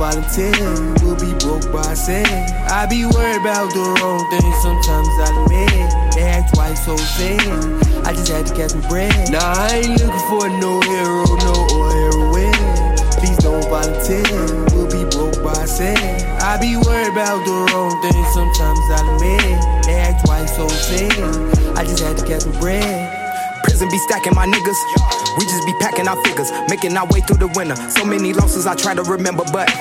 volunteer, 0.00 0.56
we'll 1.04 1.20
be 1.20 1.36
broke 1.44 1.70
by 1.70 1.92
sin. 1.92 2.24
I 2.72 2.86
be 2.88 3.04
worried 3.04 3.36
about 3.44 3.68
the 3.68 3.84
wrong 4.00 4.24
things, 4.32 4.56
sometimes 4.64 5.08
I'll 5.20 5.44
admit. 5.44 6.16
They 6.16 6.24
act 6.24 6.54
twice 6.54 6.86
so 6.86 6.96
sin. 6.96 7.38
I 8.08 8.16
just 8.16 8.32
had 8.32 8.46
to 8.46 8.54
catch 8.56 8.74
my 8.74 8.88
bread. 8.88 9.12
Nah, 9.30 9.44
I 9.44 9.84
ain't 9.84 10.00
looking 10.00 10.26
for 10.32 10.48
no 10.48 10.80
hero, 10.80 11.28
no 11.44 11.54
heroine. 11.92 12.96
Please 13.20 13.36
don't 13.44 13.62
volunteer, 13.68 14.24
we'll 14.72 14.88
be 14.88 15.04
broke 15.12 15.36
by 15.44 15.66
sin. 15.66 16.00
I 16.40 16.56
be 16.56 16.80
worried 16.80 17.12
about 17.12 17.44
the 17.44 17.52
wrong 17.68 17.92
things, 18.00 18.28
sometimes 18.32 18.80
I'll 18.96 19.14
admit. 19.16 19.84
They 19.84 20.00
act 20.00 20.24
twice 20.24 20.56
so 20.56 20.66
sin. 20.66 21.12
I 21.76 21.84
just 21.84 22.02
had 22.02 22.16
to 22.16 22.24
catch 22.24 22.46
my 22.46 23.19
Prison 23.80 23.96
be 23.96 24.04
stacking 24.04 24.34
my 24.36 24.44
niggas. 24.44 24.76
We 25.40 25.46
just 25.48 25.64
be 25.64 25.72
packing 25.80 26.06
our 26.06 26.20
figures, 26.20 26.52
making 26.68 26.94
our 27.00 27.06
way 27.08 27.24
through 27.24 27.40
the 27.40 27.48
winter. 27.56 27.76
So 27.88 28.04
many 28.04 28.34
losses 28.34 28.66
I 28.66 28.74
try 28.74 28.92
to 28.92 29.00
remember, 29.04 29.42
but 29.56 29.72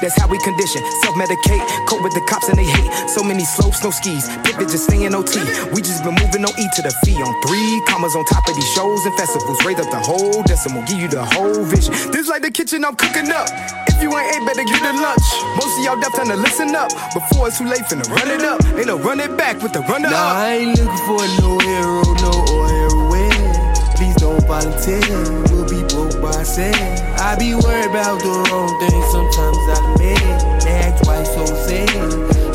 that's 0.00 0.16
how 0.16 0.28
we 0.32 0.40
condition. 0.40 0.80
Self 1.04 1.12
medicate, 1.20 1.60
cope 1.84 2.00
with 2.00 2.16
the 2.16 2.24
cops 2.24 2.48
and 2.48 2.56
they 2.56 2.64
hate. 2.64 2.88
So 3.12 3.20
many 3.22 3.44
slopes, 3.44 3.84
no 3.84 3.90
skis. 3.90 4.24
Pivot 4.48 4.72
just 4.72 4.88
staying 4.88 5.12
OT. 5.12 5.44
We 5.76 5.84
just 5.84 6.00
been 6.08 6.16
moving 6.16 6.40
no 6.40 6.48
E 6.56 6.64
to 6.72 6.80
the 6.80 6.88
fee 7.04 7.20
on 7.20 7.36
three 7.44 7.84
commas 7.84 8.16
on 8.16 8.24
top 8.32 8.48
of 8.48 8.56
these 8.56 8.72
shows 8.72 9.04
and 9.04 9.12
festivals. 9.20 9.60
Raise 9.60 9.76
up 9.76 9.92
the 9.92 10.00
whole 10.00 10.40
decimal, 10.48 10.80
give 10.88 10.96
you 11.04 11.08
the 11.12 11.20
whole 11.36 11.68
vision. 11.68 11.92
This 12.16 12.32
like 12.32 12.40
the 12.40 12.50
kitchen 12.50 12.80
I'm 12.80 12.96
cooking 12.96 13.28
up. 13.28 13.44
If 13.92 14.00
you 14.00 14.08
ain't 14.08 14.40
ate, 14.40 14.44
better 14.48 14.64
get 14.64 14.80
a 14.88 14.96
lunch. 15.04 15.28
Most 15.60 15.76
of 15.76 15.84
y'all 15.84 16.00
deaf 16.00 16.16
time 16.16 16.32
to 16.32 16.36
listen 16.40 16.72
up. 16.72 16.88
Before 17.12 17.52
it's 17.52 17.60
too 17.60 17.68
late, 17.68 17.84
finna 17.92 18.08
run 18.08 18.32
it 18.32 18.40
up. 18.40 18.64
Ain't 18.80 18.88
no 18.88 18.96
run 18.96 19.20
it 19.20 19.36
back 19.36 19.60
with 19.60 19.76
the 19.76 19.84
runner 19.84 20.08
Nah, 20.08 20.32
up. 20.32 20.48
I 20.48 20.64
ain't 20.64 20.80
looking 20.80 21.04
for 21.04 21.20
no 21.44 21.60
hero, 21.60 22.08
no. 22.24 22.63
Please 24.46 24.64
don't 24.64 25.00
volunteer, 25.00 25.42
we'll 25.50 25.68
be 25.68 25.82
broke 25.94 26.20
by 26.20 26.42
sin. 26.42 26.74
I 27.18 27.36
be 27.38 27.54
worried 27.54 27.90
about 27.90 28.20
the 28.20 28.28
wrong 28.50 28.68
things, 28.80 29.06
sometimes 29.10 29.56
I'll 29.72 29.94
admit. 29.94 30.62
They 30.62 30.70
act 30.70 31.04
twice 31.04 31.32
so 31.34 31.46
sin. 31.46 31.88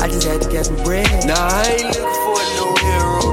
I 0.00 0.08
just 0.08 0.26
had 0.26 0.42
to 0.42 0.50
catch 0.50 0.70
my 0.70 0.82
bread. 0.84 1.26
Nah, 1.26 1.34
I 1.36 1.64
ain't 1.66 1.82
looking 1.84 2.02
for 2.02 2.40
no 2.58 2.74
hero, 2.76 3.29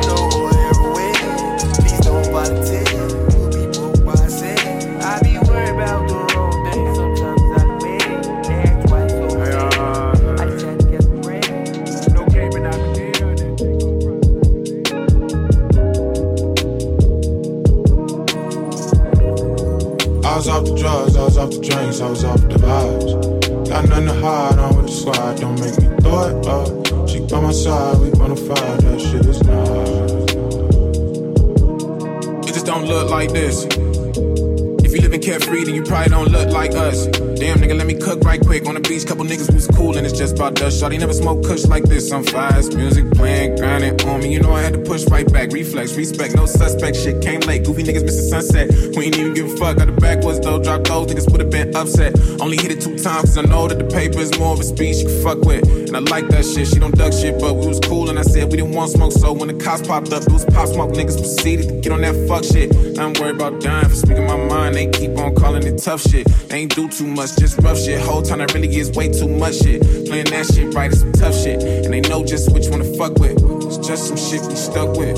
off 21.38 21.52
the 21.52 21.60
drinks, 21.60 22.02
I 22.02 22.10
was 22.10 22.24
off 22.24 22.42
the 22.42 22.56
vibes. 22.56 23.70
Got 23.70 23.90
nothing 23.90 24.06
to 24.08 24.14
hide, 24.14 24.58
I'm 24.58 24.76
with 24.76 24.88
the 24.88 24.92
squad, 24.92 25.40
don't 25.40 25.60
make 25.60 25.78
me 25.80 25.88
throw 26.02 26.28
it 26.30 26.48
up. 26.48 26.68
Uh. 26.92 27.08
She 27.08 27.20
by 27.20 27.42
my 27.42 27.52
side, 27.52 28.00
we 28.00 28.10
bona 28.12 28.36
fide, 28.36 28.80
that 28.82 29.00
shit 29.00 29.26
is 29.26 29.42
nice. 29.44 30.12
It 32.50 32.54
just 32.54 32.66
don't 32.66 32.86
look 32.86 33.10
like 33.10 33.32
this. 33.32 33.66
Living 35.08 35.22
carefree, 35.22 35.64
then 35.64 35.74
you 35.74 35.84
probably 35.84 36.10
don't 36.10 36.28
look 36.34 36.50
like 36.50 36.76
us. 36.76 37.08
Damn, 37.08 37.60
nigga, 37.60 37.78
let 37.78 37.88
me 37.88 37.94
cook 37.94 38.26
right 38.26 38.42
quick. 38.42 38.68
On 38.68 38.74
the 38.74 38.82
beach, 38.82 39.08
couple 39.08 39.24
niggas 39.24 39.54
was 39.54 39.66
cool, 39.68 39.96
and 39.96 40.06
it's 40.06 40.18
just 40.18 40.36
about 40.36 40.56
dust. 40.56 40.84
Shawty 40.84 41.00
never 41.00 41.14
smoke 41.14 41.46
kush 41.46 41.64
like 41.64 41.84
this. 41.84 42.12
I'm 42.12 42.26
fast, 42.26 42.76
music 42.76 43.10
playing, 43.12 43.56
grinding 43.56 44.02
on 44.02 44.20
me. 44.20 44.34
You 44.34 44.42
know 44.42 44.52
I 44.52 44.62
had 44.64 44.74
to 44.74 44.80
push 44.80 45.06
right 45.06 45.32
back. 45.32 45.54
Reflex, 45.54 45.96
respect, 45.96 46.36
no 46.36 46.46
suspect. 46.46 46.98
Shit 46.98 47.22
came 47.22 47.40
late. 47.42 47.64
Goofy 47.64 47.84
niggas 47.84 48.04
missing 48.04 48.28
sunset. 48.28 48.70
We 48.98 49.06
ain't 49.06 49.18
even 49.18 49.34
give 49.34 49.46
a 49.46 49.56
fuck. 49.56 49.78
Got 49.78 49.86
the 49.86 49.94
backwards 49.94 50.42
though. 50.42 50.62
Drop 50.62 50.84
those 50.84 51.08
niggas 51.08 51.32
would 51.32 51.40
have 51.40 51.52
been 51.52 51.74
upset. 51.74 52.12
Only 52.42 52.58
hit 52.58 52.74
it 52.74 52.82
two 52.82 52.98
times, 52.98 53.32
cause 53.32 53.38
I 53.38 53.44
know 53.44 53.70
that 53.70 53.80
the 53.80 53.86
paper 53.86 54.20
is 54.20 54.38
more 54.38 54.52
of 54.52 54.60
a 54.60 54.64
speech 54.64 54.98
you 54.98 55.24
fuck 55.24 55.40
with. 55.40 55.64
And 55.88 55.96
I 55.96 56.00
like 56.00 56.28
that 56.36 56.44
shit. 56.44 56.68
She 56.68 56.80
don't 56.80 56.98
duck 56.98 57.14
shit, 57.14 57.40
but 57.40 57.56
we 57.56 57.66
was 57.66 57.80
cool, 57.80 58.10
and 58.10 58.20
I 58.20 58.24
said 58.24 58.52
we 58.52 58.58
didn't 58.58 58.74
want 58.74 58.92
smoke. 58.92 59.14
So 59.14 59.32
when 59.32 59.48
the 59.48 59.64
cops 59.64 59.88
popped 59.88 60.12
up, 60.12 60.24
it 60.24 60.34
was 60.34 60.44
pop 60.44 60.68
smoke. 60.68 60.92
Niggas 60.92 61.16
proceeded 61.16 61.70
to 61.70 61.76
get 61.80 61.94
on 61.94 62.02
that 62.02 62.16
fuck 62.28 62.44
shit. 62.44 62.76
I'm 63.00 63.14
worried 63.14 63.36
about 63.36 63.62
dying 63.62 63.88
for 63.88 63.96
speaking 63.96 64.28
my 64.28 64.36
mind. 64.36 64.76
They 64.76 64.97
keep 64.98 65.18
on 65.18 65.36
calling 65.36 65.66
it 65.66 65.78
tough 65.78 66.02
shit. 66.02 66.28
They 66.50 66.58
ain't 66.62 66.76
do 66.76 66.90
too 66.90 67.08
much, 67.08 67.38
just 67.38 67.60
rough 67.60 67.80
shit. 67.80 68.02
Whole 68.02 68.22
time 68.22 68.40
that 68.40 68.54
really 68.54 68.76
is 68.76 68.92
way 68.92 69.10
too 69.10 69.28
much 69.28 69.60
shit. 69.60 69.82
Playing 70.08 70.26
that 70.26 70.46
shit 70.54 70.74
right 70.74 70.92
is 70.92 71.02
some 71.02 71.12
tough 71.12 71.36
shit. 71.36 71.62
And 71.64 71.94
they 71.94 72.02
know 72.02 72.26
just 72.26 72.52
which 72.52 72.68
one 72.68 72.80
to 72.80 72.98
fuck 72.98 73.20
with. 73.20 73.38
It's 73.66 73.78
just 73.78 74.08
some 74.08 74.18
shit 74.18 74.42
we 74.42 74.56
stuck 74.56 74.98
with. 74.98 75.18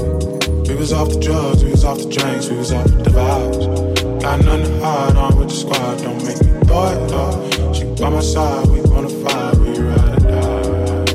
We 0.67 0.75
was 0.75 0.93
off 0.93 1.09
the 1.09 1.19
drugs, 1.19 1.63
we 1.63 1.71
was 1.71 1.83
off 1.83 1.97
the 1.97 2.09
drinks, 2.09 2.49
we 2.49 2.57
was 2.57 2.71
off 2.71 2.85
the 2.85 3.09
vibes. 3.09 4.21
Got 4.21 4.45
nothing 4.45 4.65
to 4.65 4.79
hide, 4.85 5.15
on 5.15 5.37
with 5.37 5.49
the 5.49 5.55
squad, 5.55 5.97
don't 6.03 6.23
make 6.25 6.41
me 6.43 6.59
throw 6.67 6.91
it 6.93 7.11
up. 7.13 7.75
She 7.75 7.85
by 8.01 8.09
my 8.09 8.19
side, 8.19 8.67
we 8.67 8.81
bona 8.81 9.09
fide, 9.09 9.57
we 9.57 9.79
ride 9.79 10.25
or 10.25 10.29
die. 10.29 11.05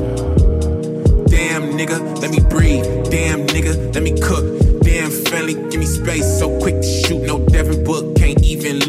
Damn 1.29 1.77
nigga, 1.77 1.99
let 2.21 2.31
me 2.31 2.39
breathe. 2.49 2.83
Damn 3.09 3.47
nigga, 3.47 3.93
let 3.93 4.03
me 4.03 4.19
cook. 4.19 4.43
Damn 4.81 5.11
friendly, 5.11 5.53
give 5.69 5.79
me 5.79 5.85
space. 5.85 6.39
So 6.39 6.59
quick 6.59 6.75
to 6.81 6.87
shoot, 6.87 7.21
no 7.23 7.44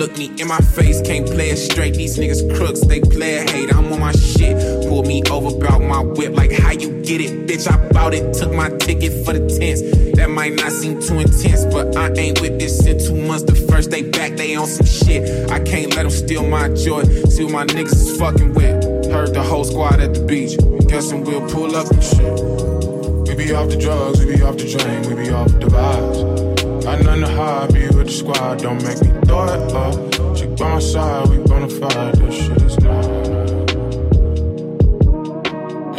look 0.06 0.18
me 0.18 0.30
in 0.40 0.48
my 0.48 0.58
face. 0.58 1.00
Can't 1.02 1.26
play 1.26 1.50
it 1.50 1.56
straight. 1.56 1.94
These 1.94 2.18
niggas 2.18 2.56
crooks, 2.56 2.80
they 2.80 3.00
play 3.00 3.38
a 3.38 3.50
hate. 3.50 3.74
I'm 3.74 3.92
on 3.92 4.00
my 4.00 4.12
shit. 4.12 4.56
Pull 4.88 5.02
me 5.02 5.22
over, 5.30 5.56
bout 5.58 5.82
my 5.82 6.00
whip. 6.00 6.34
Like 6.34 6.52
how 6.52 6.72
you 6.72 7.02
get 7.02 7.20
it, 7.20 7.46
bitch. 7.46 7.70
I 7.70 7.76
bought 7.92 8.14
it. 8.14 8.34
Took 8.34 8.52
my 8.54 8.70
ticket 8.70 9.24
for 9.24 9.32
the 9.32 9.40
tents. 9.58 9.82
That 10.16 10.30
might 10.30 10.54
not 10.54 10.70
seem 10.72 11.00
too 11.00 11.18
intense, 11.18 11.64
but 11.66 11.96
I 11.96 12.12
ain't 12.12 12.40
with 12.40 12.58
this 12.58 12.86
in 12.86 12.98
two 12.98 13.16
months. 13.16 13.44
The 13.44 13.54
first 13.54 13.90
day 13.90 14.08
back, 14.08 14.36
they 14.36 14.54
on 14.54 14.66
some 14.66 14.86
shit. 14.86 15.50
I 15.50 15.60
can't 15.60 15.94
let 15.96 16.02
them 16.02 16.10
steal 16.10 16.46
my 16.46 16.68
joy. 16.68 17.02
See 17.28 17.44
what 17.44 17.52
my 17.52 17.66
niggas 17.66 17.92
is 17.92 18.18
fucking 18.18 18.54
with. 18.54 19.10
Heard 19.10 19.34
the 19.34 19.42
whole 19.42 19.64
squad 19.64 20.00
at 20.00 20.14
the 20.14 20.20
beach. 20.20 20.56
Guessing 20.88 21.24
we'll 21.24 21.48
pull 21.48 21.74
up 21.74 21.90
and 21.90 22.02
shit. 22.02 22.34
We 23.26 23.34
be 23.34 23.52
off 23.52 23.68
the 23.68 23.76
drugs, 23.76 24.24
we 24.24 24.36
be 24.36 24.42
off 24.42 24.56
the 24.56 24.66
drink, 24.70 25.08
we 25.08 25.24
be 25.24 25.30
off 25.30 25.48
the 25.48 25.66
vibes. 25.66 26.45
Nothing 27.02 27.20
to 27.24 27.30
hide, 27.30 27.74
be 27.74 27.86
with 27.88 28.06
the 28.06 28.12
squad, 28.12 28.58
don't 28.58 28.82
make 28.82 29.00
me 29.02 29.10
throw 29.26 29.44
it 29.44 29.72
up. 29.72 30.36
She 30.36 30.46
by 30.46 30.74
my 30.74 30.78
side, 30.78 31.28
we 31.28 31.38
bona 31.38 31.68
fide, 31.68 32.14
that 32.14 32.32
shit 32.32 32.62
is 32.62 32.78
nice. 32.80 33.06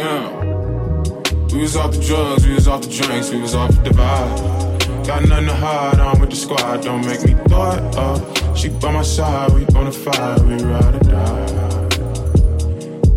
Yeah. 0.00 1.54
We 1.54 1.60
was 1.62 1.76
off 1.76 1.92
the 1.92 2.00
drugs, 2.04 2.46
we 2.46 2.54
was 2.54 2.68
off 2.68 2.82
the 2.82 2.88
drinks, 2.88 3.30
we 3.30 3.40
was 3.40 3.54
off 3.54 3.70
the 3.84 3.90
vibe. 3.90 5.06
Got 5.06 5.22
nothing 5.28 5.46
to 5.46 5.54
hide, 5.54 6.00
I'm 6.00 6.20
with 6.20 6.30
the 6.30 6.36
squad, 6.36 6.82
don't 6.82 7.06
make 7.06 7.22
me 7.24 7.34
throw 7.48 7.70
it 7.72 7.96
up. 7.96 8.56
She 8.56 8.68
by 8.68 8.92
my 8.92 9.02
side, 9.02 9.52
we 9.52 9.64
bona 9.66 9.92
fide, 9.92 10.42
we 10.46 10.56
ride 10.64 10.94
or 10.94 11.00
die. 11.00 11.46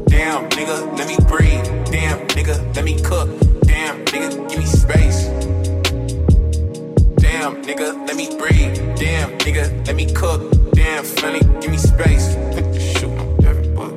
Damn, 0.06 0.50
nigga, 0.52 0.98
let 0.98 1.08
me 1.08 1.18
breathe. 1.28 1.66
Damn, 1.92 2.28
nigga, 2.28 2.76
let 2.76 2.86
me 2.86 3.02
cook. 3.02 3.28
Damn, 3.62 4.06
nigga, 4.06 4.50
give 4.50 4.60
me 4.60 4.66
space. 4.66 5.31
Nigga, 7.72 8.06
let 8.06 8.18
me 8.18 8.28
breathe. 8.38 8.76
Damn, 9.00 9.32
nigga, 9.46 9.64
let 9.88 9.96
me 9.96 10.06
cook. 10.14 10.42
Damn, 10.74 11.06
friendly, 11.06 11.40
give 11.62 11.72
me 11.72 11.78
space. 11.78 12.36
Shoot, 12.76 13.10
no 13.10 13.24
Devin 13.40 13.74
Book. 13.74 13.94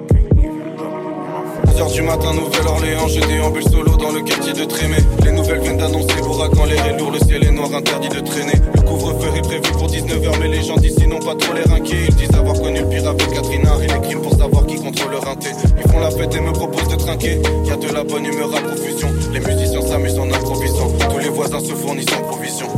11h 1.66 1.92
du 1.92 2.02
matin, 2.02 2.34
Nouvelle-Orléans, 2.34 3.08
je 3.08 3.18
déambule 3.26 3.64
solo 3.64 3.96
dans 3.96 4.12
le 4.12 4.20
quartier 4.20 4.52
de 4.52 4.64
Trémé. 4.64 4.98
Les 5.24 5.32
nouvelles 5.32 5.58
viennent 5.58 5.78
d'annoncer 5.78 6.20
l'ouragan, 6.22 6.66
l'air 6.66 6.86
est 6.86 6.98
lourd, 7.00 7.10
le 7.10 7.18
ciel 7.18 7.42
est 7.42 7.50
noir, 7.50 7.74
interdit 7.74 8.10
de 8.10 8.20
traîner. 8.20 8.52
Le 8.76 8.80
couvre-feu 8.82 9.36
est 9.38 9.42
prévu 9.42 9.72
pour 9.72 9.88
19h, 9.88 10.38
mais 10.38 10.48
les 10.48 10.62
gens 10.62 10.76
d'ici 10.76 11.08
n'ont 11.08 11.18
pas 11.18 11.34
trop 11.34 11.52
l'air 11.52 11.72
inquiets. 11.72 12.06
Ils 12.10 12.14
disent 12.14 12.34
avoir 12.36 12.54
connu 12.54 12.78
le 12.78 12.88
pire 12.88 13.08
avec 13.08 13.28
Catherine 13.32 13.68
et 13.82 13.92
les 13.92 14.00
crimes 14.02 14.22
pour 14.22 14.36
savoir 14.36 14.66
qui 14.66 14.76
contrôle 14.76 15.10
leur 15.10 15.28
inté. 15.28 15.48
Ils 15.84 15.90
font 15.90 15.98
la 15.98 16.12
fête 16.12 16.32
et 16.32 16.40
me 16.40 16.52
proposent 16.52 16.90
de 16.90 16.96
trinquer. 16.96 17.42
Y 17.64 17.72
a 17.72 17.76
de 17.76 17.92
la 17.92 18.04
bonne 18.04 18.24
humeur 18.24 18.54
à 18.54 18.60
profusion. 18.60 19.08
Les 19.32 19.40
musiciens 19.40 19.80
s'amusent 19.80 20.20
en 20.20 20.30
improvisant. 20.30 20.92
Tous 21.10 21.18
les 21.18 21.28
voisins 21.28 21.58
se 21.58 21.74
fournissent 21.74 22.12
en 22.12 22.22
provision. 22.22 22.68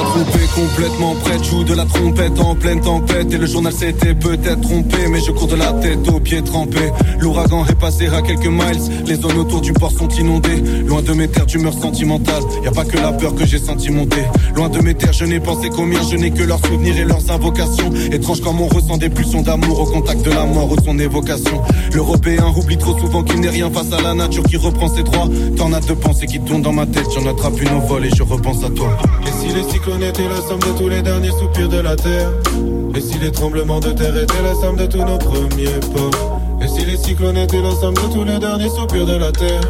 La 0.00 0.06
complètement 0.54 1.14
prête, 1.14 1.44
joue 1.44 1.62
de 1.62 1.74
la 1.74 1.84
trompette 1.84 2.40
en 2.40 2.54
pleine 2.54 2.80
tempête. 2.80 3.32
Et 3.34 3.36
le 3.36 3.44
journal 3.46 3.72
s'était 3.72 4.14
peut-être 4.14 4.62
trompé 4.62 4.96
Mais 5.10 5.20
je 5.20 5.30
cours 5.30 5.46
de 5.46 5.56
la 5.56 5.72
tête 5.74 6.08
aux 6.08 6.20
pieds 6.20 6.42
trempés. 6.42 6.90
L'ouragan 7.18 7.66
est 7.66 7.78
passé 7.78 8.06
à 8.06 8.22
quelques 8.22 8.46
miles. 8.46 8.80
Les 9.06 9.16
zones 9.16 9.36
autour 9.36 9.60
du 9.60 9.74
port 9.74 9.92
sont 9.92 10.08
inondées. 10.08 10.62
Loin 10.86 11.02
de 11.02 11.12
mes 11.12 11.28
terres 11.28 11.44
d'humeur 11.44 11.74
sentimentale. 11.74 12.42
Y 12.64 12.68
a 12.68 12.70
pas 12.70 12.86
que 12.86 12.96
la 12.96 13.12
peur 13.12 13.34
que 13.34 13.44
j'ai 13.44 13.58
senti 13.58 13.90
monter. 13.90 14.22
Loin 14.54 14.70
de 14.70 14.78
mes 14.80 14.94
terres 14.94 15.12
je 15.12 15.26
n'ai 15.26 15.38
pensé 15.38 15.68
qu'aux 15.68 15.84
miens. 15.84 16.00
Je 16.10 16.16
n'ai 16.16 16.30
que 16.30 16.44
leurs 16.44 16.64
souvenirs 16.64 16.96
et 16.96 17.04
leurs 17.04 17.30
invocations. 17.30 17.92
Étrange 18.10 18.40
comme 18.40 18.60
on 18.60 18.68
ressent 18.68 18.96
des 18.96 19.10
pulsions 19.10 19.42
d'amour 19.42 19.80
Au 19.80 19.84
contact 19.84 20.22
de 20.22 20.30
la 20.30 20.46
mort 20.46 20.72
ou 20.72 20.76
son 20.82 20.98
évocation. 20.98 21.60
L'Européen 21.92 22.46
oublie 22.56 22.78
trop 22.78 22.98
souvent 22.98 23.22
qu'il 23.22 23.40
n'est 23.40 23.50
rien 23.50 23.70
face 23.70 23.92
à 23.92 24.00
la 24.00 24.14
nature 24.14 24.44
Qui 24.44 24.56
reprend 24.56 24.88
ses 24.88 25.02
droits. 25.02 25.28
Tornade 25.56 25.84
de 25.84 25.92
pensées 25.92 26.26
qui 26.26 26.40
tournent 26.40 26.62
dans 26.62 26.72
ma 26.72 26.86
tête. 26.86 27.06
J'en 27.14 27.28
attrape 27.28 27.60
une 27.60 27.76
au 27.76 27.80
vol 27.80 28.06
et 28.06 28.10
je 28.16 28.22
repense 28.22 28.64
à 28.64 28.70
toi 28.70 28.96
cyclones 29.90 30.08
étaient 30.08 30.28
la 30.28 30.40
somme 30.40 30.60
de 30.60 30.78
tous 30.78 30.88
les 30.88 31.02
derniers 31.02 31.30
soupirs 31.30 31.68
de 31.68 31.80
la 31.80 31.96
terre. 31.96 32.30
Et 32.94 33.00
si 33.00 33.18
les 33.18 33.32
tremblements 33.32 33.80
de 33.80 33.90
terre 33.90 34.16
étaient 34.16 34.42
la 34.42 34.54
somme 34.54 34.76
de 34.76 34.86
tous 34.86 34.98
nos 34.98 35.18
premiers 35.18 35.80
pas? 35.92 36.64
Et 36.64 36.68
si 36.68 36.84
les 36.84 36.96
cyclones 36.96 37.36
étaient 37.36 37.60
la 37.60 37.72
somme 37.72 37.94
de 37.94 38.12
tous 38.12 38.24
les 38.24 38.38
derniers 38.38 38.68
soupirs 38.68 39.06
de 39.06 39.16
la 39.16 39.32
terre? 39.32 39.60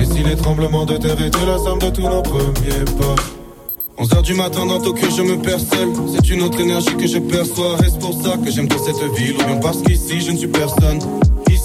Et 0.00 0.04
si 0.04 0.22
les 0.22 0.36
tremblements 0.36 0.86
de 0.86 0.96
terre 0.96 1.20
étaient 1.20 1.46
la 1.46 1.58
somme 1.58 1.78
de 1.78 1.90
tous 1.90 2.02
nos 2.02 2.22
premiers 2.22 2.84
pas? 2.98 4.02
11h 4.02 4.22
du 4.22 4.34
matin 4.34 4.64
dans 4.64 4.80
Tokyo 4.80 5.08
je 5.14 5.22
me 5.22 5.36
perds 5.36 5.60
seul 5.60 5.88
C'est 6.10 6.30
une 6.30 6.40
autre 6.40 6.58
énergie 6.58 6.96
que 6.96 7.06
je 7.06 7.18
perçois. 7.18 7.76
Et 7.84 7.90
c'est 7.90 8.00
pour 8.00 8.14
ça 8.14 8.38
que 8.42 8.50
j'aime 8.50 8.68
trop 8.68 8.82
cette 8.82 9.14
ville? 9.14 9.34
Ou 9.34 9.44
bien 9.44 9.56
parce 9.56 9.82
qu'ici 9.82 10.22
je 10.22 10.30
ne 10.30 10.38
suis 10.38 10.48
personne? 10.48 11.00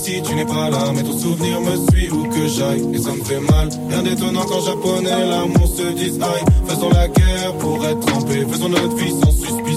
Ici 0.08 0.22
tu 0.22 0.36
n'es 0.36 0.46
pas 0.46 0.70
là 0.70 0.92
mais 0.94 1.02
ton 1.02 1.18
souvenir 1.18 1.60
me 1.62 1.76
suit 1.90 2.12
où 2.12 2.26
que 2.30 2.48
j'aille. 2.48 2.86
Et 2.94 3.00
ça 3.00 3.10
me 3.10 3.24
fait 3.24 3.40
mal. 3.40 3.70
Rien 3.90 4.04
d'étonnant 4.04 4.46
quand 4.46 4.62
japonais 4.62 5.26
l'amour 5.26 5.68
se 5.68 5.82
disent 5.94 6.22
aïe. 6.22 6.46
Faisons 6.68 6.90
la 6.92 7.08
guerre 7.08 7.54
pour 7.58 7.84
être 7.84 8.02
trempés 8.02 8.46
Faisons 8.48 8.70
notre 8.70 8.96
vie 8.98 9.10
sans 9.10 9.32
suspicion 9.32 9.75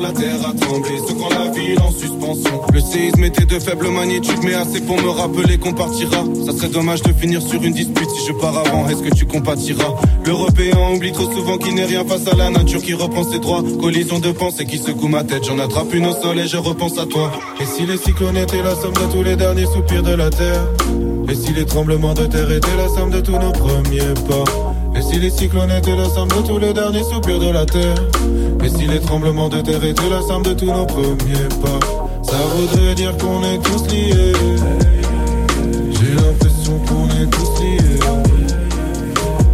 La 0.00 0.12
terre 0.12 0.48
a 0.48 0.52
tremblé. 0.54 0.98
Secouant 1.08 1.28
la 1.30 1.50
ville 1.50 1.80
en 1.80 1.90
suspension. 1.90 2.60
Le 2.72 2.80
séisme 2.80 3.24
était 3.24 3.44
de 3.44 3.58
faible 3.58 3.88
magnitude 3.88 4.38
Mais 4.44 4.54
assez 4.54 4.80
pour 4.80 4.96
me 5.00 5.08
rappeler 5.08 5.58
qu'on 5.58 5.72
partira. 5.72 6.24
Ça 6.46 6.52
serait 6.52 6.68
dommage 6.68 7.02
de 7.02 7.12
finir 7.12 7.40
sur 7.40 7.62
une 7.62 7.72
dispute 7.72 8.10
Si 8.10 8.26
je 8.26 8.32
pars 8.32 8.56
avant. 8.58 8.88
Est-ce 8.88 9.02
que 9.02 9.14
tu 9.14 9.26
compatiras? 9.26 9.94
L'Européen 10.24 10.76
oublie 10.94 11.12
trop 11.12 11.30
souvent 11.30 11.56
qu'il 11.58 11.74
n'est 11.74 11.84
rien 11.84 12.04
face 12.04 12.26
à 12.26 12.34
la 12.34 12.50
nature 12.50 12.82
Qui 12.82 12.94
reprend 12.94 13.24
ses 13.24 13.38
droits. 13.38 13.62
Collision 13.80 14.18
de 14.18 14.32
pensée 14.32 14.66
qui 14.66 14.78
secoue 14.78 15.08
ma 15.08 15.24
tête. 15.24 15.44
J'en 15.44 15.58
attrape 15.58 15.92
une 15.94 16.06
au 16.06 16.12
sol 16.12 16.38
et 16.38 16.46
je 16.46 16.56
repense 16.56 16.98
à 16.98 17.06
toi. 17.06 17.32
Et 17.60 17.64
si 17.64 17.86
les 17.86 17.96
cyclones 17.96 18.36
étaient 18.36 18.62
la 18.62 18.74
somme 18.74 18.94
de 18.94 19.12
tous 19.12 19.22
les 19.22 19.36
derniers 19.36 19.66
soupirs 19.66 20.02
de 20.02 20.14
la 20.14 20.30
terre? 20.30 20.66
Et 21.28 21.34
si 21.34 21.52
les 21.52 21.64
tremblements 21.64 22.14
de 22.14 22.26
terre 22.26 22.50
étaient 22.50 22.76
la 22.76 22.88
somme 22.88 23.10
de 23.10 23.20
tous 23.20 23.38
nos 23.38 23.52
premiers 23.52 24.14
pas? 24.28 24.71
Et 24.94 25.02
si 25.02 25.18
les 25.18 25.30
cyclones 25.30 25.70
étaient 25.70 25.96
la 25.96 26.08
somme 26.08 26.28
de 26.28 26.46
tous 26.46 26.58
les 26.58 26.72
derniers 26.72 27.02
soupirs 27.04 27.38
de 27.38 27.50
la 27.50 27.64
terre? 27.64 27.94
Et 28.64 28.68
si 28.68 28.86
les 28.86 29.00
tremblements 29.00 29.48
de 29.48 29.60
terre 29.60 29.82
étaient 29.82 30.08
la 30.08 30.20
somme 30.22 30.42
de 30.42 30.52
tous 30.52 30.66
nos 30.66 30.86
premiers 30.86 31.48
pas? 31.62 31.80
Ça 32.22 32.36
voudrait 32.54 32.94
dire 32.94 33.16
qu'on 33.16 33.42
est 33.42 33.58
tous 33.62 33.86
liés. 33.92 34.32
J'ai 35.90 36.14
l'impression 36.14 36.78
qu'on 36.86 37.08
est 37.08 37.30
tous 37.30 37.60
liés. 37.62 37.98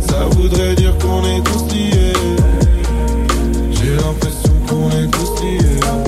Ça 0.01 0.25
voudrait 0.31 0.75
dire 0.75 0.97
qu'on 0.99 1.25
est 1.25 1.43
tous 1.45 1.75
liés. 1.75 2.13
J'ai 3.71 3.97
l'impression 3.97 4.53
qu'on 4.69 4.91
est 4.91 5.11
tous 5.11 5.43
liés 5.43 6.08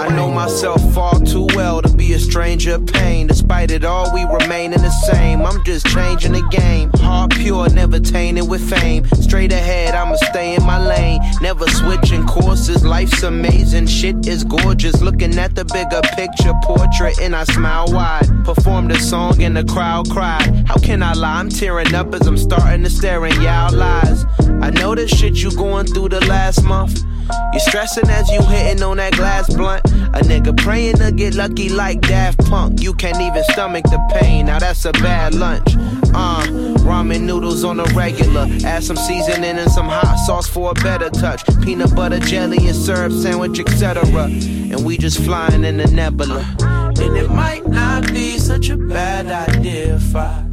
I 0.00 0.08
know 0.16 0.30
myself 0.30 0.80
far 0.94 1.20
too 1.20 1.46
well 1.54 1.82
to 1.82 1.94
be 1.94 2.14
a 2.14 2.18
stranger 2.18 2.76
of 2.76 2.86
pain. 2.86 3.26
Despite 3.26 3.70
it 3.70 3.84
all, 3.84 4.10
we 4.14 4.24
remaining 4.24 4.80
the 4.80 4.90
same. 4.90 5.42
I'm 5.42 5.62
just 5.62 5.86
changing 5.88 6.32
the 6.32 6.42
game. 6.50 6.90
Heart 6.94 7.32
pure, 7.32 7.68
never 7.68 8.00
tainted 8.00 8.48
with 8.48 8.66
fame. 8.66 9.04
Straight 9.20 9.52
ahead, 9.52 9.94
I'ma 9.94 10.16
stay 10.30 10.54
in 10.54 10.64
my 10.64 10.82
lane. 10.82 11.20
Never 11.42 11.66
switching 11.68 12.26
courses. 12.26 12.82
Life's 12.82 13.22
amazing, 13.22 13.88
shit 13.88 14.26
is 14.26 14.42
gorgeous. 14.42 15.02
Looking 15.02 15.38
at 15.38 15.54
the 15.54 15.66
bigger 15.66 16.00
picture 16.16 16.54
portrait, 16.62 17.20
and 17.20 17.36
I 17.36 17.44
smile 17.44 17.84
wide. 17.88 18.26
Performed 18.46 18.92
a 18.92 18.98
song 18.98 19.42
and 19.42 19.54
the 19.54 19.64
crowd 19.64 20.08
cried. 20.08 20.64
How 20.66 20.78
can 20.78 21.02
I 21.02 21.12
lie? 21.12 21.40
I'm 21.40 21.50
tearing 21.50 21.94
up 21.94 22.14
as 22.14 22.26
I'm 22.26 22.38
starting 22.38 22.84
to 22.84 22.90
stare 22.90 23.26
in 23.26 23.38
y'all 23.42 23.70
lies. 23.70 24.24
I 24.62 24.70
know 24.70 24.94
the 24.94 25.06
shit 25.06 25.42
you 25.42 25.54
going 25.54 25.88
through 25.88 26.08
the 26.08 26.24
last 26.24 26.64
month. 26.64 27.04
You 27.52 27.60
stressing 27.60 28.08
as 28.08 28.28
you 28.30 28.42
hitting 28.42 28.82
on 28.82 28.98
that 28.98 29.12
glass 29.14 29.52
blunt. 29.54 29.84
A 29.84 30.22
nigga 30.22 30.56
praying 30.56 30.96
to 30.96 31.12
get 31.12 31.34
lucky 31.34 31.68
like 31.68 32.00
Daft 32.00 32.44
Punk. 32.46 32.82
You 32.82 32.94
can't 32.94 33.20
even 33.20 33.44
stomach 33.52 33.84
the 33.84 33.98
pain. 34.20 34.46
Now 34.46 34.58
that's 34.58 34.84
a 34.84 34.92
bad 34.92 35.34
lunch. 35.34 35.74
Uh, 36.12 36.42
ramen 36.80 37.22
noodles 37.22 37.64
on 37.64 37.78
a 37.80 37.84
regular. 37.94 38.46
Add 38.64 38.82
some 38.82 38.96
seasoning 38.96 39.58
and 39.58 39.70
some 39.70 39.88
hot 39.88 40.16
sauce 40.26 40.48
for 40.48 40.72
a 40.72 40.74
better 40.74 41.10
touch. 41.10 41.44
Peanut 41.62 41.94
butter 41.94 42.18
jelly 42.18 42.66
and 42.66 42.76
syrup 42.76 43.12
sandwich, 43.12 43.60
etc. 43.60 44.04
And 44.24 44.84
we 44.84 44.98
just 44.98 45.22
flying 45.22 45.64
in 45.64 45.76
the 45.76 45.86
nebula. 45.86 46.44
And 46.60 47.16
it 47.16 47.30
might 47.30 47.66
not 47.66 48.06
be 48.08 48.38
such 48.38 48.68
a 48.68 48.76
bad 48.76 49.26
idea 49.26 49.94
if 49.96 50.14
I 50.14 50.44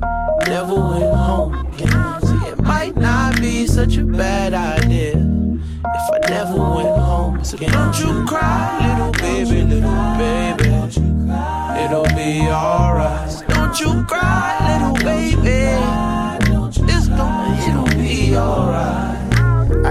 never 0.47 0.75
went 0.75 1.15
home 1.15 1.53
again. 1.53 2.21
See, 2.21 2.47
it 2.47 2.59
might 2.61 2.95
not 2.95 3.41
be 3.41 3.67
such 3.67 3.97
a 3.97 4.03
bad 4.03 4.53
idea 4.53 5.26
if 5.85 6.09
I 6.11 6.29
never 6.29 6.57
went 6.57 6.97
home 6.97 7.35
again. 7.39 7.71
Don't 7.71 7.99
you 7.99 8.25
cry, 8.25 8.79
little 8.87 9.11
baby, 9.13 9.63
little 9.63 10.17
baby. 10.17 10.69
It'll 11.83 12.15
be 12.15 12.47
alright. 12.49 13.43
Don't 13.47 13.79
you 13.79 14.03
cry, 14.05 14.57
little 14.69 14.95
baby. 15.03 15.67
It's 16.89 17.07
gonna, 17.07 17.57
it'll 17.67 18.01
be 18.01 18.35
alright. 18.35 19.26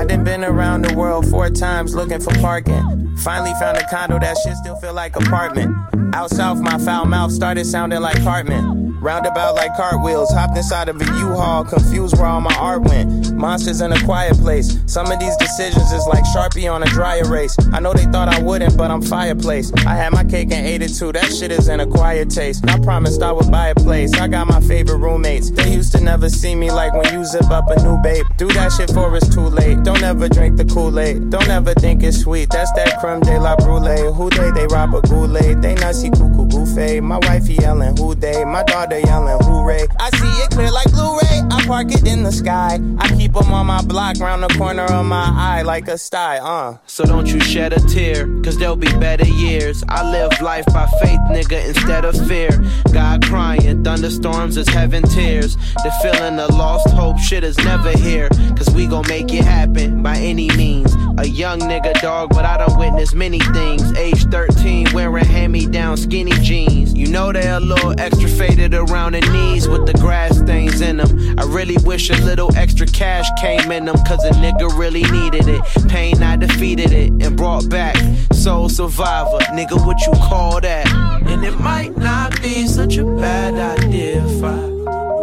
Done 0.08 0.24
been 0.24 0.44
around 0.44 0.82
the 0.82 0.94
world 0.94 1.28
four 1.28 1.50
times 1.50 1.94
looking 1.94 2.20
for 2.20 2.32
parking. 2.34 3.16
Finally 3.18 3.52
found 3.58 3.76
a 3.76 3.86
condo 3.88 4.18
that 4.18 4.36
shit 4.38 4.56
still 4.56 4.76
feel 4.76 4.92
like 4.94 5.16
apartment. 5.16 5.74
Out 6.14 6.30
south, 6.30 6.60
my 6.60 6.78
foul 6.78 7.06
mouth 7.06 7.32
started 7.32 7.64
sounding 7.66 8.00
like 8.00 8.22
Cartman. 8.22 8.86
Roundabout 9.00 9.54
like 9.54 9.76
cartwheels, 9.76 10.32
hopped 10.32 10.56
inside 10.56 10.88
of 10.88 11.00
a 11.00 11.04
U-Haul, 11.04 11.64
confused 11.64 12.16
where 12.16 12.26
all 12.26 12.40
my 12.40 12.54
art 12.56 12.82
went. 12.82 13.32
Monsters 13.34 13.80
in 13.80 13.92
a 13.92 14.04
quiet 14.04 14.36
place. 14.36 14.78
Some 14.86 15.10
of 15.10 15.20
these 15.20 15.36
decisions 15.36 15.92
is 15.92 16.06
like 16.06 16.24
Sharpie 16.34 16.72
on 16.72 16.82
a 16.82 16.86
dry 16.86 17.18
erase. 17.18 17.56
I 17.72 17.80
know 17.80 17.92
they 17.92 18.04
thought 18.06 18.28
I 18.28 18.42
wouldn't, 18.42 18.76
but 18.76 18.90
I'm 18.90 19.02
fireplace. 19.02 19.72
I 19.86 19.94
had 19.94 20.12
my 20.12 20.24
cake 20.24 20.50
and 20.50 20.66
ate 20.66 20.82
it 20.82 20.94
too. 20.94 21.12
That 21.12 21.32
shit 21.32 21.52
is 21.52 21.68
an 21.68 21.80
acquired 21.80 22.30
taste. 22.30 22.68
I 22.68 22.80
promised 22.80 23.22
I 23.22 23.30
would 23.32 23.50
buy 23.50 23.68
a 23.68 23.74
place. 23.74 24.12
I 24.14 24.28
got 24.28 24.46
my 24.46 24.60
favorite 24.60 24.98
roommates. 24.98 25.50
They 25.50 25.72
used 25.72 25.92
to 25.92 25.95
never 26.16 26.30
see 26.30 26.54
me 26.54 26.70
like 26.70 26.94
when 26.94 27.12
you 27.12 27.22
zip 27.26 27.50
up 27.50 27.68
a 27.68 27.76
new 27.82 27.98
babe. 27.98 28.24
Do 28.38 28.48
that 28.48 28.72
shit 28.72 28.90
for 28.90 29.14
it's 29.14 29.28
too 29.28 29.48
late. 29.60 29.82
Don't 29.82 30.02
ever 30.02 30.30
drink 30.30 30.56
the 30.56 30.64
Kool-Aid. 30.64 31.28
Don't 31.28 31.48
ever 31.48 31.74
think 31.74 32.02
it's 32.02 32.22
sweet. 32.22 32.48
That's 32.48 32.72
that 32.72 32.98
creme 33.00 33.20
de 33.20 33.38
la 33.38 33.54
brulee. 33.56 34.10
Who 34.14 34.30
they? 34.30 34.50
They 34.52 34.66
rob 34.68 34.94
a 34.94 35.02
goulet. 35.02 35.60
They 35.60 35.74
nutsy 35.74 36.10
cuckoo 36.10 36.46
buffet. 36.46 37.02
My 37.02 37.18
wife 37.18 37.46
yelling 37.46 37.98
who 37.98 38.14
they. 38.14 38.46
My 38.46 38.62
daughter 38.62 38.98
yelling 38.98 39.44
hooray. 39.44 39.86
I 40.00 40.08
see 40.16 40.42
it 40.42 40.50
clear 40.52 40.70
like 40.70 40.90
Blu-ray. 40.90 41.42
I 41.50 41.66
park 41.66 41.92
it 41.92 42.06
in 42.06 42.22
the 42.22 42.32
sky. 42.32 42.80
I 42.98 43.08
keep 43.08 43.34
them 43.34 43.52
on 43.52 43.66
my 43.66 43.82
block 43.82 44.18
round 44.18 44.42
the 44.42 44.48
corner 44.56 44.84
of 44.84 45.04
my 45.04 45.26
eye 45.36 45.62
like 45.62 45.86
a 45.88 45.98
sty. 45.98 46.38
Uh. 46.38 46.78
So 46.86 47.04
don't 47.04 47.26
you 47.26 47.40
shed 47.40 47.74
a 47.74 47.80
tear, 47.80 48.26
cause 48.42 48.56
there'll 48.56 48.76
be 48.76 48.92
better 48.98 49.26
years. 49.26 49.84
I 49.88 50.10
live 50.10 50.40
life 50.40 50.64
by 50.66 50.86
faith, 51.02 51.20
nigga, 51.30 51.68
instead 51.68 52.04
of 52.06 52.14
fear. 52.26 52.50
God 52.92 53.22
crying, 53.24 53.84
thunderstorms 53.84 54.56
is 54.56 54.68
heaven 54.68 55.02
tears. 55.02 55.56
The 55.84 55.92
feeling 56.12 56.38
of 56.38 56.50
lost 56.50 56.88
hope, 56.90 57.18
shit 57.18 57.42
is 57.42 57.56
never 57.58 57.90
here. 57.90 58.28
Cause 58.56 58.70
we 58.74 58.86
gon' 58.86 59.06
make 59.08 59.32
it 59.32 59.44
happen 59.44 60.02
by 60.02 60.16
any 60.16 60.48
means. 60.56 60.94
A 61.18 61.26
young 61.26 61.58
nigga 61.60 62.00
dog, 62.00 62.30
but 62.30 62.44
I 62.44 62.58
don't 62.58 62.78
witness 62.78 63.14
many 63.14 63.40
things. 63.40 63.92
Age 63.96 64.24
13, 64.26 64.88
wearing 64.92 65.24
hand 65.24 65.52
me 65.52 65.66
down 65.66 65.96
skinny 65.96 66.32
jeans. 66.42 66.94
You 66.94 67.08
know 67.08 67.32
they're 67.32 67.56
a 67.56 67.60
little 67.60 67.98
extra 67.98 68.28
faded 68.28 68.74
around 68.74 69.12
the 69.12 69.20
knees 69.20 69.68
with 69.68 69.86
the 69.86 69.94
grass 69.94 70.38
stains 70.38 70.80
in 70.80 70.98
them. 70.98 71.38
I 71.38 71.44
really 71.44 71.76
wish 71.84 72.10
a 72.10 72.24
little 72.24 72.54
extra 72.56 72.86
cash 72.86 73.26
came 73.40 73.72
in 73.72 73.86
them, 73.86 73.96
cause 74.06 74.22
a 74.24 74.30
nigga 74.30 74.78
really 74.78 75.02
needed 75.04 75.48
it. 75.48 75.62
Pain, 75.88 76.22
I 76.22 76.36
defeated 76.36 76.92
it 76.92 77.10
and 77.20 77.36
brought 77.36 77.68
back. 77.68 77.96
Soul 78.32 78.68
survivor, 78.68 79.38
nigga, 79.56 79.84
what 79.84 80.00
you 80.06 80.12
call 80.12 80.60
that? 80.60 80.86
And 81.26 81.44
it 81.44 81.58
might 81.58 81.96
not 81.96 82.40
be 82.42 82.66
such 82.68 82.96
a 82.96 83.04
bad 83.04 83.54
idea 83.80 84.24
if 84.24 84.44
I 84.44 84.76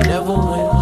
never 0.06 0.34
went 0.34 0.73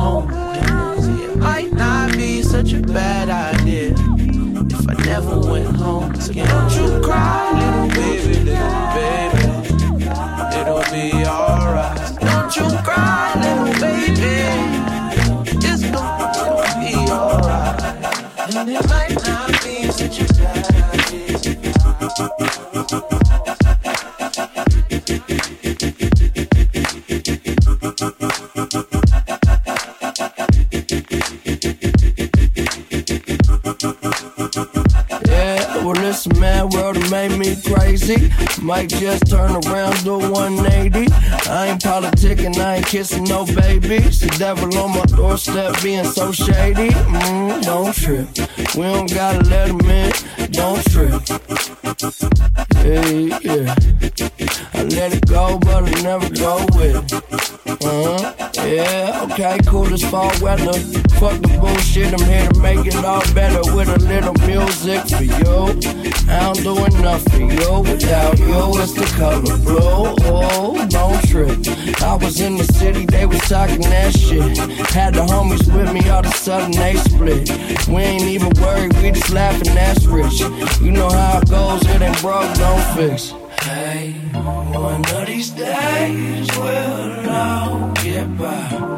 again. 6.32 6.48
Don't 6.48 6.76
you 6.76 7.02
cry, 7.02 7.52
little 7.60 7.88
baby, 7.90 8.34
little 8.40 8.88
baby. 8.96 9.44
It'll 10.60 10.86
be 10.92 11.26
alright. 11.26 11.98
Don't 12.20 12.56
you 12.56 12.68
cry, 12.84 13.34
little 13.44 13.74
baby. 13.80 14.36
It's 15.68 15.84
gonna 15.84 16.72
be 16.80 16.94
alright. 17.12 17.80
And 18.56 18.70
it 18.70 18.90
might 18.90 19.21
me 37.56 37.62
crazy. 37.62 38.32
Might 38.62 38.90
just 38.90 39.30
turn 39.30 39.52
around, 39.52 40.04
do 40.04 40.18
180. 40.18 41.12
I 41.50 41.68
ain't 41.68 41.82
politicking, 41.82 42.58
I 42.58 42.78
ain't 42.78 42.86
kissing 42.86 43.24
no 43.26 43.46
babies. 43.46 44.20
The 44.22 44.36
devil 44.38 44.76
on 44.78 44.92
my 44.92 45.06
doorstep 45.06 45.82
being 45.82 46.06
so 46.06 46.32
shady. 46.32 46.90
Mm, 46.90 47.64
don't 47.64 47.94
trip. 47.94 48.28
We 48.76 48.84
don't 48.84 49.12
gotta 49.14 49.44
let 49.50 49.70
him 49.70 49.82
in. 49.82 50.12
Don't 50.52 50.84
trip. 50.92 51.22
Hey, 52.78 53.28
yeah. 53.42 53.76
I 54.74 54.84
let 54.84 55.14
it 55.14 55.26
go, 55.28 55.58
but 55.60 55.84
I 55.84 56.02
never 56.02 56.30
go 56.30 56.66
with 56.76 57.14
it. 57.14 57.51
Uh-huh. 57.80 58.34
Yeah, 58.66 59.28
okay, 59.32 59.60
cool 59.66 59.92
as 59.94 60.04
fall 60.04 60.32
weather. 60.42 60.74
Fuck 61.20 61.40
the 61.42 61.58
bullshit, 61.60 62.14
I'm 62.14 62.26
here 62.28 62.48
to 62.50 62.60
make 62.60 62.86
it 62.86 62.96
all 63.06 63.22
better 63.34 63.62
with 63.74 63.88
a 63.88 63.98
little 64.06 64.34
music 64.46 65.08
for 65.08 65.24
you. 65.24 66.12
I 66.30 66.52
don't 66.52 66.62
do 66.64 66.86
enough 66.86 67.24
for 67.32 67.40
you 67.40 67.80
without 67.82 68.38
you. 68.40 68.82
It's 68.82 68.94
the 68.94 69.06
color 69.18 69.58
blue. 69.58 70.16
Oh, 70.28 70.86
don't 70.90 71.22
trip. 71.28 71.58
I 72.02 72.16
was 72.16 72.42
in 72.42 72.58
the 72.58 72.66
city, 72.66 73.06
they 73.06 73.26
was 73.26 73.40
talking 73.48 73.82
that 73.82 74.14
shit. 74.18 74.58
Had 74.90 75.16
the 75.16 75.22
homies 75.22 75.66
with 75.74 75.94
me, 75.94 76.08
all 76.10 76.20
of 76.20 76.26
a 76.26 76.32
sudden 76.32 76.72
they 76.72 76.96
split. 76.96 77.50
We 77.88 78.02
ain't 78.02 78.24
even 78.24 78.52
worried, 78.62 78.94
we 78.98 79.12
just 79.12 79.32
laughing, 79.32 79.74
that's 79.74 80.06
rich. 80.06 80.42
You 80.82 80.92
know 80.92 81.10
how 81.10 81.40
it 81.40 81.50
goes, 81.50 81.82
it 81.86 82.02
ain't 82.02 82.22
broke, 82.22 82.54
don't 82.56 82.84
fix. 82.96 83.34
Hey, 83.62 84.16
one 84.46 85.06
of 85.06 85.28
these 85.28 85.52
days 85.52 86.48
we'll 86.58 87.30
all 87.30 87.92
get 87.94 88.38
by. 88.38 88.91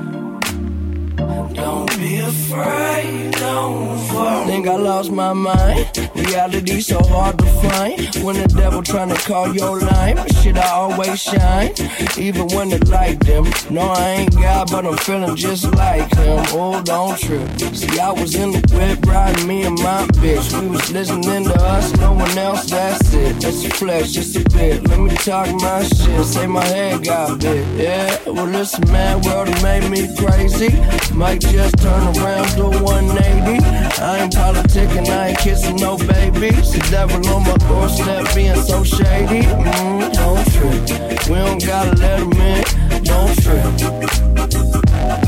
Don't 1.54 1.98
be 1.98 2.18
afraid, 2.20 3.32
don't 3.34 3.98
fall. 4.08 4.46
Think 4.46 4.68
I 4.68 4.76
lost 4.76 5.12
my 5.12 5.34
mind. 5.34 6.10
Reality 6.16 6.82
so 6.82 7.00
hard 7.04 7.38
to 7.38 7.46
find. 7.46 8.16
When 8.24 8.36
the 8.42 8.48
devil 8.48 8.82
tryna 8.82 9.18
call 9.26 9.54
your 9.54 9.80
line, 9.80 10.18
shit, 10.42 10.58
I 10.58 10.70
always 10.70 11.22
shine. 11.22 11.74
Even 12.18 12.48
when 12.56 12.70
the 12.70 12.84
light 12.90 13.20
dim. 13.20 13.46
No, 13.70 13.82
I 13.82 14.10
ain't 14.10 14.34
God, 14.34 14.72
but 14.72 14.86
I'm 14.86 14.98
feeling 14.98 15.36
just 15.36 15.66
like 15.76 16.12
him. 16.16 16.44
Oh, 16.50 16.82
don't 16.84 17.18
trip. 17.20 17.48
See, 17.76 18.00
I 18.00 18.12
was 18.12 18.34
in 18.36 18.52
the 18.52 18.62
whip 18.76 19.06
riding 19.06 19.48
me 19.48 19.64
and 19.64 19.78
my 19.80 20.08
bitch. 20.22 20.60
We 20.60 20.68
was 20.70 20.92
listening 20.92 21.44
to 21.46 21.62
us, 21.62 21.96
no 21.98 22.14
one 22.14 22.38
else, 22.38 22.70
that's 22.70 23.14
it. 23.14 23.40
That's 23.40 23.64
a 23.66 23.70
flex, 23.70 24.12
just 24.12 24.36
a 24.36 24.44
bit. 24.50 24.88
Let 24.88 25.00
me 25.00 25.16
talk 25.18 25.48
my 25.62 25.84
shit. 25.84 26.26
Say 26.26 26.48
my 26.48 26.66
head 26.66 27.04
got 27.04 27.40
bit. 27.40 27.66
Yeah, 27.78 28.18
well, 28.26 28.48
this 28.48 28.80
mad 28.88 29.24
world 29.26 29.50
made 29.62 29.90
me 29.90 30.10
crazy. 30.18 30.70
Might 31.14 31.43
just 31.52 31.78
turn 31.78 32.03
around, 32.18 32.56
do 32.56 32.70
180. 32.84 33.65
I 34.02 34.20
ain't 34.24 34.34
politicking, 34.34 35.07
I 35.10 35.30
ain't 35.30 35.40
kissing 35.40 35.78
no 35.78 35.98
babies. 35.98 36.74
The 36.74 36.80
devil 36.90 37.18
on 37.28 37.44
my 37.44 37.57
doorstep 37.68 38.34
being 38.36 38.56
so 38.56 38.84
shady. 38.84 39.45
Mm, 39.48 40.14
don't 40.14 40.45
trip. 40.52 41.30
We 41.30 41.36
don't 41.36 41.65
gotta 41.65 41.95
let 41.98 42.20
him 42.20 42.32
in. 42.34 42.64
Don't 43.03 43.34
trip. 43.41 43.64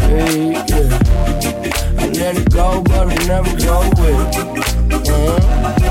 Hey, 0.01 0.51
yeah. 0.51 0.99
I 1.99 2.07
let 2.09 2.37
it 2.37 2.49
go, 2.51 2.81
but 2.81 3.07
I 3.07 3.15
never 3.27 3.55
go 3.57 3.79
with 3.99 4.37
it. 4.37 5.09
Uh-huh. 5.09 5.84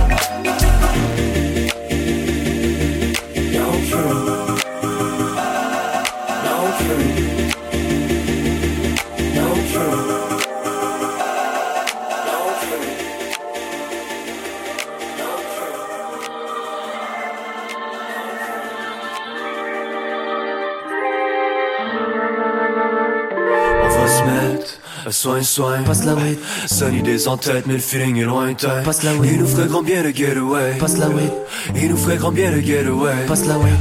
Soin, 25.11 25.43
soin, 25.43 25.83
passe 25.83 26.05
la 26.05 26.15
weed. 26.15 26.39
Sunny 26.67 27.03
des 27.03 27.29
en 27.29 27.37
tête, 27.37 27.67
mais 27.67 27.75
le 27.75 27.79
feeling 27.79 28.17
est 28.17 28.25
lointain. 28.25 28.83
Passe 28.83 29.03
la 29.03 29.15
weed. 29.15 29.33
Il 29.33 29.39
nous 29.41 29.47
ferait 29.47 29.67
grand 29.67 29.83
bien 29.83 30.03
le 30.03 30.11
getaway. 30.11 30.77
Passe 30.79 30.97
la 30.97 31.09
weed. 31.09 31.31
Il 31.77 31.91
nous 31.91 31.97
ferait 31.97 32.17
grand 32.17 32.33
bien 32.33 32.51
le 32.51 32.61
getaway. 32.61 33.27
Passe 33.27 33.47
la 33.47 33.59
weed. 33.59 33.75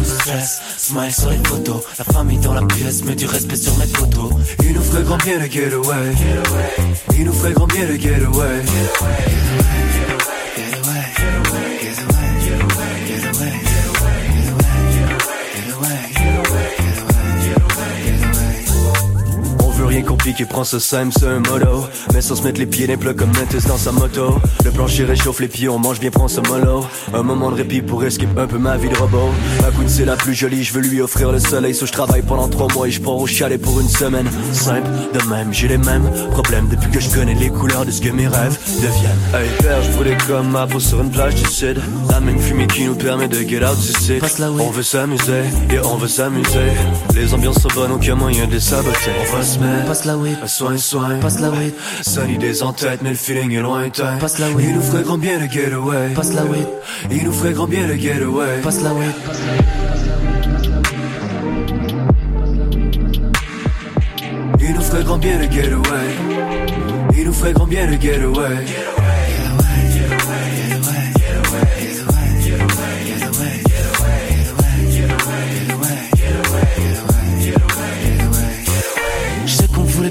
No 0.00 0.04
stress, 0.04 0.60
smile 0.78 1.12
sur 1.12 1.30
les 1.30 1.36
photos. 1.44 1.82
La 1.98 2.04
famille 2.04 2.38
dans 2.38 2.54
la 2.54 2.62
pièce, 2.62 3.04
met 3.04 3.14
du 3.14 3.26
respect 3.26 3.56
sur 3.56 3.76
mes 3.76 3.86
photos. 3.86 4.32
Il 4.62 4.72
nous 4.72 4.82
ferait 4.82 5.02
grand 5.02 5.18
bien 5.18 5.38
le 5.38 5.46
getaway. 5.46 6.12
Il 7.18 7.24
nous 7.26 7.32
ferait 7.32 7.52
grand 7.52 7.66
bien 7.66 7.86
le 7.86 7.96
getaway 7.96 8.62
rien 20.00 20.08
compliqué, 20.08 20.44
prends 20.44 20.64
ce 20.64 20.78
simple, 20.78 21.12
c'est 21.18 21.26
un 21.26 21.40
modo 21.40 21.86
Mais 22.14 22.20
sans 22.20 22.36
se 22.36 22.42
mettre 22.42 22.58
les 22.58 22.66
pieds 22.66 22.86
les 22.86 22.96
plats 22.96 23.14
comme 23.14 23.30
Mentis 23.30 23.66
dans 23.66 23.76
sa 23.76 23.92
moto. 23.92 24.38
Le 24.64 24.70
plancher 24.70 25.04
réchauffe 25.04 25.40
les 25.40 25.48
pieds, 25.48 25.68
on 25.68 25.78
mange 25.78 26.00
bien, 26.00 26.10
prends 26.10 26.28
ce 26.28 26.40
mollo. 26.40 26.84
Un 27.12 27.22
moment 27.22 27.50
de 27.50 27.56
répit 27.56 27.82
pour 27.82 28.04
escape 28.04 28.36
un 28.38 28.46
peu 28.46 28.58
ma 28.58 28.76
vie 28.76 28.88
de 28.88 28.96
robot. 28.96 29.30
Ma 29.62 29.70
coude 29.70 29.88
c'est 29.88 30.04
la 30.04 30.16
plus 30.16 30.34
jolie, 30.34 30.64
je 30.64 30.72
veux 30.72 30.80
lui 30.80 31.00
offrir 31.00 31.32
le 31.32 31.38
soleil. 31.38 31.74
So 31.74 31.86
je 31.86 31.92
travaille 31.92 32.22
pendant 32.22 32.48
trois 32.48 32.68
mois 32.74 32.88
et 32.88 32.90
je 32.90 33.00
pars 33.00 33.16
au 33.16 33.26
chalet 33.26 33.60
pour 33.60 33.80
une 33.80 33.88
semaine. 33.88 34.28
Simple, 34.52 34.88
de 35.12 35.28
même, 35.28 35.52
j'ai 35.52 35.68
les 35.68 35.78
mêmes 35.78 36.10
problèmes. 36.32 36.68
Depuis 36.68 36.90
que 36.90 37.00
je 37.00 37.10
connais 37.10 37.34
les 37.34 37.50
couleurs 37.50 37.84
de 37.84 37.90
ce 37.90 38.00
que 38.00 38.10
mes 38.10 38.28
rêves 38.28 38.58
deviennent. 38.76 39.18
Hey 39.34 39.48
père, 39.60 39.82
je 39.82 39.90
voulais 39.92 40.16
comme 40.26 40.50
ma 40.50 40.66
peau 40.66 40.80
sur 40.80 41.00
une 41.00 41.10
plage 41.10 41.34
du 41.34 41.44
sud. 41.44 41.80
La 42.10 42.20
même 42.20 42.38
fumée 42.38 42.66
qui 42.66 42.84
nous 42.84 42.94
permet 42.94 43.28
de 43.28 43.36
get 43.36 43.64
out 43.64 43.76
du 43.78 44.14
On 44.60 44.70
veut 44.70 44.82
s'amuser, 44.82 45.42
et 45.70 45.78
on 45.80 45.96
veut 45.96 46.08
s'amuser. 46.08 46.70
Les 47.14 47.34
ambiances 47.34 47.60
sont 47.60 47.68
bonnes, 47.74 47.92
aucun 47.92 48.14
moyen 48.14 48.46
de 48.46 48.52
les 48.52 48.60
saboter. 48.60 49.10
On 49.32 49.36
va 49.36 49.42
se 49.42 49.58
mettre 49.58 49.89
passe 49.90 50.04
la 50.04 50.16
weed, 50.16 50.38
soin, 50.46 50.78
soin, 50.78 51.18
passe 51.18 51.40
la 51.40 51.50
weed. 51.50 51.74
Sunny 52.02 52.38
des 52.38 52.62
en 52.62 52.72
tête, 52.72 53.00
mais 53.02 53.10
le 53.10 53.16
feeling 53.16 53.50
est 53.50 53.60
lointain. 53.60 54.18
Passe 54.18 54.38
la 54.38 54.48
weed, 54.50 54.68
il 54.68 54.74
nous 54.76 54.82
ferait 54.82 55.02
grand 55.02 55.18
bien 55.18 55.36
le 55.40 55.48
getaway. 55.48 56.14
Passe 56.14 56.32
la 56.32 56.44
weed, 56.44 56.68
il 57.10 57.24
nous 57.24 57.32
ferait 57.32 57.52
grand 57.52 57.66
bien 57.66 57.88
le 57.88 57.96
getaway. 57.96 58.60
Passe 58.62 58.82
la 58.82 58.94
weed. 58.94 59.14
Il 64.60 64.74
nous 64.74 64.80
ferait 64.80 65.02
grand 65.02 65.18
bien 65.18 65.38
le 65.38 65.50
getaway. 65.50 66.06
Il 67.18 67.24
nous 67.24 67.32
ferait 67.32 67.52
grand 67.52 67.66
bien 67.66 67.86
le 67.86 67.96
getaway. 68.00 68.99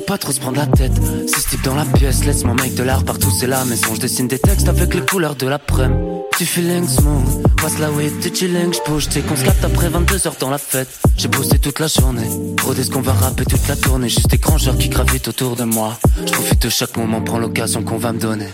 Pas 0.10 0.18
trop 0.18 0.31
se 0.31 0.40
prendre 0.40 0.57
la 0.57 0.65
tête. 0.65 0.99
Si 1.27 1.49
type 1.49 1.64
dans 1.64 1.76
la 1.76 1.86
pièce, 1.86 2.26
laisse 2.26 2.44
mon 2.44 2.56
mec 2.56 2.73
de 2.73 2.81
l'art 2.81 3.03
partout, 3.03 3.30
c'est 3.40 3.45
la 3.45 3.64
maison. 3.64 3.94
Je 3.94 3.99
dessine 3.99 4.27
des 4.27 4.40
textes 4.40 4.68
avec 4.68 4.95
les 4.95 5.02
couleurs 5.02 5.36
de 5.36 5.45
l'après-midi. 5.45 6.02
Tu 6.36 6.45
feeling 6.45 6.88
smooth, 6.88 7.44
passe 7.61 7.77
la 7.77 7.91
weed, 7.91 8.19
tu 8.19 8.34
chilling, 8.34 8.73
j'bouge, 8.73 9.07
t'sais 9.07 9.22
qu'on 9.22 9.36
se 9.36 9.45
après 9.45 9.90
22 9.90 10.26
heures 10.26 10.36
dans 10.40 10.49
la 10.49 10.57
fête. 10.57 10.90
J'ai 11.15 11.27
bossé 11.27 11.60
toute 11.60 11.80
la 11.80 11.86
journée, 11.86 12.27
rodé 12.64 12.84
ce 12.84 12.90
qu'on 12.90 13.02
va 13.02 13.14
rapper 13.14 13.45
toute 13.45 13.68
la 13.68 13.76
tournée, 13.76 14.10
juste 14.10 14.31
des 14.31 14.40
grangeurs 14.40 14.80
qui 14.80 14.90
gravitent 14.90 15.27
autour 15.27 15.56
de 15.56 15.64
moi. 15.64 15.99
Je 16.26 16.31
profite 16.31 16.64
de 16.64 16.69
chaque 16.69 16.98
moment, 16.98 17.22
prends 17.22 17.38
l'occasion 17.38 17.84
qu'on 17.84 17.98
va 17.98 18.11
me 18.11 18.19
donner. 18.19 18.48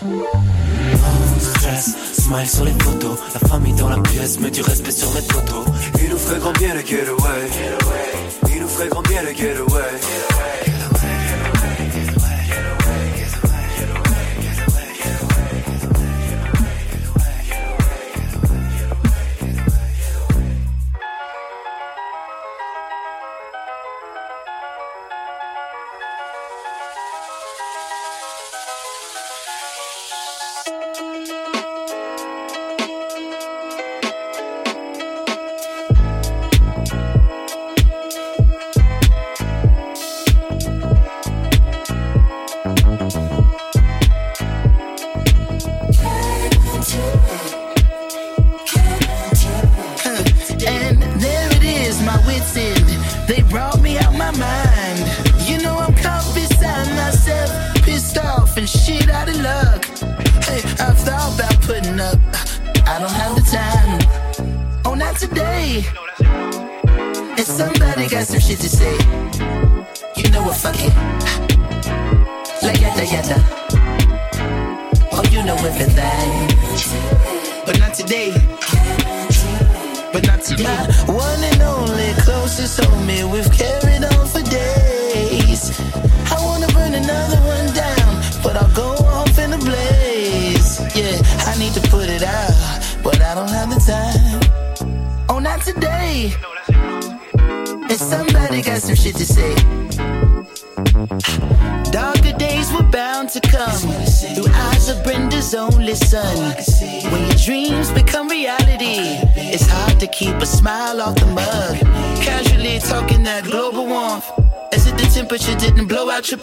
stress, 1.40 1.96
smile 2.20 2.50
sur 2.50 2.64
les 2.66 2.72
photos, 2.72 3.18
la 3.32 3.48
famille 3.48 3.72
dans 3.72 3.88
la 3.88 3.98
pièce, 4.00 4.40
mets 4.40 4.50
du 4.50 4.60
respect 4.60 4.90
sur 4.90 5.10
mes 5.14 5.22
photos. 5.22 5.64
Il 6.02 6.10
nous 6.10 6.18
ferait 6.18 6.38
grand 6.38 6.52
bien 6.52 6.74
le 6.74 6.80
getaway, 6.80 7.48
il 8.54 8.60
nous 8.60 8.68
ferait 8.68 8.88
grand 8.88 9.02
bien 9.08 9.22
le 9.22 9.30
getaway. 9.30 10.35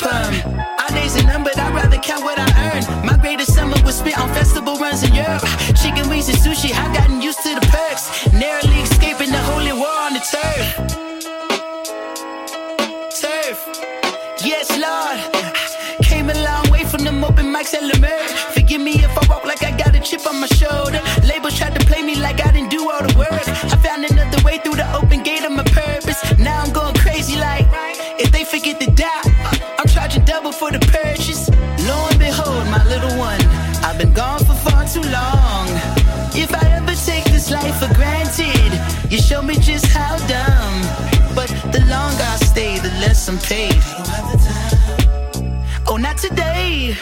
Perm. 0.03 0.33
Our 0.83 0.89
days 0.89 1.15
are 1.15 1.23
numbered, 1.23 1.57
I'd 1.57 1.73
rather 1.73 1.97
count 1.97 2.23
what 2.23 2.37
I 2.37 2.47
earn. 2.67 2.83
My 3.05 3.17
greatest 3.17 3.53
summer 3.55 3.77
was 3.85 3.95
spent 3.99 4.19
on 4.19 4.27
festival 4.35 4.75
runs 4.75 5.01
in 5.03 5.15
Europe. 5.15 5.45
Chicken 5.81 6.09
wings 6.09 6.27
and 6.27 6.37
sushi, 6.37 6.71
I've 6.75 6.93
gotten 6.93 7.21
used 7.21 7.41
to 7.43 7.55
the 7.55 7.65
perks. 7.73 8.05
Narrowly 8.33 8.81
escaping 8.87 9.31
the 9.31 9.43
holy 9.51 9.73
war 9.81 9.97
on 10.07 10.13
the 10.17 10.23
turf. 10.33 10.65
Turf. 13.21 13.57
Yes, 14.43 14.67
Lord. 14.85 15.19
Came 16.03 16.29
a 16.29 16.37
long 16.49 16.65
way 16.69 16.83
from 16.83 17.03
them 17.05 17.23
open 17.23 17.47
mics 17.53 17.73
at 17.73 17.83
Lemer. 17.89 18.19
Forgive 18.53 18.81
me 18.81 18.93
if 19.07 19.17
I 19.17 19.23
walk 19.29 19.45
like 19.45 19.63
I 19.63 19.71
got 19.77 19.95
a 19.95 20.01
chip 20.01 20.27
on 20.27 20.41
my 20.41 20.47
shoulder. 20.47 21.01
Labels 21.23 21.57
tried 21.57 21.75
to 21.79 21.85
play 21.85 22.01
me 22.01 22.15
like 22.15 22.45
I 22.45 22.51
didn't 22.51 22.71
do 22.71 22.91
all 22.91 23.01
the 23.07 23.15
work. 23.17 23.47
I 23.73 23.77
found 23.85 24.03
another 24.03 24.41
way 24.43 24.57
through 24.57 24.75
the 24.83 24.87
open 24.93 25.23
gate 25.23 25.45
of 25.45 25.53
my 25.53 25.63
purpose. 25.63 26.19
Now 26.37 26.61
I'm 26.61 26.73
going 26.73 26.95
crazy 26.95 27.37
like 27.37 27.65
if 28.19 28.31
they 28.31 28.43
forget 28.43 28.81
to 28.81 28.91
die 28.91 29.32
double 30.43 30.51
for 30.51 30.71
the 30.71 30.79
purchase. 30.79 31.49
Lo 31.87 32.07
and 32.09 32.19
behold, 32.19 32.65
my 32.67 32.83
little 32.89 33.17
one, 33.17 33.39
I've 33.81 33.97
been 33.97 34.11
gone 34.11 34.39
for 34.39 34.55
far 34.55 34.85
too 34.85 35.01
long. 35.01 35.67
If 36.35 36.53
I 36.53 36.67
ever 36.79 36.93
take 36.95 37.23
this 37.25 37.49
life 37.49 37.75
for 37.79 37.93
granted, 37.93 38.71
you 39.09 39.19
show 39.19 39.41
me 39.41 39.55
just 39.55 39.85
how 39.85 40.17
dumb. 40.27 40.81
But 41.33 41.47
the 41.71 41.79
longer 41.89 42.27
I 42.35 42.37
stay, 42.51 42.77
the 42.79 42.89
less 43.03 43.29
I'm 43.29 43.37
paid. 43.37 43.81
Oh, 45.87 45.97
not 45.97 46.17
today. 46.17 46.97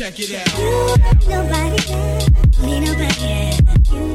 Check 0.00 0.18
it 0.18 0.32
out. 0.32 0.48
You, 0.58 0.96
nobody 1.28 1.76
can, 1.82 2.64
me, 2.64 2.80
nobody 2.80 3.12
you. 3.20 4.08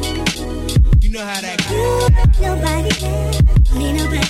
you 0.99 1.09
know 1.11 1.23
how 1.23 1.39
that 1.41 1.61
goes. 1.69 2.09
You, 2.39 2.47
nobody 2.47 2.89
can, 2.89 3.45
me, 3.77 3.93
nobody 3.93 4.25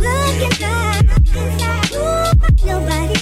Look 0.00 0.42
inside, 0.42 1.06
inside. 1.36 1.86
You, 1.92 2.66
nobody 2.66 3.21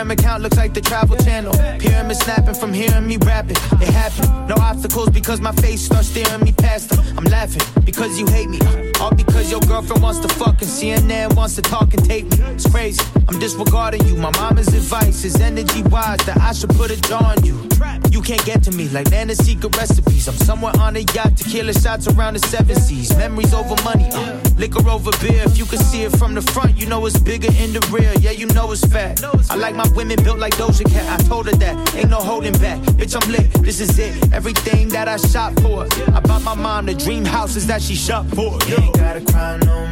Instagram 0.00 0.12
account 0.12 0.42
looks 0.42 0.56
like 0.56 0.72
the 0.72 0.80
travel 0.80 1.16
channel. 1.16 1.52
Pyramid 1.78 2.16
snapping 2.16 2.54
from 2.54 2.72
hearing 2.72 3.06
me 3.06 3.16
rapping. 3.18 3.56
It 3.80 3.88
happened. 3.88 4.48
No 4.48 4.54
obstacles 4.56 5.10
because 5.10 5.40
my 5.40 5.52
face 5.52 5.82
starts 5.82 6.08
staring 6.08 6.42
me 6.42 6.52
past 6.52 6.90
them. 6.90 7.04
I'm 7.18 7.24
laughing 7.24 7.62
because 7.84 8.18
you 8.18 8.26
hate 8.26 8.48
me. 8.48 8.58
All 9.00 9.14
because 9.14 9.50
your 9.50 9.60
girlfriend 9.60 10.02
wants 10.02 10.20
to 10.20 10.28
fuck 10.28 10.62
and 10.62 10.70
CNN 10.70 11.36
wants 11.36 11.56
to 11.56 11.62
talk 11.62 11.92
and 11.94 12.04
take 12.04 12.24
me. 12.24 12.38
It's 12.54 12.70
crazy. 12.70 13.02
I'm 13.28 13.38
disregarding 13.38 14.06
you. 14.06 14.16
My 14.16 14.30
mama's 14.36 14.68
advice 14.68 15.24
is 15.24 15.40
energy 15.40 15.82
wise 15.82 16.18
that 16.26 16.38
I 16.38 16.52
should 16.52 16.70
put 16.70 16.90
a 16.90 17.00
jaw 17.02 17.34
on 17.36 17.44
you. 17.44 17.68
You 18.20 18.26
can't 18.36 18.44
get 18.44 18.62
to 18.64 18.72
me 18.72 18.86
like 18.90 19.10
Nana's 19.10 19.38
secret 19.38 19.74
recipes. 19.78 20.28
I'm 20.28 20.34
somewhere 20.34 20.74
on 20.78 20.94
a 20.94 20.98
yacht, 21.14 21.38
tequila 21.38 21.72
shots 21.72 22.06
around 22.06 22.34
the 22.34 22.40
seven 22.40 22.76
seas. 22.76 23.16
Memories 23.16 23.54
over 23.54 23.82
money, 23.82 24.10
uh, 24.12 24.38
liquor 24.58 24.86
over 24.90 25.10
beer. 25.22 25.44
If 25.44 25.56
you 25.56 25.64
can 25.64 25.78
see 25.78 26.02
it 26.02 26.14
from 26.18 26.34
the 26.34 26.42
front, 26.42 26.76
you 26.76 26.84
know 26.84 27.06
it's 27.06 27.18
bigger 27.18 27.48
in 27.48 27.72
the 27.72 27.80
rear. 27.90 28.12
Yeah, 28.20 28.32
you 28.32 28.44
know 28.48 28.72
it's 28.72 28.84
fat. 28.84 29.24
I 29.48 29.54
like 29.54 29.74
my 29.74 29.88
women 29.94 30.22
built 30.22 30.38
like 30.38 30.54
Doja 30.56 30.84
Cat. 30.92 31.18
I 31.18 31.22
told 31.24 31.46
her 31.46 31.52
that, 31.52 31.94
ain't 31.94 32.10
no 32.10 32.18
holding 32.18 32.52
back. 32.58 32.80
Bitch, 33.00 33.16
I'm 33.16 33.32
lit, 33.32 33.50
this 33.64 33.80
is 33.80 33.98
it. 33.98 34.34
Everything 34.34 34.90
that 34.90 35.08
I 35.08 35.16
shot 35.16 35.58
for. 35.60 35.88
I 36.14 36.20
bought 36.20 36.42
my 36.42 36.54
mom 36.54 36.84
the 36.84 36.94
dream 36.94 37.24
houses 37.24 37.66
that 37.68 37.80
she 37.80 37.94
shot 37.94 38.26
for. 38.28 38.58
You 38.68 38.76
ain't 38.76 38.96
gotta 38.96 39.22
cry 39.22 39.56
no 39.64 39.89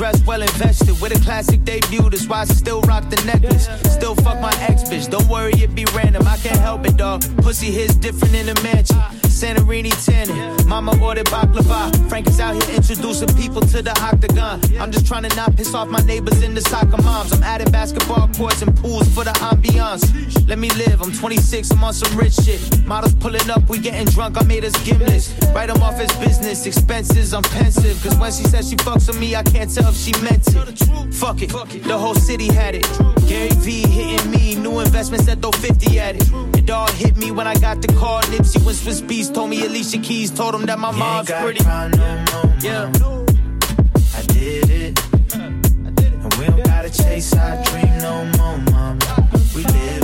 dressed, 0.00 0.26
well 0.26 0.40
invested. 0.40 0.98
With 0.98 1.14
a 1.14 1.20
classic 1.22 1.62
debut, 1.62 2.08
that's 2.08 2.26
why 2.26 2.40
I 2.40 2.44
still 2.44 2.80
rock 2.82 3.10
the 3.10 3.22
necklace. 3.26 3.68
Still 3.92 4.14
fuck 4.14 4.40
my 4.40 4.54
ex 4.60 4.82
bitch, 4.84 5.10
don't 5.10 5.28
worry, 5.28 5.52
it 5.52 5.74
be 5.74 5.84
random. 5.94 6.26
I 6.26 6.38
can't 6.38 6.58
help 6.58 6.86
it, 6.86 6.96
dog. 6.96 7.20
Pussy 7.42 7.70
hits 7.70 7.96
different 7.96 8.34
in 8.34 8.46
the 8.46 8.54
mansion. 8.62 9.19
Santorini 9.40 9.90
tanning, 10.04 10.68
mama 10.68 10.92
ordered 11.02 11.24
baklava. 11.28 11.88
Frank 12.10 12.28
is 12.28 12.38
out 12.40 12.62
here 12.62 12.76
introducing 12.76 13.34
people 13.36 13.62
to 13.62 13.80
the 13.80 13.98
octagon. 14.02 14.60
I'm 14.78 14.92
just 14.92 15.06
trying 15.06 15.22
to 15.22 15.34
not 15.34 15.56
piss 15.56 15.72
off 15.74 15.88
my 15.88 16.00
neighbors 16.00 16.42
and 16.42 16.54
the 16.54 16.60
soccer 16.60 17.00
moms. 17.00 17.32
I'm 17.32 17.42
adding 17.42 17.72
basketball 17.72 18.28
courts 18.36 18.60
and 18.60 18.76
pools 18.76 19.08
for 19.14 19.24
the 19.24 19.30
ambiance. 19.40 20.46
Let 20.46 20.58
me 20.58 20.68
live, 20.72 21.00
I'm 21.00 21.10
26, 21.10 21.70
I'm 21.70 21.82
on 21.82 21.94
some 21.94 22.18
rich 22.18 22.34
shit. 22.34 22.60
Models 22.84 23.14
pulling 23.14 23.48
up, 23.48 23.66
we 23.66 23.78
getting 23.78 24.04
drunk, 24.08 24.36
I 24.38 24.44
made 24.44 24.62
us 24.62 24.74
gimlets. 24.84 25.32
Write 25.54 25.68
them 25.68 25.82
off 25.82 25.98
as 25.98 26.14
business, 26.18 26.66
expenses, 26.66 27.32
I'm 27.32 27.42
pensive. 27.42 27.98
Cause 28.02 28.18
when 28.18 28.32
she 28.32 28.44
said 28.44 28.66
she 28.66 28.76
fucks 28.76 29.08
with 29.08 29.18
me, 29.18 29.36
I 29.36 29.42
can't 29.42 29.74
tell 29.74 29.88
if 29.88 29.96
she 29.96 30.12
meant 30.20 30.46
it. 30.48 31.14
Fuck 31.14 31.40
it, 31.40 31.48
the 31.84 31.96
whole 31.96 32.14
city 32.14 32.52
had 32.52 32.74
it. 32.74 33.19
Gary 33.30 33.48
V 33.58 33.86
hitting 33.86 34.28
me, 34.32 34.56
new 34.56 34.80
investments 34.80 35.26
that 35.26 35.40
throw 35.40 35.52
50 35.52 36.00
at 36.00 36.16
it. 36.16 36.58
It 36.58 36.68
all 36.68 36.90
hit 36.90 37.16
me 37.16 37.30
when 37.30 37.46
I 37.46 37.54
got 37.54 37.80
the 37.80 37.86
call. 37.92 38.20
Nipsey 38.22 38.60
when 38.66 38.74
Swizz 38.74 39.02
Beatz 39.02 39.32
told 39.32 39.50
me 39.50 39.64
Alicia 39.64 39.98
Keys 39.98 40.32
told 40.32 40.52
him 40.52 40.66
that 40.66 40.80
my 40.80 40.90
mom's 40.90 41.30
pretty. 41.30 41.62
no 41.62 41.88
more, 42.32 42.54
Yeah. 42.60 42.90
I 44.18 44.22
did 44.34 44.68
it. 44.70 45.00
And 45.32 46.34
we 46.38 46.46
don't 46.46 46.64
gotta 46.64 46.90
chase 46.90 47.32
our 47.36 47.62
dream 47.66 47.98
no 47.98 48.24
more, 48.36 48.58
mom. 48.72 48.98
We 49.54 49.62
live 49.62 49.99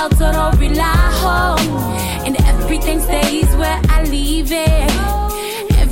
El 0.00 0.08
Toro, 0.10 0.50
Relajo. 0.58 1.56
And 2.24 2.36
everything 2.42 3.00
stays 3.00 3.48
where 3.56 3.80
I 3.88 4.04
leave 4.04 4.52
it. 4.52 5.27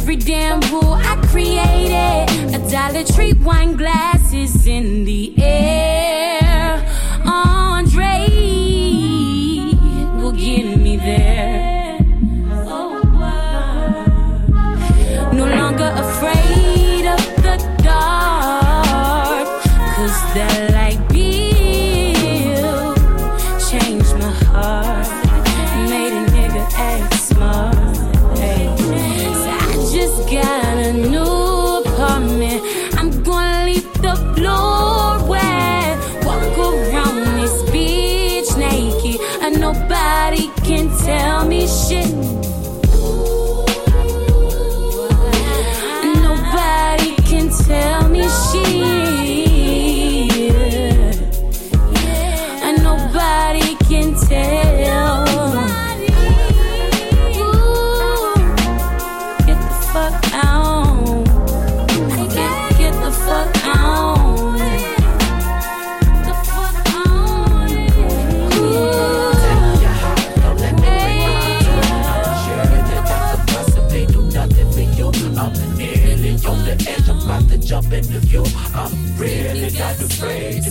Every 0.08 0.18
damn 0.18 0.60
rule 0.70 0.94
I 0.94 1.16
created. 1.32 2.54
A 2.54 2.70
Dollar 2.70 3.02
Tree 3.02 3.32
wine 3.32 3.76
glasses 3.76 4.64
in 4.64 5.04
the 5.04 5.34
air. 5.36 5.95
Really 80.22 80.65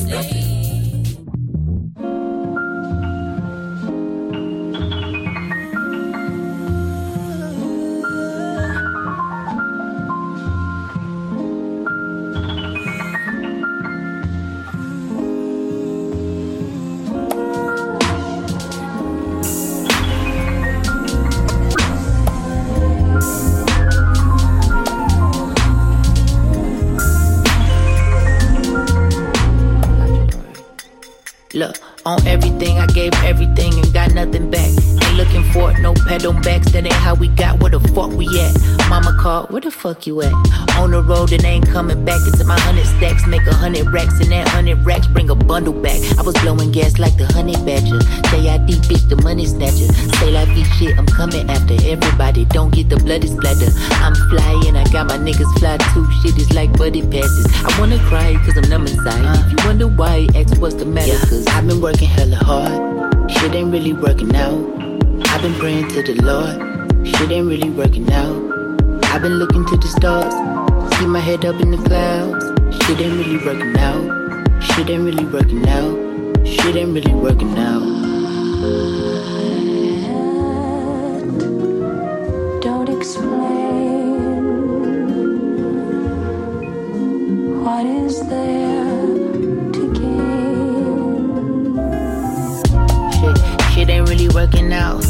Ain't 35.56 35.64
looking 35.64 35.72
for 35.72 35.72
it, 35.72 35.82
no 35.82 35.94
pedal 36.08 36.34
backs. 36.34 36.72
That 36.72 36.86
ain't 36.86 36.94
how 36.94 37.16
we 37.16 37.28
got 37.30 37.60
where 37.60 37.72
the 37.72 37.80
fuck 37.80 38.12
we 38.12 38.28
at. 38.40 38.90
Mama 38.90 39.16
called, 39.20 39.52
where 39.52 39.62
the 39.62 39.72
fuck 39.72 40.06
you 40.08 40.22
at? 40.22 40.34
On 40.78 40.92
the 40.92 41.02
road 41.02 41.32
and 41.32 41.44
ain't 41.44 41.68
coming 41.68 42.04
back. 42.06 42.22
Into 42.26 42.46
my 42.46 42.60
hundred 42.60 42.86
stacks, 42.86 43.26
make 43.28 43.46
a 43.48 43.54
hundred 43.54 43.92
racks, 43.92 44.20
and 44.20 44.32
that 44.32 44.48
hundred 44.48 44.86
racks 44.86 45.08
bring 45.08 45.30
a 45.30 45.36
bundle 45.36 45.74
back. 45.74 46.00
I 46.18 46.22
was 46.22 46.36
blowing 46.42 46.72
gas 46.72 47.00
like 47.00 47.18
the 47.18 47.26
honey 47.26 47.56
badger. 47.66 48.00
JID, 48.30 48.70
bitch, 48.88 49.10
the 49.10 49.16
money 49.24 49.46
snatcher. 49.46 49.92
Say 50.20 50.32
like 50.32 50.50
this 50.50 50.68
shit, 50.78 50.98
I'm 50.98 51.08
coming 51.08 51.50
after 51.50 51.76
everybody. 51.86 52.46
Don't 52.46 52.74
get 52.74 52.90
the 52.90 52.98
bloody 52.98 53.28
splatter. 53.28 53.72
I'm 54.04 54.16
flying, 54.30 54.76
I 54.76 54.84
got 54.92 55.08
my 55.08 55.18
niggas 55.18 55.52
fly 55.60 55.78
too. 55.94 56.06
Shit 56.22 56.38
is 56.38 56.52
like 56.54 56.78
buddy 56.78 57.02
passes. 57.02 57.48
I 57.64 57.80
wanna 57.80 58.00
cry 58.08 58.36
cause 58.46 58.58
I'm 58.58 58.70
numb 58.70 58.88
inside. 58.88 59.46
If 59.46 59.52
you 59.52 59.58
wonder 59.66 59.88
why, 59.88 60.28
ask 60.36 60.60
what's 60.60 60.76
the 60.76 60.86
matter. 60.86 61.18
Cause 61.28 61.48
I've 61.48 61.68
been 61.68 61.82
working 61.82 62.08
hella 62.08 62.36
hard. 62.36 63.32
Shit 63.32 63.54
ain't 63.56 63.72
really 63.72 63.94
working 63.94 64.36
out. 64.36 64.85
I've 65.24 65.42
been 65.42 65.54
praying 65.56 65.88
to 65.90 66.04
the 66.04 66.16
Lord. 66.22 67.08
Shit 67.08 67.32
ain't 67.32 67.48
really 67.48 67.70
working 67.70 68.12
out. 68.12 68.36
I've 69.06 69.22
been 69.22 69.38
looking 69.40 69.66
to 69.66 69.78
the 69.78 69.88
stars. 69.88 70.34
See 70.98 71.06
my 71.06 71.20
head 71.20 71.46
up 71.46 71.60
in 71.62 71.72
the 71.72 71.78
clouds. 71.78 72.46
Shit 72.86 73.00
ain't 73.00 73.18
really 73.18 73.38
working 73.46 73.78
out. 73.78 74.64
Shit 74.64 74.90
ain't 74.90 75.04
really 75.04 75.26
working 75.26 75.68
out. 75.70 76.46
Shit 76.46 76.76
ain't 76.76 76.94
really 76.94 77.14
working 77.14 77.58
out. 77.58 79.35
Working 94.36 94.74
out. 94.74 95.02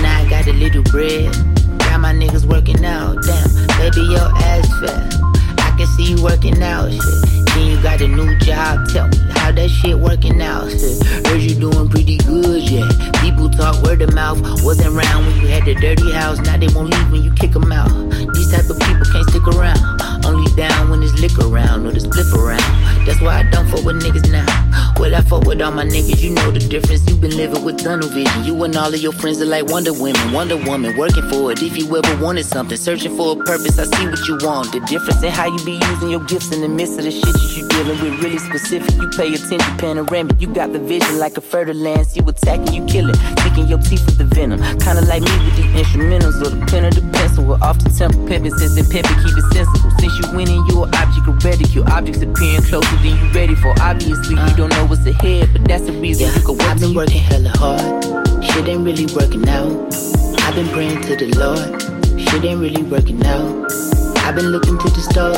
Now 0.00 0.22
I 0.22 0.26
got 0.30 0.46
a 0.46 0.52
little 0.52 0.84
bread. 0.84 1.34
Got 1.80 1.98
my 1.98 2.14
niggas 2.14 2.44
working 2.44 2.84
out. 2.84 3.20
Damn, 3.24 3.66
baby, 3.76 4.02
your 4.06 4.30
ass 4.38 4.68
fat. 4.78 5.14
I 5.58 5.74
can 5.76 5.86
see 5.96 6.12
you 6.14 6.22
working 6.22 6.62
out. 6.62 6.92
Shit. 6.92 7.46
Then 7.46 7.66
you 7.66 7.82
got 7.82 8.00
a 8.00 8.06
new 8.06 8.38
job. 8.38 8.88
Tell 8.88 9.08
me 9.08 9.18
how 9.30 9.50
that 9.50 9.68
shit 9.68 9.98
working 9.98 10.40
out. 10.40 10.70
Shit. 10.70 11.04
Heard 11.26 11.42
you 11.42 11.56
doing 11.56 11.88
pretty 11.88 12.18
good, 12.18 12.70
yeah. 12.70 12.88
People 13.20 13.50
talk 13.50 13.82
word 13.82 14.00
of 14.00 14.14
mouth. 14.14 14.38
Wasn't 14.62 14.94
around 14.94 15.26
when 15.26 15.40
you 15.40 15.48
had 15.48 15.64
the 15.64 15.74
dirty 15.74 16.12
house. 16.12 16.38
Now 16.38 16.56
they 16.56 16.68
won't 16.68 16.90
leave 16.94 17.10
when 17.10 17.24
you 17.24 17.32
kick 17.32 17.50
them 17.50 17.72
out. 17.72 17.90
These 18.34 18.52
type 18.52 18.70
of 18.70 18.78
people 18.78 19.06
can't 19.10 19.28
stick 19.28 19.46
around. 19.48 19.82
Only 20.24 20.50
down 20.54 20.88
when 20.88 21.00
there's 21.00 21.18
liquor 21.20 21.52
around 21.52 21.84
or 21.84 21.90
the 21.90 21.98
spliff 21.98 22.32
around. 22.32 22.62
That's 23.06 23.20
why 23.20 23.40
I 23.40 23.42
don't 23.50 23.66
fuck 23.66 23.84
with 23.84 24.00
niggas 24.02 24.27
fuck 25.28 25.44
with 25.44 25.60
all 25.60 25.70
my 25.70 25.84
niggas, 25.84 26.22
you 26.22 26.30
know 26.30 26.50
the 26.50 26.58
difference. 26.58 27.06
you 27.08 27.16
been 27.16 27.36
living 27.36 27.62
with 27.62 27.78
tunnel 27.78 28.08
vision. 28.08 28.44
You 28.44 28.64
and 28.64 28.74
all 28.76 28.92
of 28.92 29.00
your 29.00 29.12
friends 29.12 29.40
are 29.42 29.46
like 29.46 29.66
Wonder 29.66 29.92
Women, 29.92 30.32
Wonder 30.32 30.56
Woman, 30.56 30.96
working 30.96 31.28
for 31.28 31.52
it. 31.52 31.62
If 31.62 31.76
you 31.76 31.84
ever 31.96 32.24
wanted 32.24 32.46
something, 32.46 32.76
searching 32.76 33.14
for 33.16 33.32
a 33.32 33.36
purpose, 33.36 33.78
I 33.78 33.84
see 33.84 34.06
what 34.08 34.26
you 34.26 34.38
want. 34.40 34.72
The 34.72 34.80
difference 34.80 35.22
in 35.22 35.30
how 35.30 35.46
you 35.46 35.62
be 35.64 35.72
using 35.72 36.10
your 36.10 36.24
gifts 36.24 36.52
in 36.52 36.62
the 36.62 36.68
midst 36.68 36.98
of 36.98 37.04
the 37.04 37.10
shit 37.10 37.22
that 37.24 37.56
you 37.56 37.68
dealing 37.68 38.00
with, 38.00 38.24
really 38.24 38.38
specific. 38.38 38.90
You 38.96 39.08
pay 39.10 39.32
attention, 39.34 39.76
panoramic. 39.76 40.40
You 40.40 40.48
got 40.48 40.72
the 40.72 40.78
vision 40.78 41.18
like 41.18 41.36
a 41.36 41.42
fertile 41.42 41.76
land. 41.76 42.06
See 42.06 42.20
what's 42.20 42.42
attacking, 42.42 42.72
you 42.72 42.84
kill 42.86 43.10
it. 43.10 43.18
Picking 43.44 43.68
your 43.68 43.78
teeth 43.78 44.04
with 44.06 44.18
the 44.18 44.24
venom. 44.24 44.60
Kinda 44.80 45.02
like 45.06 45.22
me 45.22 45.32
with 45.44 45.56
the 45.56 45.66
instrumentals 45.76 46.40
or 46.40 46.50
the 46.50 46.64
pen 46.66 46.84
or 46.86 46.90
the 46.90 47.04
pencil. 47.12 47.44
We're 47.44 47.60
off 47.60 47.78
the 47.84 47.90
temple, 47.90 48.26
pimping, 48.26 48.56
since 48.56 48.74
the 48.74 48.84
pimping, 48.88 49.16
keep 49.22 49.36
it 49.36 49.46
sensible. 49.52 49.87
Since 50.00 50.18
you 50.18 50.36
winning, 50.36 50.64
you 50.66 50.84
an 50.84 50.94
object 50.94 51.28
of 51.28 51.44
ridicule. 51.44 51.84
Objects 51.90 52.22
appearing 52.22 52.62
closer 52.62 52.96
than 52.96 53.18
you 53.18 53.32
ready 53.32 53.54
for. 53.54 53.74
Obviously, 53.80 54.36
you 54.36 54.56
don't 54.56 54.70
know 54.70 54.86
what's 54.86 55.06
ahead, 55.06 55.50
but 55.52 55.64
that's 55.64 55.84
the 55.84 55.92
reason 55.92 56.26
you 56.34 56.40
can 56.40 56.56
work. 56.58 56.62
I've 56.62 56.80
been 56.80 56.94
working 56.94 57.20
hella 57.20 57.50
hard. 57.56 58.44
Shit 58.44 58.68
ain't 58.68 58.84
really 58.84 59.06
working 59.14 59.48
out. 59.48 59.94
I've 60.48 60.54
been 60.54 60.68
praying 60.68 61.02
to 61.02 61.14
the 61.14 61.26
Lord, 61.36 62.18
shit 62.18 62.42
ain't 62.42 62.58
really 62.58 62.82
working 62.82 63.22
out. 63.26 63.70
I've 64.24 64.34
been 64.34 64.46
looking 64.46 64.78
to 64.78 64.88
the 64.88 65.00
stars, 65.00 65.36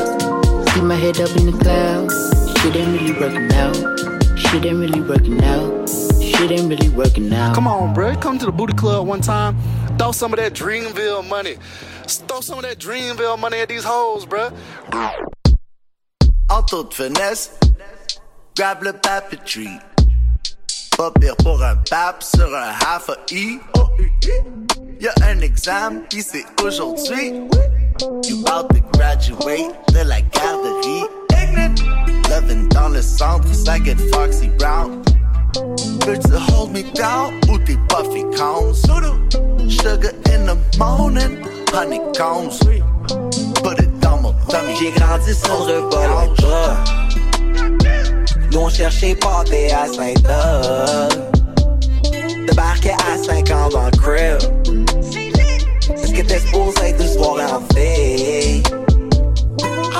see 0.72 0.82
my 0.82 0.94
head 0.94 1.20
up 1.20 1.36
in 1.36 1.46
the 1.46 1.58
clouds. 1.58 2.14
Shit 2.60 2.76
ain't 2.76 3.00
really 3.00 3.18
working 3.18 3.52
out, 3.54 3.74
shit 4.38 4.64
ain't 4.64 4.78
really 4.78 5.00
working 5.00 5.42
out, 5.42 5.88
shit 6.22 6.52
ain't 6.52 6.68
really 6.68 6.88
working 6.90 7.32
out. 7.34 7.56
Come 7.56 7.66
on, 7.66 7.92
bro. 7.92 8.14
Come 8.16 8.38
to 8.38 8.46
the 8.46 8.52
booty 8.52 8.74
club 8.74 9.04
one 9.08 9.20
time. 9.20 9.58
Throw 9.98 10.12
some 10.12 10.32
of 10.32 10.38
that 10.38 10.52
Dreamville 10.52 11.28
money. 11.28 11.56
Throw 12.18 12.40
some 12.40 12.58
of 12.58 12.64
that 12.64 12.78
Dreamville 12.78 13.38
money 13.38 13.60
at 13.60 13.68
these 13.68 13.84
hoes, 13.84 14.26
bro. 14.26 14.50
En 16.50 16.62
toute 16.62 16.92
finesse, 16.92 17.50
grab 18.56 18.82
le 18.82 18.92
papeterie. 18.92 19.78
Pas 20.96 21.12
pire 21.12 21.36
pour 21.36 21.62
un 21.62 21.76
pape 21.88 22.22
sur 22.24 22.52
un 22.52 22.72
half 22.80 23.08
a 23.10 23.16
E. 23.32 23.60
Y'a 24.98 25.12
un 25.22 25.40
examen, 25.40 26.02
pis 26.10 26.22
c'est 26.22 26.44
aujourd'hui. 26.64 27.48
You 28.24 28.44
about 28.44 28.70
to 28.70 28.80
graduate 28.92 29.72
de 29.92 30.02
la 30.02 30.20
garderie. 30.20 31.04
Living 32.28 32.68
dans 32.70 32.88
le 32.88 33.02
centre, 33.02 33.46
ça 33.54 33.78
get 33.78 33.96
Foxy 34.12 34.48
Brown. 34.58 35.02
Peux-tu 36.00 36.34
hold 36.34 36.72
me 36.72 36.82
down 36.94 37.40
ou 37.48 37.58
t'es 37.58 37.76
puffy 37.88 38.24
cones? 38.36 38.82
Sugar 39.68 40.10
in 40.26 40.46
the 40.46 40.56
morning, 40.78 41.38
honeycombs. 41.72 42.58
Put 43.62 43.78
it 43.80 44.00
dans 44.00 44.18
mon 44.18 44.34
tummy. 44.48 44.74
J'ai 44.78 44.92
grandi 44.92 45.32
bol 45.44 45.90
bas. 45.90 46.84
Nous 48.52 48.58
on 48.58 48.68
cherchait 48.68 49.14
pâté 49.14 49.72
à 49.72 49.86
Saint-Doug. 49.86 51.30
Débarquait 52.46 52.96
à 53.12 53.16
5 53.22 53.50
ans 53.50 53.68
dans 53.68 53.84
le 53.84 53.90
crib. 53.92 54.38
Est-ce 55.94 56.12
que 56.12 56.22
t'es 56.22 56.38
supposé 56.40 56.88
être 56.88 57.00
une 57.00 57.08
soirée 57.08 57.44
en 57.44 57.62
fille? 57.74 58.62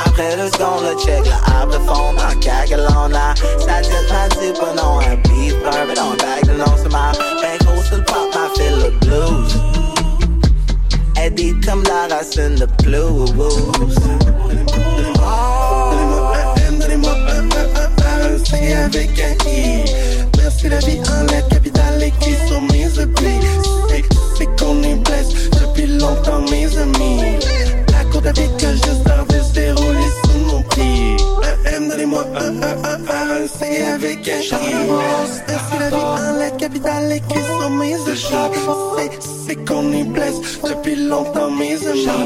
Après 0.06 0.36
le 0.36 0.46
second, 0.48 0.80
le 0.82 0.98
check, 0.98 1.24
la 1.26 1.66
de 1.66 1.78
fond, 1.84 2.12
dans 2.14 2.38
cagalona. 2.40 3.34
Ça 3.58 3.80
dit 3.82 3.90
pas 4.08 4.28
dit 4.40 4.52
pas 4.58 4.74
non, 4.82 4.98
un 5.00 5.16
beef, 5.28 5.54
dans 5.64 6.10
le 6.10 6.16
bag 6.16 6.44
de 6.46 6.58
non, 6.58 6.74
c'est 6.76 6.90
ma 6.90 7.12
banco 7.12 7.82
sur 7.82 7.96
le 7.96 8.04
pop, 8.04 8.34
ma 8.34 8.48
file 8.54 8.78
le 8.82 8.90
blues. 9.06 9.54
Comme 11.64 11.82
la 11.84 12.14
racine 12.14 12.56
de 12.56 12.66
blues. 12.82 13.32
C'est 18.44 18.72
avec 18.72 19.10
un 19.20 19.48
I. 19.48 19.84
Merci 20.38 20.68
la 20.68 20.78
vie 20.78 21.00
en 21.00 21.26
capitale 21.48 22.02
et 22.02 22.10
qui 22.20 22.34
sont 22.48 22.60
mes. 22.62 22.88
C'est, 24.36 24.46
qu'on 24.58 24.82
est 24.82 24.96
blessé 24.96 25.50
depuis 25.52 25.86
longtemps, 25.86 26.40
mes 26.50 26.76
amis 26.78 27.38
sur 28.20 28.22
ta 28.22 28.32
petite 28.32 28.56
cage 28.56 28.80
de 28.80 28.94
star 29.00 29.24
déroulé 29.54 30.06
sous 30.24 30.38
mon 30.46 30.62
pied. 30.62 31.16
Un 31.64 31.76
M, 31.76 31.88
donnez-moi 31.88 32.24
un, 32.36 32.62
un, 32.62 32.76
un, 32.84 33.00
un, 33.08 33.46
c'est 33.46 33.84
avec 33.84 34.28
un 34.28 34.40
chien. 34.40 34.58
Est-ce 34.58 35.74
que 35.74 35.80
la 35.80 35.88
vie, 35.90 36.22
un 36.22 36.38
lettre 36.38 36.56
capitale 36.58 37.12
écrit 37.12 37.40
sur 37.42 37.70
mes 37.70 37.96
échappes? 38.10 38.54
C'est 39.46 39.56
qu'on 39.64 39.92
y 39.92 40.04
blesse 40.04 40.40
depuis 40.62 40.96
longtemps 40.96 41.50
mes 41.50 41.74
échappes. 41.74 42.16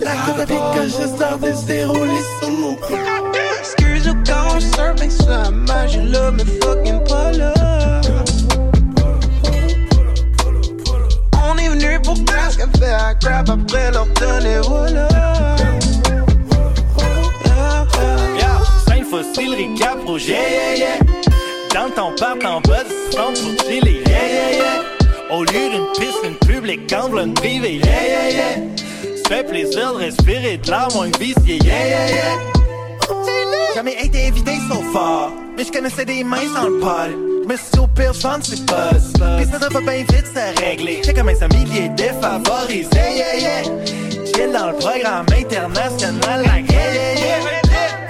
La 0.00 0.12
sur 0.24 0.34
ta 0.36 0.46
petite 0.46 0.74
cage 0.74 0.98
de 0.98 1.16
star 1.16 1.38
déroulé 1.66 2.18
sous 2.42 2.50
mon 2.50 2.74
pied? 2.74 2.96
Excuse-moi 3.60 4.22
quand 4.26 4.60
je 4.60 4.66
surfing 4.76 5.10
sur 5.10 5.28
la 5.28 5.50
magie, 5.50 6.02
love 6.02 6.34
me 6.34 6.44
fucking 6.62 7.00
pas 7.08 7.32
là. 11.84 11.90
On 11.90 11.90
est 11.90 11.98
venu 11.98 12.00
pour 12.02 12.16
faire 12.16 12.50
ce 12.50 12.56
qu'elle 12.58 12.70
fait 12.78 12.92
à 12.92 13.14
crap, 13.14 13.48
après 13.48 13.90
leur 13.92 14.06
donner 14.06 14.58
voilà. 14.66 15.08
Yeah, 18.36 18.62
cinq 18.86 19.04
fossiles, 19.04 19.54
recap, 19.54 20.04
projet, 20.04 20.32
yeah, 20.32 20.76
yeah. 20.76 20.98
Dans 21.74 21.90
ton 21.90 22.14
parc 22.16 22.44
en 22.44 22.60
bas 22.60 22.84
siphon 22.84 23.32
pour 23.32 23.66
chiller, 23.66 24.02
yeah, 24.06 24.28
yeah, 24.28 24.56
yeah. 24.56 25.34
Au 25.34 25.42
lieu 25.42 25.70
d'une 25.70 25.84
gamble 26.86 27.18
une 27.20 27.34
privée, 27.34 27.80
yeah, 27.84 28.06
yeah, 28.06 28.30
yeah. 28.30 29.22
Fait 29.28 29.44
plaisir 29.44 29.92
de 29.92 29.98
respirer 29.98 30.58
de 30.58 30.70
l'air 30.70 30.88
moins 30.94 31.10
vicié, 31.18 31.58
yeah, 31.62 31.86
yeah, 31.88 32.08
yeah. 32.08 33.43
Jamais 33.74 33.96
été 34.04 34.28
invité 34.28 34.52
so 34.68 34.80
far, 34.92 35.32
mais 35.56 35.64
je 35.64 35.72
connaissais 35.72 36.04
des 36.04 36.22
mains 36.22 36.46
sans 36.54 36.68
le 36.68 36.80
me 37.46 37.56
suis 37.56 37.66
dit 37.72 37.78
au 37.78 37.86
pire, 37.86 38.12
je 38.12 38.20
vends 38.20 38.42
ses 38.42 38.56
buzz. 38.56 39.12
Pis 39.38 39.50
ça 39.50 39.68
va 39.68 39.80
bien 39.80 39.98
vite 39.98 40.26
se 40.26 40.60
régler. 40.60 41.02
J'ai 41.04 41.12
comme 41.12 41.28
un 41.28 41.34
familier 41.34 41.88
défavorisé, 41.90 42.88
yeah, 42.94 43.36
yeah. 43.36 43.62
Chill 44.34 44.52
dans 44.52 44.68
le 44.68 44.74
programme 44.74 45.26
international, 45.36 46.42
like, 46.42 46.70
yeah, 46.70 46.94
yeah, 46.94 47.14
yeah. 47.18 48.03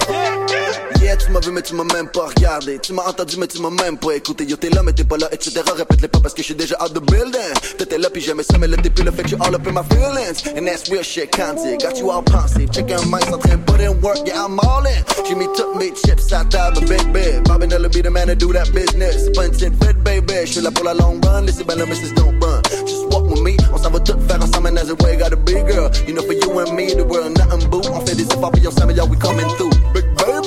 Yeah, 1.04 1.16
tu 1.18 1.30
m'as 1.32 1.40
vu 1.40 1.50
mais 1.52 1.60
tu 1.60 1.74
m'as 1.74 1.84
même 1.84 2.08
pas 2.08 2.28
regardé. 2.34 2.78
Tu 2.78 2.94
m'as 2.94 3.02
entendu 3.02 3.36
mais 3.36 3.46
tu 3.46 3.60
m'as 3.60 3.68
même 3.68 3.98
pas 3.98 4.14
écouté. 4.16 4.46
Yo 4.46 4.56
t'es 4.56 4.70
là 4.70 4.82
mais 4.82 4.94
t'es 4.94 5.04
pas 5.04 5.18
là 5.18 5.28
etc 5.32 5.60
Répète-les 5.76 6.08
pas 6.08 6.18
parce 6.20 6.32
que 6.32 6.42
je 6.42 6.54
déjà 6.54 6.82
out 6.82 6.94
the 6.94 7.00
building. 7.04 7.52
T'étais 7.76 7.98
là 7.98 8.08
puis 8.08 8.22
j'aimais 8.22 8.42
ça 8.42 8.56
mais 8.56 8.68
t'es 8.68 8.88
plus 8.88 9.04
là 9.04 9.12
fait 9.12 9.28
je 9.28 9.36
all 9.36 9.54
up 9.54 9.66
in 9.66 9.72
my 9.72 9.82
feelings. 9.90 10.40
And 10.56 10.64
that's 10.64 10.88
real 10.88 11.02
shit 11.04 11.30
Kanzi 11.30 11.76
Got 11.76 11.98
you 11.98 12.10
all 12.10 12.22
pensive. 12.22 12.70
Chicken 12.72 13.04
mice 13.10 13.30
en 13.30 13.36
train 13.36 13.58
put 13.66 13.82
in 13.82 14.00
work. 14.00 14.16
Yeah 14.24 14.46
I'm 14.46 14.58
all 14.60 14.86
in. 14.86 15.04
Jimmy 15.28 15.44
took 15.54 15.76
me 15.76 15.92
chips 15.92 16.32
à 16.32 16.42
table 16.48 16.80
big 16.88 17.12
big. 17.12 17.44
Bobby 17.44 17.66
Nella 17.66 17.90
be 17.90 18.00
the 18.00 18.10
man 18.10 18.28
to 18.28 18.34
do 18.34 18.54
that 18.54 18.72
business. 18.72 19.28
Une 19.36 19.50
petite 19.50 19.74
fit 19.84 19.98
baby. 20.04 20.46
Je 20.46 20.52
suis 20.52 20.60
là 20.62 20.70
pour 20.70 20.84
la 20.84 20.94
long 20.94 21.20
run. 21.22 21.42
Laissez 21.42 21.64
ben 21.64 21.76
le 21.76 21.84
missus 21.84 22.14
don't 22.16 22.32
run. 22.40 22.62
Just 22.86 23.04
walk 23.12 23.28
with 23.28 23.42
me. 23.42 23.58
On 23.74 23.76
s'en 23.76 23.90
va 23.90 24.00
tout 24.00 24.16
faire 24.26 24.42
ensemble 24.42 24.68
and 24.68 24.78
as 24.78 24.88
a 24.88 24.94
way 25.04 25.16
Got 25.18 25.34
a 25.34 25.36
big 25.36 25.66
girl. 25.66 25.90
You 26.08 26.14
know 26.14 26.22
for 26.22 26.32
you 26.32 26.58
and 26.60 26.74
me 26.74 26.94
The 26.94 27.04
world 27.04 27.36
nothing 27.36 27.68
boo 27.68 27.82
On 27.92 28.00
fait 28.06 28.14
des 28.14 28.24
efforts 28.24 28.52
puis 28.52 28.66
ensemble 28.66 28.94
Yo 28.96 29.04
we 29.04 29.18
coming 29.18 29.48
through. 29.58 29.68
Big 29.92 30.06
baby 30.16 30.43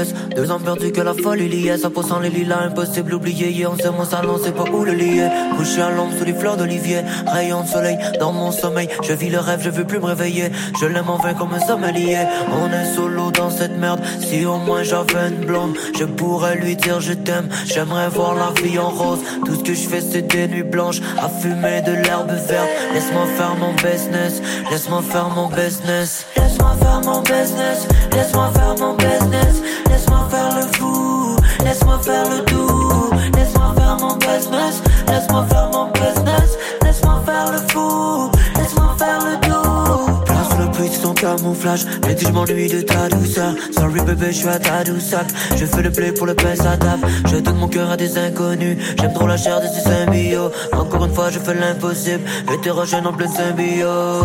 en 0.00 0.34
Deux 0.34 0.50
ans 0.50 0.58
perdus 0.58 0.92
que 0.92 1.00
la 1.00 1.14
folie 1.14 1.48
liée. 1.48 1.76
Ça 1.76 1.90
pose 1.90 2.08
sans 2.08 2.20
les 2.20 2.30
lilas, 2.30 2.62
impossible 2.64 3.14
oublier 3.14 3.50
Yeah, 3.50 3.70
on 3.70 3.76
sait 3.76 3.90
mon 3.90 4.04
salon, 4.04 4.38
c'est 4.42 4.54
pas 4.54 4.64
où 4.64 4.84
le 4.84 4.92
lier. 4.92 5.28
Couché 5.56 5.82
à 5.82 5.90
l'ombre 5.90 6.12
sous 6.18 6.24
les 6.24 6.32
fleurs 6.32 6.56
d'olivier. 6.56 7.02
Rayon 7.26 7.62
de 7.62 7.68
soleil 7.68 7.98
dans 8.18 8.32
mon 8.32 8.50
sommeil. 8.52 8.88
Je 9.02 9.12
vis 9.12 9.30
le 9.30 9.38
rêve, 9.38 9.60
je 9.62 9.70
veux 9.70 9.84
plus 9.84 9.98
me 9.98 10.06
réveiller. 10.06 10.50
Je 10.80 10.86
l'aime 10.86 11.08
enfin 11.08 11.34
comme 11.34 11.52
un 11.54 11.60
sommelier. 11.60 12.26
On 12.52 12.68
est 12.72 12.94
solo 12.94 13.30
dans 13.30 13.50
cette 13.50 13.76
merde. 13.78 14.00
Si 14.20 14.44
au 14.44 14.56
moins 14.56 14.82
j'avais 14.82 15.28
une 15.28 15.44
blonde 15.44 15.76
Je 15.98 16.04
pourrais 16.04 16.56
lui 16.56 16.76
dire 16.76 17.00
je 17.00 17.12
t'aime. 17.12 17.48
J'aimerais 17.66 18.08
voir 18.08 18.34
la 18.34 18.52
vie 18.62 18.78
en 18.78 18.90
rose. 18.90 19.20
Tout 19.44 19.54
ce 19.54 19.62
que 19.62 19.74
je 19.74 19.88
fais 19.88 20.00
c'est 20.00 20.22
des 20.22 20.48
nuits 20.48 20.62
blanches. 20.62 21.00
À 21.18 21.28
fumer 21.28 21.82
de 21.82 21.92
l'herbe 21.92 22.30
verte. 22.30 22.68
Laisse-moi 22.94 23.26
faire 23.36 23.56
mon 23.56 23.72
business. 23.74 24.42
Laisse-moi 24.70 25.02
faire 25.02 25.30
mon 25.30 25.48
business. 25.48 26.26
Laisse-moi 26.36 26.74
faire 26.80 27.00
mon 27.04 27.20
business. 27.20 27.86
Laisse-moi 28.12 28.50
faire 28.54 28.74
mon 28.78 28.94
business 28.94 29.62
Laisse-moi 30.00 30.28
faire 30.30 30.56
le 30.56 30.78
fou 30.78 31.36
Laisse-moi 31.62 31.98
faire 32.02 32.24
le 32.30 32.40
doux. 32.50 33.10
Laisse-moi 33.36 33.74
faire 33.76 33.96
mon 34.00 34.16
business 34.16 34.82
Laisse-moi 35.08 35.46
faire 35.50 35.70
mon 35.74 35.90
business. 35.92 36.56
Laisse-moi 36.82 37.22
faire 37.26 37.52
le 37.52 37.58
fou 37.70 38.30
Laisse-moi 38.56 38.96
faire 38.98 39.18
le 39.18 39.46
doux. 39.46 40.24
Place 40.24 40.58
le 40.58 40.70
prix 40.70 40.88
de 40.88 41.02
ton 41.02 41.12
camouflage 41.12 41.84
Mais 42.06 42.14
dis 42.14 42.24
je 42.24 42.32
m'ennuie 42.32 42.68
de 42.68 42.80
ta 42.80 43.10
douceur. 43.10 43.52
Sorry 43.76 44.00
bébé 44.00 44.28
je 44.28 44.38
suis 44.38 44.48
à 44.48 44.58
ta 44.58 44.84
douceur. 44.84 45.24
Je 45.56 45.66
fais 45.66 45.82
le 45.82 45.92
play 45.92 46.12
pour 46.12 46.26
le 46.26 46.34
pain 46.34 46.56
ça 46.56 46.78
tape 46.78 47.04
Je 47.26 47.36
donne 47.36 47.58
mon 47.58 47.68
cœur 47.68 47.90
à 47.90 47.98
des 47.98 48.16
inconnus. 48.16 48.78
J'aime 48.98 49.12
trop 49.12 49.26
la 49.26 49.36
chair 49.36 49.60
de 49.60 49.66
ces 49.66 49.82
symbios 49.82 50.50
Encore 50.72 51.04
une 51.04 51.12
fois 51.12 51.28
je 51.28 51.38
fais 51.40 51.54
l'impossible. 51.54 52.22
Hétérogène 52.50 53.06
en 53.06 53.12
pleine 53.12 53.32
symbio 53.32 54.20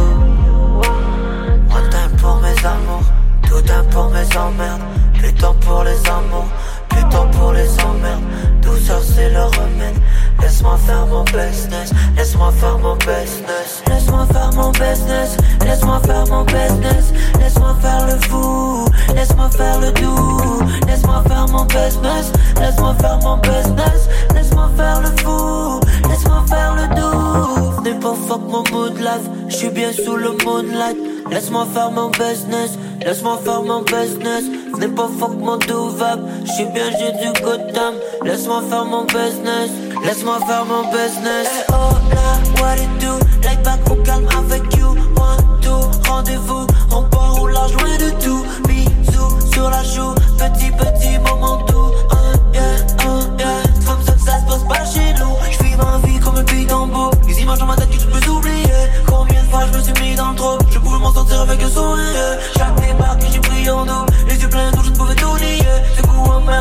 One 1.69 1.89
time 1.89 2.18
pour 2.22 2.38
mes 2.38 2.65
amours. 2.65 3.03
Tout 3.49 3.72
un 3.72 3.84
pour 3.85 4.10
mes 4.10 4.38
emmerdes, 4.38 4.81
plus 5.26 5.34
temps 5.34 5.56
pour 5.61 5.84
les 5.84 5.97
amours, 6.07 6.45
plus 6.88 7.02
temps 7.10 7.27
pour 7.31 7.52
les 7.52 7.68
emmerdes. 7.81 8.22
Douceur 8.61 9.02
c'est 9.02 9.31
le 9.31 9.41
remède. 9.41 9.99
Laisse-moi 10.39 10.77
faire 10.85 11.07
mon 11.07 11.23
business, 11.23 11.91
laisse-moi 12.15 12.52
faire 12.52 12.77
mon 12.77 12.95
business. 12.97 13.81
Laisse-moi 13.88 14.27
faire 14.31 14.52
mon 14.53 14.69
business, 14.69 15.38
laisse-moi 15.65 15.99
faire 16.06 16.27
mon 16.27 16.43
business. 16.43 17.11
Laisse-moi 17.39 17.76
faire 17.81 18.06
le 18.06 18.19
fou, 18.27 18.85
laisse-moi 19.15 19.49
faire 19.49 19.80
le 19.80 19.91
doux. 19.93 20.61
Laisse-moi 20.88 21.23
faire 21.27 21.47
mon 21.47 21.65
business, 21.65 22.31
laisse-moi 22.61 22.95
faire 23.02 23.19
mon 23.23 23.38
business. 23.38 24.07
Laisse-moi 24.35 24.69
faire 24.77 25.02
le 25.02 25.10
fou, 25.23 25.80
laisse-moi 26.07 26.45
faire 26.47 26.76
le 26.76 26.95
doux. 26.95 27.81
N'est 27.81 27.99
pas 27.99 28.14
fuck 28.27 28.41
mon 28.47 28.64
mot 28.72 28.89
de 28.89 29.03
lave, 29.03 29.27
je 29.47 29.56
suis 29.56 29.69
bien 29.69 29.91
sous 29.91 30.18
le 30.18 30.38
moonlight. 30.45 31.15
Laisse-moi 31.30 31.65
faire 31.73 31.91
mon 31.91 32.10
business, 32.10 32.77
laisse-moi 33.03 33.39
faire 33.43 33.64
mon 33.64 33.81
business. 33.81 34.43
Venez 34.73 34.88
pas 34.89 35.10
fuck 35.19 35.35
mon 35.39 35.57
douvab, 35.57 36.19
je 36.45 36.52
suis 36.52 36.65
bien, 36.65 36.85
j'ai 36.99 37.11
du 37.14 37.34
time. 37.73 37.95
Laisse-moi 38.23 38.61
faire 38.69 38.85
mon 38.85 39.06
business, 39.06 39.72
laisse-moi 40.03 40.39
faire 40.47 40.65
mon 40.65 40.84
business. 40.91 41.47
Hey, 41.47 41.64
oh 41.69 41.97
là, 42.14 42.61
what 42.61 42.76
it 42.77 42.89
do? 42.99 43.18
Like 43.43 43.64
back 43.64 43.80
au 43.89 43.95
calme 44.03 44.27
avec 44.38 44.64
you. 44.77 44.89
One, 45.18 45.61
two, 45.61 45.72
rendez-vous. 46.07 46.68
On 46.91 47.03
part 47.03 47.41
au 47.41 47.47
large, 47.47 47.73
loin 47.73 47.97
de 47.97 48.11
tout. 48.23 48.45
Bisous 48.68 49.52
sur 49.52 49.69
la 49.69 49.84
joue, 49.84 50.14
petit 50.38 50.72
petit 50.72 51.18
moment 51.19 51.57
doux. 51.65 51.91
Uh, 52.11 52.53
yeah, 52.53 53.07
uh, 53.07 53.39
yeah. 53.39 53.64
Comme 53.88 54.03
ça 54.06 54.14
que 54.14 54.22
ça 54.22 54.39
se 54.41 54.45
passe 54.45 54.64
pas 54.68 54.85
chez 54.85 55.14
nous. 55.19 55.35
Je 55.52 55.64
vis 55.64 55.76
ma 55.76 56.07
vie 56.07 56.19
comme 56.19 56.38
un 56.38 56.43
bidon 56.43 56.88
Les 57.27 57.41
images 57.41 57.60
dans 57.60 57.65
ma 57.65 57.76
tête 57.76 57.89
que 57.89 57.97
tu 57.97 58.07
peux 58.07 58.30
oublier. 58.30 58.65
Combien 59.07 59.41
de 59.41 59.47
fois 59.47 59.65
je 59.72 59.77
me 59.77 59.84
suis 59.84 59.93
mis 60.02 60.15
dans 60.15 60.30
le 60.31 60.35
pouvais 60.35 60.65
m'en 61.06 61.14
sortir 61.14 61.41
avec 61.41 61.61
un 61.61 61.69
sourire. 61.69 62.40
Chaque 62.57 62.76
départ 62.82 63.18
que 63.19 63.26
j'ai 63.32 63.40
pris 63.40 63.69
en 63.69 63.86
double. 63.86 64.11
Les 64.27 64.41
yeux 64.41 64.49
pleins 64.49 64.72
d'eau, 64.72 64.82
je 64.84 64.90
ne 64.90 64.95
pouvais 64.95 65.15
tout 65.15 65.38
nier. 65.38 65.60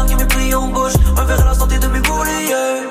Qui 0.07 0.15
m'est 0.17 0.27
pris 0.27 0.55
en 0.55 0.69
bouche? 0.69 0.93
Un 1.17 1.45
la 1.45 1.55
santé 1.55 1.79
de 1.79 1.87
mes 1.87 2.01
bouliers. 2.01 2.87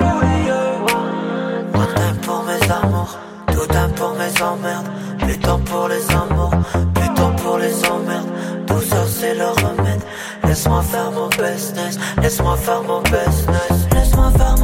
Temps 1.72 2.16
pour 2.22 2.42
mes 2.44 2.62
amours. 2.70 3.18
Tout 3.52 3.66
temps 3.66 3.90
pour 3.96 4.14
mes 4.14 4.42
emmerdes. 4.42 4.88
Plus 5.18 5.38
temps 5.38 5.60
pour 5.60 5.88
les 5.88 6.04
amours. 6.10 6.54
Plus 6.94 7.14
temps 7.14 7.34
pour 7.42 7.58
les 7.58 7.74
emmerdes. 7.86 8.30
Tout 8.66 8.80
ça 8.80 9.04
c'est 9.06 9.34
le 9.34 9.46
remède. 9.46 10.02
Laisse-moi 10.44 10.82
faire 10.82 11.10
mon 11.12 11.28
business. 11.28 11.98
Laisse-moi 12.20 12.56
faire 12.56 12.82
mon 12.82 13.00
business. 13.02 13.93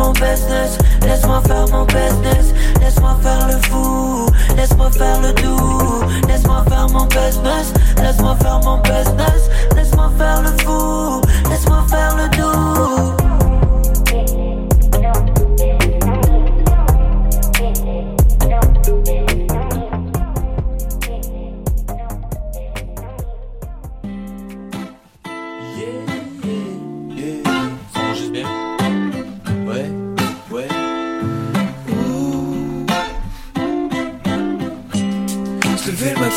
Mon 0.00 0.12
business. 0.12 0.78
Laisse-moi 1.02 1.42
faire 1.46 1.68
mon 1.68 1.84
business. 1.84 2.54
Laisse-moi 2.80 3.18
faire 3.22 3.46
le 3.48 3.58
fou. 3.68 4.26
Laisse-moi 4.56 4.90
faire 4.92 5.20
le 5.20 5.32
doux. 5.34 6.26
Laisse-moi 6.26 6.64
faire 6.68 6.88
mon 6.88 7.04
business. 7.04 7.74
Laisse-moi 8.02 8.34
faire 8.40 8.60
mon 8.64 8.78
business. 8.78 9.50
Laisse-moi 9.76 10.10
faire 10.16 10.40
le 10.40 10.52
fou. 10.64 11.20
Laisse-moi 11.50 11.84
faire 11.90 12.16
le 12.16 12.28
doux. 12.34 13.19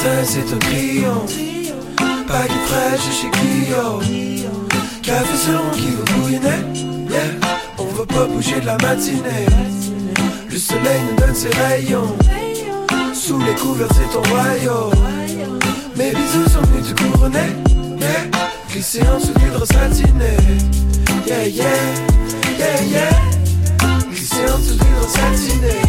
Se 0.03 0.09
lever 0.09 0.15
le 0.15 0.21
matin, 0.21 0.23
c'est 0.25 0.53
un 0.53 0.59
triomphe. 0.59 1.33
Paquet 2.27 2.53
fraîche 2.67 3.07
chez 3.21 3.29
Clio. 3.29 3.99
Café 5.01 5.37
sur 5.37 5.71
qui 5.71 5.91
va 5.91 6.03
bouillonner. 6.13 6.61
On 7.77 7.85
va 7.85 8.05
pas 8.05 8.25
bouger 8.25 8.59
de 8.59 8.65
la 8.65 8.77
matinée. 8.77 9.45
Le 10.49 10.57
soleil 10.57 11.01
nous 11.09 11.25
donne 11.25 11.35
ses 11.35 11.49
rayons. 11.49 12.17
Sous 13.13 13.39
les 13.39 13.53
couverts, 13.55 13.87
c'est 13.93 14.11
ton 14.11 14.23
royaume. 14.29 14.93
Mes 15.95 16.11
bisous 16.11 16.49
sont 16.49 16.61
venus 16.61 16.93
te 16.93 17.03
couronner. 17.03 17.53
Yeah. 17.99 18.31
Glisser 18.69 19.03
en 19.03 19.19
dessous 19.19 19.33
du 19.33 19.73
satiné. 19.73 20.35
Yeah, 21.25 21.47
yeah, 21.47 21.65
yeah, 22.59 22.83
yeah. 22.91 23.09
Glisser 24.11 24.51
en 24.53 24.57
dessous 24.57 24.75
du 24.75 24.83
satiné. 25.07 25.79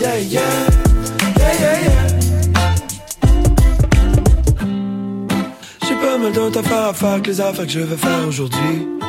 Yeah, 0.00 0.20
yeah, 0.20 0.40
yeah, 1.36 1.52
yeah, 1.60 1.80
yeah. 1.80 2.13
dans 6.34 6.50
ta 6.50 6.62
farfac, 6.62 7.26
les 7.26 7.40
affaires 7.40 7.64
que 7.64 7.70
je 7.70 7.80
veux 7.80 7.96
faire 7.96 8.26
aujourd'hui. 8.26 9.03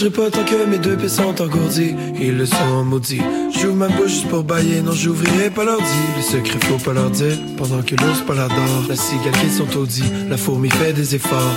Je 0.00 0.08
bougerai 0.08 0.30
pas 0.30 0.38
tant 0.38 0.44
que 0.46 0.64
mes 0.64 0.78
deux 0.78 0.96
pieds 0.96 1.10
sont 1.10 1.42
engourdis. 1.42 1.94
Ils 2.18 2.38
le 2.38 2.46
sont 2.46 2.84
maudits. 2.84 3.20
J'ouvre 3.52 3.74
ma 3.74 3.88
bouche 3.88 4.12
juste 4.12 4.28
pour 4.28 4.44
bailler. 4.44 4.80
Non, 4.80 4.92
j'ouvrirai 4.92 5.50
pas 5.50 5.62
l'ordi. 5.62 5.84
Les 6.16 6.22
secrets, 6.22 6.58
faut 6.66 6.78
pas 6.78 6.94
leur 6.94 7.10
dire. 7.10 7.36
Pendant 7.58 7.82
que 7.82 7.96
l'ours 7.96 8.22
pas 8.26 8.34
l'adore. 8.34 8.86
La 8.88 8.96
cigale 8.96 9.34
qui 9.42 9.50
sont 9.50 9.66
taudis. 9.66 10.10
La 10.30 10.38
fourmi 10.38 10.70
fait 10.70 10.94
des 10.94 11.16
efforts. 11.16 11.54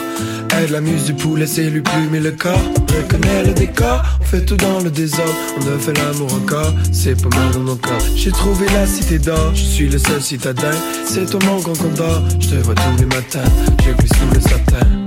Elle 0.57 0.71
la 0.71 0.81
muse 0.81 1.05
du 1.05 1.13
poulet, 1.13 1.47
c'est 1.47 1.69
lui 1.69 1.79
plumer 1.79 2.19
le 2.19 2.31
corps. 2.31 2.59
Reconnaît 2.89 3.45
le 3.45 3.53
décor. 3.53 4.03
On 4.19 4.25
fait 4.25 4.43
tout 4.43 4.57
dans 4.57 4.81
le 4.81 4.89
désordre. 4.89 5.33
On 5.57 5.61
a 5.61 5.79
fait 5.79 5.97
l'amour 5.97 6.33
encore. 6.33 6.73
C'est 6.91 7.15
pas 7.21 7.33
mal 7.37 7.51
dans 7.53 7.63
nos 7.63 7.77
corps. 7.77 8.05
J'ai 8.13 8.31
trouvé 8.31 8.65
la 8.73 8.85
cité 8.85 9.19
d'or. 9.19 9.51
Je 9.53 9.63
suis 9.63 9.87
le 9.87 9.97
seul 9.97 10.21
citadin. 10.21 10.75
C'est 11.05 11.29
toi 11.29 11.39
mon 11.45 11.61
grand 11.61 11.77
condor. 11.77 12.21
Je 12.41 12.49
te 12.49 12.55
vois 12.55 12.75
tous 12.75 12.99
les 12.99 13.05
matins. 13.05 13.49
J'ai 13.85 13.93
pris 13.93 14.09
sous 14.09 14.35
le 14.35 14.41
satin. 14.41 15.02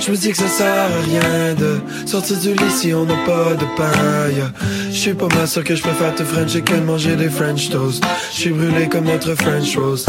Je 0.00 0.12
me 0.12 0.16
dis 0.16 0.30
que 0.30 0.36
ça 0.36 0.48
sert 0.48 0.74
à 0.74 0.86
rien 1.04 1.54
de 1.54 1.80
sortir 2.06 2.38
du 2.38 2.52
lit 2.52 2.70
si 2.70 2.94
on 2.94 3.04
n'a 3.04 3.16
pas 3.26 3.54
de 3.54 3.64
paille. 3.76 4.42
Je 4.90 4.96
suis 4.96 5.14
pas 5.14 5.26
mal 5.34 5.48
sûr 5.48 5.64
que 5.64 5.74
je 5.74 5.82
préfère 5.82 6.14
te 6.14 6.22
frencher 6.22 6.62
que 6.62 6.74
de 6.74 6.80
manger 6.80 7.16
des 7.16 7.28
French 7.28 7.68
toast. 7.68 8.02
Je 8.32 8.36
suis 8.36 8.50
brûlé 8.50 8.88
comme 8.88 9.04
notre 9.04 9.34
French 9.34 9.76
rose. 9.76 10.06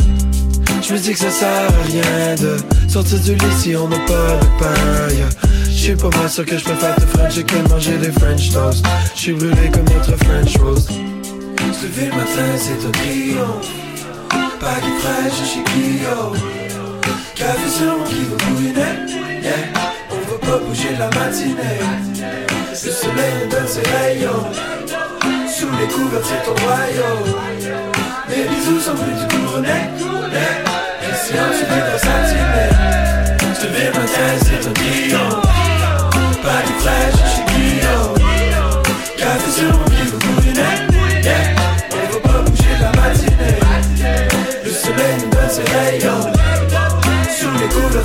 Je 0.82 0.94
me 0.94 1.00
dis 1.00 1.12
que 1.12 1.20
ça 1.20 1.32
sert 1.32 1.50
à 1.50 1.84
rien 1.88 2.36
de 2.36 2.58
sortir 2.90 3.20
du 3.20 3.34
lit 3.34 3.56
si 3.58 3.76
on 3.76 3.88
n'a 3.88 3.98
pas 4.00 4.40
de 4.40 4.64
paille. 4.64 5.26
Je 5.66 5.72
suis 5.72 5.96
pas 5.96 6.10
mal 6.18 6.30
sûr 6.30 6.46
que 6.46 6.58
je 6.58 6.64
préfère 6.64 6.96
te 6.96 7.02
frencher 7.02 7.44
que 7.44 7.56
de 7.56 7.68
manger 7.70 7.98
des 7.98 8.12
French 8.12 8.52
toast. 8.52 8.86
Je 9.16 9.20
suis 9.20 9.34
brûlé 9.34 9.72
comme 9.74 9.86
notre 9.86 10.16
French 10.24 10.56
rose. 10.58 10.88
Se 10.88 11.86
lever 11.86 12.06
le 12.06 12.16
matin, 12.16 12.58
c'est 12.58 12.88
un 12.88 12.92
triomphe. 12.92 13.68
Paquet 14.60 14.88
fraîche 15.00 15.50
chez 15.52 15.64
Clio. 15.64 16.34
Café 17.36 17.70
sur 17.70 17.98
mon. 17.98 19.29
Yeah. 19.42 19.52
On 20.12 20.16
va 20.30 20.38
pas 20.38 20.58
bouger 20.58 20.96
la 20.98 21.08
matinée. 21.08 21.80
Le 22.84 22.92
soleil 22.92 23.34
nous 23.42 23.50
donne 23.50 23.68
ses 23.68 23.82
rayons. 23.82 24.46
Sous 25.48 25.70
les 25.80 25.88
couverts, 25.88 26.24
c'est 26.24 26.44
ton 26.46 26.56
royaume. 26.66 27.30
Mes 28.30 28.44
bisous 28.50 28.80
sont 28.80 28.96
plus 28.96 29.14
du 29.14 29.26
couronnet. 29.28 29.90
Yeah. 30.32 30.56
Et 31.04 31.16
si 31.16 31.34
on 31.34 31.52
se 31.54 31.64
dit 31.64 31.84
dans 31.88 32.00
satiné. 32.00 32.66
Se 33.60 33.66
lever 33.66 33.86
le 33.86 33.92
matin, 33.92 34.30
c'est 34.42 34.64
un 34.68 34.74
triomphe. 34.74 35.48
Pas 36.44 36.62
du 36.66 36.74
fraîche 36.80 37.22
chez 37.34 37.46
Clio. 37.54 37.98
Café 39.18 39.50
sur 39.52 39.72
mon 39.78 39.86
qui 39.86 40.04
va 40.04 40.18
bouillonner. 40.18 40.76
Yeah. 41.24 41.44
On 41.92 42.14
va 42.14 42.20
pas 42.20 42.40
bouger 42.42 42.76
la 42.82 42.92
matinée. 43.02 43.60
Le 44.64 44.72
soleil 44.72 45.16
nous 45.20 45.30
donne 45.30 45.50
ses 45.50 45.68
rayons. 45.74 46.24
Sous 47.38 47.52
les 47.52 47.70
couverts, 47.70 48.04